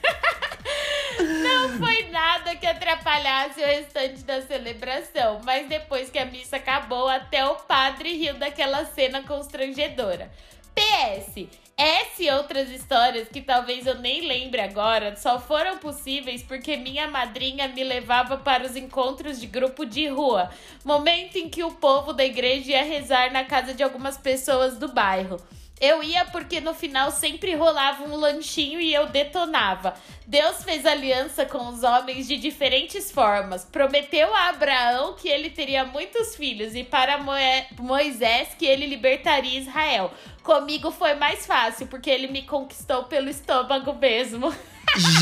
Não 1.42 1.78
foi 1.78 2.04
nada 2.04 2.56
que 2.56 2.66
atrapalhasse 2.66 3.60
o 3.60 3.66
restante 3.66 4.22
da 4.22 4.40
celebração, 4.42 5.40
mas 5.44 5.68
depois 5.68 6.08
que 6.08 6.18
a 6.18 6.24
missa 6.24 6.56
acabou, 6.56 7.08
até 7.08 7.44
o 7.44 7.56
padre 7.56 8.16
riu 8.16 8.34
daquela 8.34 8.84
cena 8.86 9.22
constrangedora. 9.22 10.30
PS, 10.74 11.46
essa 11.76 12.22
e 12.22 12.30
outras 12.30 12.70
histórias 12.70 13.28
que 13.28 13.40
talvez 13.40 13.86
eu 13.86 13.98
nem 13.98 14.26
lembre 14.26 14.60
agora 14.60 15.16
só 15.16 15.40
foram 15.40 15.78
possíveis 15.78 16.42
porque 16.42 16.76
minha 16.76 17.08
madrinha 17.08 17.68
me 17.68 17.82
levava 17.82 18.36
para 18.36 18.66
os 18.66 18.76
encontros 18.76 19.40
de 19.40 19.46
grupo 19.46 19.86
de 19.86 20.06
rua, 20.08 20.50
momento 20.84 21.36
em 21.36 21.48
que 21.48 21.64
o 21.64 21.72
povo 21.72 22.12
da 22.12 22.24
igreja 22.24 22.72
ia 22.72 22.84
rezar 22.84 23.32
na 23.32 23.44
casa 23.44 23.72
de 23.72 23.82
algumas 23.82 24.18
pessoas 24.18 24.76
do 24.76 24.92
bairro. 24.92 25.38
Eu 25.80 26.02
ia 26.02 26.26
porque 26.26 26.60
no 26.60 26.74
final 26.74 27.10
sempre 27.10 27.54
rolava 27.54 28.04
um 28.04 28.14
lanchinho 28.14 28.78
e 28.80 28.92
eu 28.92 29.06
detonava. 29.06 29.94
Deus 30.26 30.62
fez 30.62 30.84
aliança 30.84 31.46
com 31.46 31.68
os 31.68 31.82
homens 31.82 32.28
de 32.28 32.36
diferentes 32.36 33.10
formas. 33.10 33.64
Prometeu 33.64 34.34
a 34.34 34.50
Abraão 34.50 35.14
que 35.14 35.28
ele 35.28 35.48
teria 35.48 35.84
muitos 35.84 36.36
filhos 36.36 36.74
e 36.74 36.84
para 36.84 37.18
Moisés 37.78 38.48
que 38.58 38.66
ele 38.66 38.86
libertaria 38.86 39.58
Israel. 39.58 40.12
Comigo 40.42 40.90
foi 40.90 41.14
mais 41.14 41.46
fácil 41.46 41.86
porque 41.86 42.10
ele 42.10 42.26
me 42.28 42.42
conquistou 42.42 43.04
pelo 43.04 43.28
estômago 43.30 43.94
mesmo. 43.94 44.54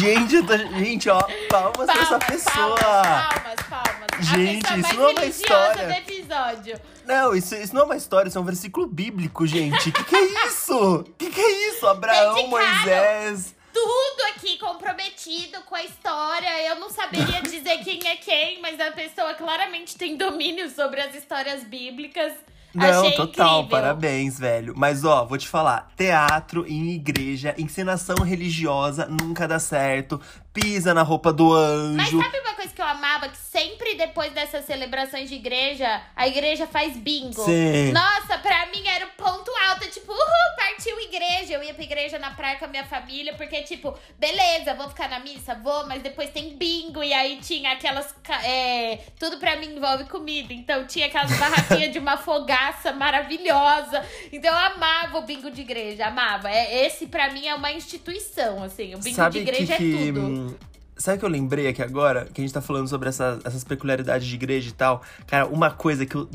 Gente, 0.01 0.43
tô- 0.45 0.57
gente, 0.57 1.11
ó, 1.11 1.21
palmas 1.51 1.87
pra 1.87 2.01
essa 2.03 2.19
pessoa. 2.19 2.77
palmas, 2.79 3.61
palmas. 3.69 4.27
Gente, 4.27 4.67
a 4.67 4.73
pessoa 4.77 4.89
isso 4.89 5.03
é 5.03 5.13
uma 5.13 5.25
história. 5.27 5.87
do 5.89 5.93
episódio. 6.33 6.81
Não, 7.07 7.35
isso, 7.35 7.55
isso 7.55 7.75
não 7.75 7.83
é 7.83 7.85
uma 7.85 7.97
história, 7.97 8.29
isso 8.29 8.39
é 8.39 8.41
um 8.41 8.45
versículo 8.45 8.87
bíblico, 8.87 9.47
gente. 9.47 9.91
Que 9.91 10.05
que 10.05 10.17
é 10.17 10.47
isso? 10.47 11.05
Que 11.17 11.31
que 11.31 11.41
é 11.41 11.69
isso? 11.71 11.87
Abraão. 11.87 12.47
Moisés. 12.49 13.55
tudo 13.73 14.23
aqui 14.35 14.59
comprometido 14.59 15.61
com 15.63 15.75
a 15.75 15.83
história. 15.83 16.69
Eu 16.69 16.77
não 16.79 16.91
saberia 16.91 17.41
dizer 17.43 17.79
quem 17.79 18.07
é 18.07 18.17
quem, 18.17 18.61
mas 18.61 18.79
a 18.79 18.91
pessoa 18.93 19.35
claramente 19.35 19.97
tem 19.97 20.17
domínio 20.17 20.69
sobre 20.71 21.01
as 21.01 21.15
histórias 21.15 21.65
bíblicas. 21.65 22.33
Não, 22.75 22.85
Achei 22.85 23.13
total, 23.17 23.61
incrível. 23.61 23.71
parabéns, 23.71 24.39
velho. 24.39 24.75
Mas 24.77 25.03
ó, 25.03 25.25
vou 25.25 25.39
te 25.39 25.49
falar: 25.49 25.91
teatro 25.97 26.67
em 26.67 26.91
igreja, 26.91 27.55
encenação 27.57 28.17
religiosa 28.17 29.07
nunca 29.07 29.49
dá 29.49 29.59
certo. 29.59 30.21
Pisa 30.53 30.93
na 30.95 31.03
roupa 31.03 31.33
do 31.33 31.51
Mas 31.95 32.09
anjo. 32.09 32.23
sabe 32.23 32.39
uma 32.41 32.55
coisa 32.55 32.73
que 32.75 32.81
eu 32.81 32.87
amava? 32.87 33.29
Que 33.29 33.37
sempre 33.37 33.95
depois 33.95 34.33
dessas 34.33 34.65
celebrações 34.65 35.29
de 35.29 35.37
igreja, 35.37 36.03
a 36.17 36.27
igreja 36.27 36.67
faz 36.67 36.97
bingo. 36.97 37.45
Sim. 37.45 37.93
Nossa, 37.93 38.39
pra 38.39 38.67
mim 38.67 38.87
era 38.87 39.07
o 39.07 39.11
ponto 39.11 39.51
alto. 39.69 39.89
Tipo, 39.91 40.11
uhul, 40.13 40.57
partiu 40.57 40.99
igreja. 41.01 41.55
Eu 41.55 41.63
ia 41.63 41.75
pra 41.75 41.85
igreja 41.85 42.19
na 42.19 42.31
praia 42.33 42.57
com 42.59 42.65
a 42.65 42.69
minha 42.69 42.85
família, 42.85 43.35
porque, 43.35 43.63
tipo, 43.63 43.97
beleza, 44.19 44.75
vou 44.75 44.89
ficar 44.89 45.09
na 45.09 45.21
missa? 45.21 45.55
Vou, 45.55 45.87
mas 45.87 46.03
depois 46.03 46.31
tem 46.31 46.57
bingo. 46.57 47.03
E 47.05 47.13
aí 47.13 47.39
tinha 47.41 47.73
aquelas. 47.73 48.13
É, 48.45 48.99
tudo 49.19 49.37
pra 49.39 49.55
mim 49.57 49.77
envolve 49.77 50.05
comida. 50.05 50.53
Então 50.53 50.87
tinha 50.87 51.07
aquelas 51.07 51.31
barraquinhas 51.39 51.93
de 51.93 51.99
uma 51.99 52.17
fogaça 52.17 52.93
maravilhosa. 52.93 54.03
Então 54.33 54.51
eu 54.53 54.59
amava 54.59 55.19
o 55.19 55.23
bingo 55.23 55.51
de 55.51 55.61
igreja, 55.61 56.07
amava. 56.07 56.51
É, 56.51 56.87
esse 56.87 57.07
pra 57.07 57.31
mim 57.31 57.47
é 57.47 57.55
uma 57.55 57.71
instituição, 57.71 58.63
assim. 58.65 58.95
O 58.95 58.99
bingo 58.99 59.15
Sabe 59.17 59.35
de 59.35 59.39
igreja 59.41 59.77
que, 59.77 59.93
que, 59.93 60.03
é 60.03 60.07
tudo. 60.07 60.21
hum, 60.21 60.48
Sabe 60.97 61.17
o 61.17 61.21
que 61.21 61.25
eu 61.25 61.31
lembrei 61.31 61.69
aqui 61.69 61.81
agora? 61.81 62.25
Que 62.27 62.41
a 62.41 62.45
gente 62.45 62.53
tá 62.53 62.61
falando 62.61 62.89
sobre 62.89 63.09
essas, 63.09 63.45
essas 63.45 63.63
peculiaridades 63.63 64.27
de 64.27 64.35
igreja 64.35 64.69
e 64.69 64.73
tal. 64.73 65.03
Cara, 65.27 65.47
uma 65.47 65.71
coisa 65.71 66.05
que 66.05 66.17
eu 66.17 66.29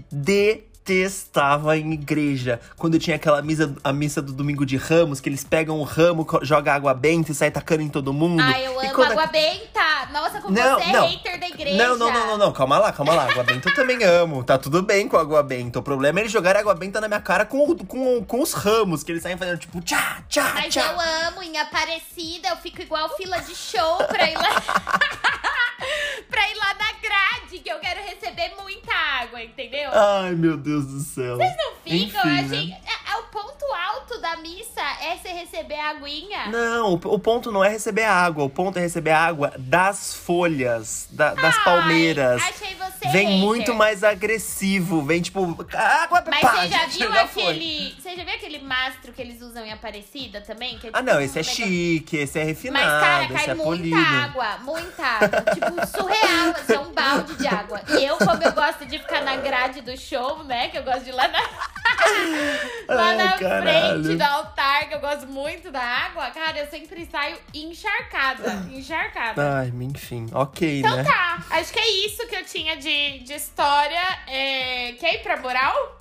detestava 0.86 1.78
em 1.78 1.94
igreja. 1.94 2.60
Quando 2.78 3.00
tinha 3.00 3.16
aquela 3.16 3.42
missa, 3.42 3.74
a 3.84 3.94
missa 3.94 4.22
do 4.22 4.34
domingo 4.34 4.66
de 4.66 4.76
ramos, 4.78 5.20
que 5.20 5.30
eles 5.30 5.44
pegam 5.44 5.80
o 5.80 5.84
ramo, 5.84 6.28
joga 6.42 6.74
água 6.74 6.94
benta 6.94 7.32
e 7.32 7.36
sai 7.36 7.50
tacando 7.52 7.82
em 7.84 7.90
todo 7.90 8.12
mundo. 8.14 8.42
Ah, 8.42 8.60
eu 8.60 8.80
amo 8.80 8.92
quando 8.94 9.10
a- 9.10 9.14
água 9.14 9.28
benta. 9.28 9.84
Nossa, 10.12 10.42
como 10.42 10.54
Não, 10.56 10.80
você 10.80 10.90
é 10.90 10.92
não. 10.92 11.08
hater 11.08 11.40
da 11.40 11.48
igreja. 11.48 11.78
Não, 11.88 11.98
não, 11.98 12.12
não, 12.12 12.28
não, 12.28 12.38
não, 12.38 12.52
calma 12.52 12.78
lá, 12.78 12.92
calma 12.92 13.14
lá. 13.16 13.24
Água 13.30 13.44
benta 13.44 13.70
eu 13.70 13.74
também 13.76 14.04
amo. 14.04 14.44
Tá 14.44 14.58
tudo 14.58 14.82
bem 14.84 15.08
com 15.08 15.18
água 15.18 15.42
benta. 15.42 15.80
O 15.80 15.84
problema 15.84 16.20
é 16.20 16.22
eles 16.24 16.32
jogarem 16.32 16.62
água 16.62 16.76
benta 16.76 17.00
na 17.02 17.08
minha 17.08 17.22
cara 17.22 17.46
com, 17.46 17.76
com, 17.78 18.24
com 18.24 18.42
os 18.42 18.54
ramos, 18.54 19.04
que 19.04 19.12
eles 19.12 19.24
saem 19.24 19.38
fazendo 19.38 19.58
tipo 19.58 19.82
tchá, 19.82 20.24
tchá, 20.30 20.52
Mas 20.56 20.74
tchá. 20.74 20.82
eu 20.92 21.28
amo 21.30 21.42
em 21.42 21.58
Aparecida, 21.58 22.50
eu 22.50 22.58
fico 22.58 22.82
igual 22.82 23.10
fila 23.16 23.40
de 23.42 23.56
show 23.56 23.98
pra 24.08 24.30
ir 24.30 24.36
lá. 24.36 24.50
pra 26.30 26.50
ir 26.50 26.56
lá 26.56 26.74
na 26.74 26.92
grade, 27.02 27.60
que 27.60 27.70
eu 27.70 27.80
quero 27.80 28.02
receber 28.02 28.54
muita 28.62 28.94
água, 28.94 29.44
entendeu? 29.44 29.90
Ai, 29.94 30.32
meu 30.32 30.58
Deus 30.58 30.86
do 30.86 31.00
céu. 31.00 31.38
Não 31.38 31.76
ficam, 31.84 31.94
Enfim, 31.96 32.18
eu 32.18 32.46
achei. 32.46 32.76
É- 33.14 33.20
o 33.20 33.24
ponto 33.24 33.66
alto 33.74 34.20
da 34.20 34.36
missa 34.38 34.82
é 35.02 35.18
você 35.18 35.30
receber 35.30 35.80
a 35.80 35.90
aguinha. 35.92 36.48
Não, 36.48 36.94
o, 36.94 36.94
o 36.96 37.20
ponto 37.20 37.52
não 37.52 37.64
é 37.64 37.70
receber 37.70 38.04
a 38.04 38.14
água, 38.14 38.44
o 38.44 38.50
ponto 38.50 38.78
é 38.78 38.82
receber 38.82 39.12
a 39.12 39.20
água 39.26 39.54
das 39.58 40.14
folhas, 40.16 41.08
da- 41.12 41.34
das 41.34 41.56
Ai, 41.58 41.64
palmeiras. 41.64 42.42
Achei 42.44 42.76
você 42.76 42.94
Vem 43.10 43.26
hater. 43.28 43.40
muito 43.40 43.74
mais 43.74 44.04
agressivo, 44.04 45.02
vem 45.04 45.22
tipo, 45.22 45.42
água 45.74 46.24
Mas 46.26 46.40
pá, 46.42 46.52
você 46.56 46.68
já 46.70 46.80
gente, 46.88 46.98
viu 47.04 47.20
aquele. 47.20 47.96
Você 48.02 48.16
já 48.16 48.24
viu 48.24 48.34
aquele 48.34 48.60
mastro 48.60 49.12
que 49.12 49.22
eles 49.22 49.42
usam 49.42 49.66
em 49.66 49.72
Aparecida 49.74 50.40
também? 50.42 50.76
É 50.76 50.78
Ah, 50.78 50.80
tipo 50.80 51.02
não, 51.02 51.18
um 51.18 51.20
esse 51.22 51.40
é 51.40 51.42
negócio- 51.42 51.66
chique, 51.66 52.18
esse 52.18 52.40
é 52.40 52.46
Mas, 52.46 52.48
refinado, 52.50 52.86
cara, 53.02 53.24
esse 53.26 53.34
cai 53.34 53.44
é 53.50 53.54
muita 53.56 53.64
polido. 53.64 53.98
água, 53.98 54.58
muita 54.62 55.04
água. 55.06 55.42
tipo, 55.54 55.88
surreal, 55.88 56.50
assim, 56.56 56.74
é 56.74 56.80
um 56.80 56.94
balde 56.94 57.36
de 57.36 57.48
água. 57.48 57.82
E 57.90 58.06
eu, 58.06 58.18
como 58.18 58.42
eu 58.42 58.52
gosto 58.54 58.86
de 58.86 58.98
ficar 59.00 59.22
na 59.22 59.36
grade 59.38 59.82
do 59.82 59.98
show, 59.98 60.44
né? 60.46 60.70
Que 60.70 60.78
eu 60.78 60.84
gosto 60.84 61.04
de 61.04 61.10
ir 61.10 61.14
lá 61.14 61.28
na. 61.28 61.40
Lá 63.04 63.16
na 63.16 63.38
caralho. 63.38 64.04
frente 64.04 64.18
do 64.18 64.24
altar, 64.24 64.88
que 64.88 64.96
eu 64.96 65.00
gosto 65.00 65.28
muito 65.28 65.72
da 65.72 65.82
água, 65.82 66.30
cara, 66.32 66.60
eu 66.60 66.68
sempre 66.68 67.08
saio 67.12 67.38
encharcada. 67.54 68.68
Encharcada. 68.72 69.60
Ai, 69.60 69.74
enfim, 69.82 70.28
ok, 70.34 70.80
Então 70.80 70.96
né? 70.96 71.04
tá, 71.04 71.44
acho 71.52 71.72
que 71.74 71.80
é 71.80 72.06
isso 72.06 72.26
que 72.28 72.36
eu 72.36 72.46
tinha 72.46 72.78
de, 72.78 73.20
de 73.20 73.34
história. 73.34 74.02
É... 74.28 74.94
Quer 75.00 75.16
ir 75.16 75.24
pra 75.24 75.38
moral? 75.38 75.98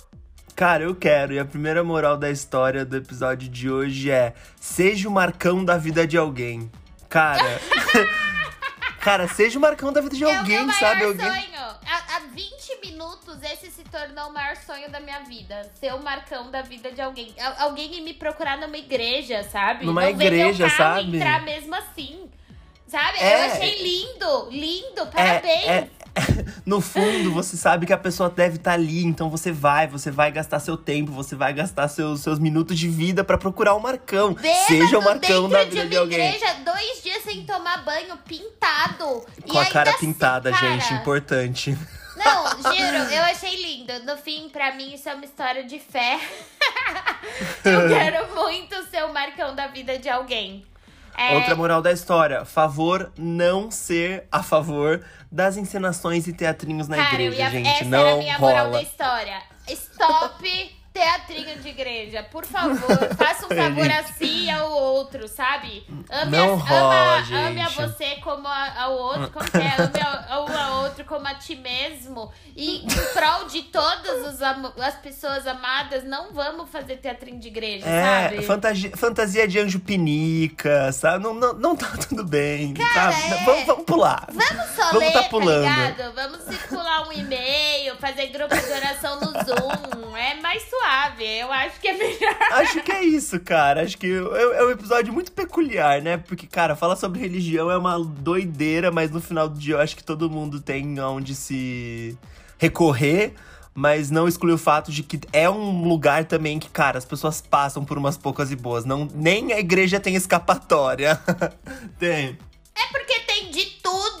Cara, 0.55 0.83
eu 0.83 0.95
quero. 0.95 1.33
E 1.33 1.39
a 1.39 1.45
primeira 1.45 1.83
moral 1.83 2.15
da 2.15 2.29
história 2.29 2.85
do 2.85 2.95
episódio 2.95 3.49
de 3.49 3.69
hoje 3.69 4.11
é: 4.11 4.33
seja 4.59 5.09
o 5.09 5.11
marcão 5.11 5.65
da 5.65 5.77
vida 5.77 6.05
de 6.05 6.17
alguém. 6.17 6.71
Cara. 7.09 7.59
cara, 9.01 9.27
seja 9.27 9.57
o 9.57 9.61
marcão 9.61 9.91
da 9.91 10.01
vida 10.01 10.15
de 10.15 10.23
é 10.23 10.37
alguém, 10.37 10.71
sabe? 10.73 11.03
Alguém. 11.05 11.25
sonho. 11.25 11.52
Tornou 14.13 14.29
o 14.29 14.33
maior 14.33 14.55
sonho 14.55 14.89
da 14.89 14.99
minha 14.99 15.19
vida. 15.21 15.69
Ser 15.79 15.93
o 15.93 16.01
marcão 16.03 16.49
da 16.51 16.61
vida 16.61 16.91
de 16.91 17.01
alguém. 17.01 17.33
Al- 17.39 17.67
alguém 17.69 17.95
ir 17.95 18.01
me 18.01 18.13
procurar 18.13 18.57
numa 18.57 18.77
igreja, 18.77 19.43
sabe? 19.43 19.85
Numa 19.85 20.01
Não 20.01 20.09
igreja, 20.09 20.69
sabe? 20.69 21.15
entrar 21.17 21.41
mesmo 21.43 21.73
assim. 21.75 22.29
Sabe? 22.87 23.17
É. 23.19 23.47
Eu 23.47 23.51
achei 23.53 23.81
lindo, 23.81 24.49
lindo, 24.51 25.01
É, 25.01 25.05
parabéns. 25.05 25.65
é- 25.65 25.87
no 26.63 26.79
fundo, 26.79 27.31
você 27.33 27.57
sabe 27.57 27.87
que 27.87 27.93
a 27.93 27.97
pessoa 27.97 28.29
deve 28.29 28.57
estar 28.57 28.73
ali, 28.73 29.03
então 29.03 29.31
você 29.31 29.51
vai, 29.51 29.87
você 29.87 30.11
vai 30.11 30.31
gastar 30.31 30.59
seu 30.59 30.77
tempo, 30.77 31.11
você 31.11 31.35
vai 31.35 31.51
gastar 31.53 31.87
seus, 31.87 32.21
seus 32.21 32.37
minutos 32.37 32.77
de 32.77 32.87
vida 32.87 33.23
pra 33.23 33.35
procurar 33.35 33.73
o 33.73 33.79
Marcão. 33.79 34.35
Bêbado 34.35 34.65
Seja 34.67 34.99
o 34.99 35.03
Marcão 35.03 35.49
da 35.49 35.63
de 35.63 35.71
vida 35.71 35.81
uma 35.81 35.89
de 35.89 35.97
alguém. 35.97 36.19
igreja, 36.35 36.53
dois 36.63 37.01
dias 37.01 37.23
sem 37.23 37.43
tomar 37.47 37.83
banho, 37.83 38.15
pintado. 38.27 39.25
E 39.43 39.49
Com 39.49 39.57
a 39.57 39.65
cara 39.65 39.89
assim, 39.89 40.13
pintada, 40.13 40.51
cara, 40.51 40.77
gente, 40.77 40.93
importante. 40.93 41.75
Não, 42.25 42.49
juro, 42.75 43.13
eu 43.13 43.23
achei 43.23 43.55
lindo. 43.61 43.93
No 44.05 44.17
fim, 44.17 44.49
pra 44.49 44.73
mim, 44.73 44.93
isso 44.93 45.07
é 45.09 45.13
uma 45.15 45.25
história 45.25 45.63
de 45.63 45.79
fé. 45.79 46.19
eu 47.65 47.87
quero 47.89 48.35
muito 48.35 48.83
ser 48.89 49.03
o 49.05 49.13
marcão 49.13 49.55
da 49.55 49.67
vida 49.67 49.97
de 49.97 50.09
alguém. 50.09 50.65
É, 51.17 51.35
Outra 51.35 51.55
moral 51.55 51.81
da 51.81 51.91
história: 51.91 52.43
favor 52.45 53.11
não 53.17 53.69
ser 53.69 54.27
a 54.31 54.41
favor 54.41 55.05
das 55.31 55.57
encenações 55.57 56.27
e 56.27 56.33
teatrinhos 56.33 56.87
na 56.87 56.97
cara, 56.97 57.21
igreja, 57.21 57.41
ia- 57.43 57.49
gente. 57.51 57.69
essa 57.69 57.85
não 57.85 57.99
era 57.99 58.13
a 58.13 58.17
minha 58.17 58.39
moral 58.39 58.65
da 58.65 58.71
rola. 58.71 58.81
história. 58.81 59.41
Stop 59.67 60.75
teatrinho 60.93 61.57
de 61.59 61.69
igreja. 61.69 62.23
Por 62.23 62.45
favor, 62.45 62.77
faça 63.17 63.45
um 63.45 63.49
favor 63.49 63.89
a 63.91 64.03
si 64.03 64.45
e 64.45 64.49
ao 64.51 64.71
outro, 64.71 65.27
sabe? 65.27 65.85
Ame, 66.09 66.37
Não 66.37 66.53
a, 66.53 66.57
rola, 66.57 67.17
ama, 67.17 67.47
ame 67.47 67.61
a 67.61 67.69
você 67.69 68.15
como 68.23 68.47
a- 68.47 68.81
ao 68.83 68.93
outro. 68.93 69.29
Como 69.31 69.49
que 69.49 69.57
é? 69.57 69.75
Ame 69.81 69.99
a- 70.01 70.39
um 70.41 70.57
ao 70.57 70.83
outro 70.83 71.03
como 71.05 71.27
a 71.27 71.33
ti 71.35 71.55
mesmo. 71.55 72.31
E 72.55 72.83
em 72.85 72.87
prol 73.13 73.45
de 73.47 73.63
todas 73.63 74.41
as 74.79 74.95
pessoas 74.97 75.47
amadas, 75.47 76.03
não 76.03 76.31
vamos 76.31 76.69
fazer 76.69 76.97
teatrinho 76.97 77.39
de 77.39 77.47
igreja, 77.47 77.85
É, 77.87 78.03
sabe? 78.29 78.41
fantasia, 78.43 78.91
fantasia 78.95 79.47
de 79.47 79.59
anjo 79.59 79.79
pinica, 79.79 80.91
sabe? 80.91 81.23
Não, 81.23 81.33
não, 81.33 81.53
não 81.53 81.75
tá 81.75 81.87
tudo 82.07 82.23
bem, 82.23 82.73
sabe? 82.93 83.15
é. 83.33 83.43
Vamos, 83.45 83.65
vamos 83.65 83.85
pular. 83.85 84.27
Vamos 84.31 84.69
só 84.75 84.83
Vamos 84.91 84.99
ler, 84.99 85.11
tá 85.13 85.23
tá, 85.23 85.29
pulando. 85.29 85.61
ligado? 85.63 86.13
Vamos 86.13 86.41
circular 86.43 87.07
um 87.07 87.11
e-mail, 87.11 87.95
fazer 87.97 88.27
grupo 88.27 88.55
de 88.55 88.71
oração 88.71 89.19
no 89.19 89.31
Zoom. 89.43 90.15
É 90.15 90.35
mais 90.35 90.61
suave. 90.69 90.82
Eu 91.19 91.51
acho 91.51 91.79
que 91.79 91.87
é 91.87 91.97
melhor. 91.97 92.37
Acho 92.51 92.81
que 92.81 92.91
é 92.91 93.03
isso, 93.03 93.39
cara. 93.39 93.83
Acho 93.83 93.97
que 93.97 94.07
é, 94.07 94.59
é 94.59 94.65
um 94.65 94.71
episódio 94.71 95.13
muito 95.13 95.31
peculiar, 95.31 96.01
né? 96.01 96.17
Porque, 96.17 96.47
cara, 96.47 96.75
falar 96.75 96.95
sobre 96.95 97.19
religião 97.19 97.71
é 97.71 97.77
uma 97.77 98.03
doideira, 98.03 98.91
mas 98.91 99.11
no 99.11 99.21
final 99.21 99.47
do 99.47 99.59
dia 99.59 99.75
eu 99.75 99.79
acho 99.79 99.95
que 99.95 100.03
todo 100.03 100.29
mundo 100.29 100.59
tem 100.59 100.99
onde 100.99 101.35
se 101.35 102.17
recorrer. 102.57 103.33
Mas 103.75 104.11
não 104.11 104.27
exclui 104.27 104.53
o 104.53 104.57
fato 104.57 104.91
de 104.91 105.01
que 105.01 105.19
é 105.31 105.49
um 105.49 105.87
lugar 105.87 106.25
também 106.25 106.59
que, 106.59 106.69
cara, 106.69 106.97
as 106.97 107.05
pessoas 107.05 107.41
passam 107.41 107.83
por 107.83 107.97
umas 107.97 108.17
poucas 108.17 108.51
e 108.51 108.55
boas. 108.55 108.85
Não, 108.85 109.07
nem 109.15 109.51
a 109.51 109.59
igreja 109.59 109.99
tem 109.99 110.15
escapatória. 110.15 111.19
tem. 111.97 112.37
É 112.75 112.87
porque 112.91 113.19
tem 113.21 113.49
de 113.49 113.65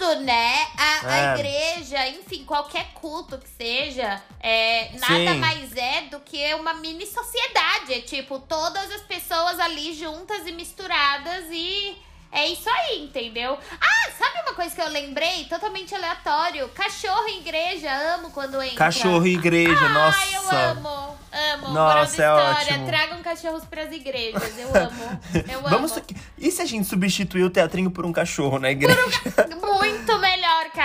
tudo, 0.03 0.21
né? 0.21 0.67
A, 0.77 1.07
a 1.07 1.17
É. 1.17 1.33
igreja, 1.35 2.09
enfim, 2.09 2.43
qualquer 2.43 2.93
culto 2.93 3.37
que 3.37 3.49
seja, 3.49 4.21
é, 4.39 4.89
nada 4.99 5.33
Sim. 5.33 5.39
mais 5.39 5.75
é 5.75 6.01
do 6.11 6.19
que 6.19 6.53
uma 6.55 6.73
mini 6.73 7.05
sociedade. 7.05 7.93
É 7.93 8.01
tipo, 8.01 8.39
todas 8.39 8.91
as 8.91 9.01
pessoas 9.01 9.59
ali 9.59 9.93
juntas 9.93 10.45
e 10.45 10.51
misturadas 10.51 11.45
e. 11.51 11.95
É 12.33 12.47
isso 12.47 12.67
aí, 12.67 13.03
entendeu? 13.03 13.57
Ah, 13.79 14.11
sabe 14.17 14.39
uma 14.45 14.55
coisa 14.55 14.73
que 14.73 14.81
eu 14.81 14.89
lembrei? 14.89 15.45
Totalmente 15.45 15.93
aleatório. 15.93 16.67
Cachorro 16.69 17.27
em 17.27 17.39
igreja, 17.41 17.91
amo 18.15 18.31
quando 18.31 18.59
entra. 18.61 18.75
Cachorro 18.75 19.27
e 19.27 19.35
igreja, 19.35 19.87
nossa. 19.89 20.17
Ai, 20.17 20.35
eu 20.35 20.49
amo, 20.71 21.17
amo. 21.31 21.69
Nossa, 21.69 21.99
é 22.23 22.25
história, 22.25 22.73
ótimo. 22.73 22.87
tragam 22.87 23.21
cachorros 23.21 23.63
pras 23.65 23.91
igrejas. 23.91 24.57
Eu 24.57 24.67
amo. 24.69 25.19
Eu 25.47 25.61
Vamos. 25.69 25.91
amo. 25.91 26.01
E 26.39 26.49
se 26.51 26.61
a 26.61 26.65
gente 26.65 26.87
substituir 26.87 27.43
o 27.43 27.49
teatrinho 27.51 27.91
por 27.91 28.03
um 28.05 28.11
cachorro 28.11 28.57
na 28.57 28.71
igreja? 28.71 28.99
Muito 29.61 30.17
melhor, 30.17 30.32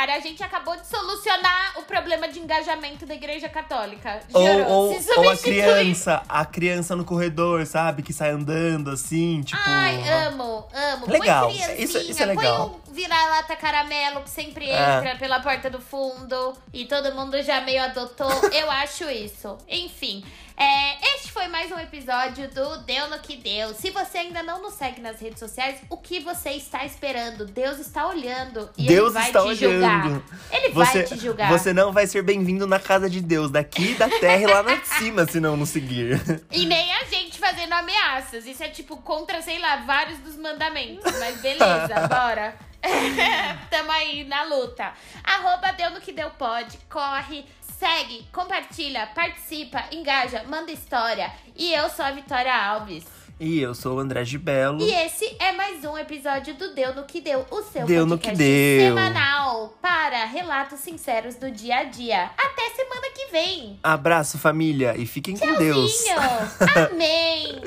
cara. 0.09 0.18
A 0.18 0.20
gente 0.20 0.42
acabou 0.42 0.76
de 0.76 0.86
solucionar 0.86 1.78
o 1.78 1.82
problema 1.82 2.28
de 2.28 2.38
engajamento 2.38 3.04
da 3.06 3.14
igreja 3.14 3.48
católica. 3.48 4.20
Ou, 4.32 4.46
Juro. 4.46 4.68
ou, 4.68 5.30
a 5.30 5.36
criança, 5.36 6.22
a 6.28 6.44
criança 6.44 6.96
no 6.96 7.04
corredor, 7.04 7.64
sabe? 7.66 8.02
Que 8.02 8.12
sai 8.12 8.30
andando 8.30 8.90
assim, 8.90 9.42
tipo. 9.42 9.61
Ai, 9.64 10.09
amo, 10.26 10.66
amo. 10.72 11.06
Legal, 11.11 11.46
Põe 11.46 11.54
criancinha, 11.56 11.84
isso- 11.84 11.98
isso 11.98 12.22
é 12.22 12.26
legal. 12.26 12.70
Põe 12.70 12.90
um 12.90 12.94
vira-lata 12.94 13.54
caramelo 13.56 14.22
que 14.22 14.30
sempre 14.30 14.68
É. 14.70 14.96
entra 14.98 15.16
pela 15.16 15.40
porta 15.40 15.70
do 15.70 15.80
fundo 15.80 16.54
e 16.72 16.84
todo 16.86 17.14
mundo 17.14 17.40
já 17.42 17.61
meio 17.61 17.82
adotou. 17.82 18.30
Eu 18.52 18.70
acho 18.70 19.04
isso. 19.11 19.56
Enfim, 19.68 20.24
é, 20.59 21.14
este 21.14 21.30
foi 21.30 21.46
mais 21.48 21.70
um 21.70 21.78
episódio 21.78 22.48
do 22.50 22.78
Deu 22.78 23.09
no 23.09 23.18
que 23.20 23.36
Deu. 23.36 23.72
Se 23.74 23.90
você 23.90 24.18
ainda 24.18 24.42
não 24.42 24.61
nos 24.61 24.74
segue 24.74 25.00
nas 25.00 25.20
redes 25.20 25.38
sociais, 25.38 25.76
o 25.88 25.96
que 25.96 26.18
você 26.20 26.50
está 26.50 26.84
esperando? 26.84 27.46
Deus 27.46 27.78
está 27.78 28.09
olhando 28.09 28.68
e 28.76 28.86
Deus 28.86 29.14
ele 29.14 29.14
vai 29.14 29.26
está 29.28 29.40
te 29.40 29.46
olhando. 29.46 29.72
julgar. 29.72 30.22
Ele 30.50 30.68
Você, 30.70 30.92
vai 30.92 31.02
te 31.04 31.18
julgar. 31.18 31.48
você 31.50 31.72
não 31.72 31.92
vai 31.92 32.06
ser 32.06 32.22
bem-vindo 32.22 32.66
na 32.66 32.80
casa 32.80 33.09
de 33.09 33.20
Deus, 33.20 33.50
daqui 33.50 33.94
da 33.94 34.09
terra 34.09 34.42
e 34.42 34.46
lá 34.46 34.62
na 34.62 34.74
de 34.74 34.88
cima, 34.98 35.26
se 35.26 35.38
não 35.38 35.56
nos 35.56 35.68
seguir. 35.68 36.20
E 36.50 36.66
nem 36.66 36.92
a 36.94 37.04
gente 37.04 37.38
fazendo 37.38 37.72
ameaças. 37.74 38.44
Isso 38.46 38.62
é 38.62 38.68
tipo 38.68 38.96
contra, 38.98 39.40
sei 39.40 39.59
lá, 39.61 39.76
vários 39.86 40.18
dos 40.18 40.36
mandamentos. 40.36 41.04
Mas 41.20 41.40
beleza, 41.40 41.88
bora. 42.11 42.56
Tamo 43.70 43.91
aí 43.91 44.24
na 44.24 44.45
luta. 44.45 44.93
Arroba 45.24 45.72
deu 45.72 45.91
no 45.91 46.01
que 46.01 46.12
deu 46.12 46.31
pode. 46.31 46.79
Corre, 46.89 47.45
segue, 47.79 48.26
compartilha, 48.33 49.07
participa, 49.14 49.85
engaja, 49.93 50.45
manda 50.49 50.70
história. 50.72 51.31
E 51.57 51.72
eu 51.72 51.89
sou 51.91 52.05
a 52.05 52.11
Vitória 52.11 52.55
Alves. 52.55 53.05
E 53.41 53.61
eu 53.61 53.72
sou 53.72 53.97
o 53.97 54.01
André 54.01 54.24
Gibelo. 54.24 54.83
E 54.83 54.93
esse 54.93 55.37
é 55.39 55.53
mais 55.53 55.85
um 55.85 55.97
episódio 55.97 56.55
do 56.55 56.74
Deu 56.74 56.93
no 56.93 57.05
que 57.05 57.20
deu, 57.20 57.47
o 57.53 57.62
seu 57.62 57.87
Deu 57.87 58.05
no 58.05 58.18
que 58.18 58.33
deu. 58.33 58.81
semanal 58.89 59.79
para 59.81 60.24
relatos 60.24 60.81
sinceros 60.81 61.37
do 61.37 61.49
dia 61.49 61.76
a 61.79 61.85
dia. 61.85 62.33
Até 62.37 62.70
semana 62.70 63.09
que 63.14 63.26
vem. 63.31 63.79
Abraço, 63.81 64.39
família, 64.39 64.97
e 64.97 65.07
fiquem 65.07 65.37
com 65.37 65.55
Deus. 65.55 65.93
Tchauzinho. 66.05 66.89
Amém. 66.91 67.62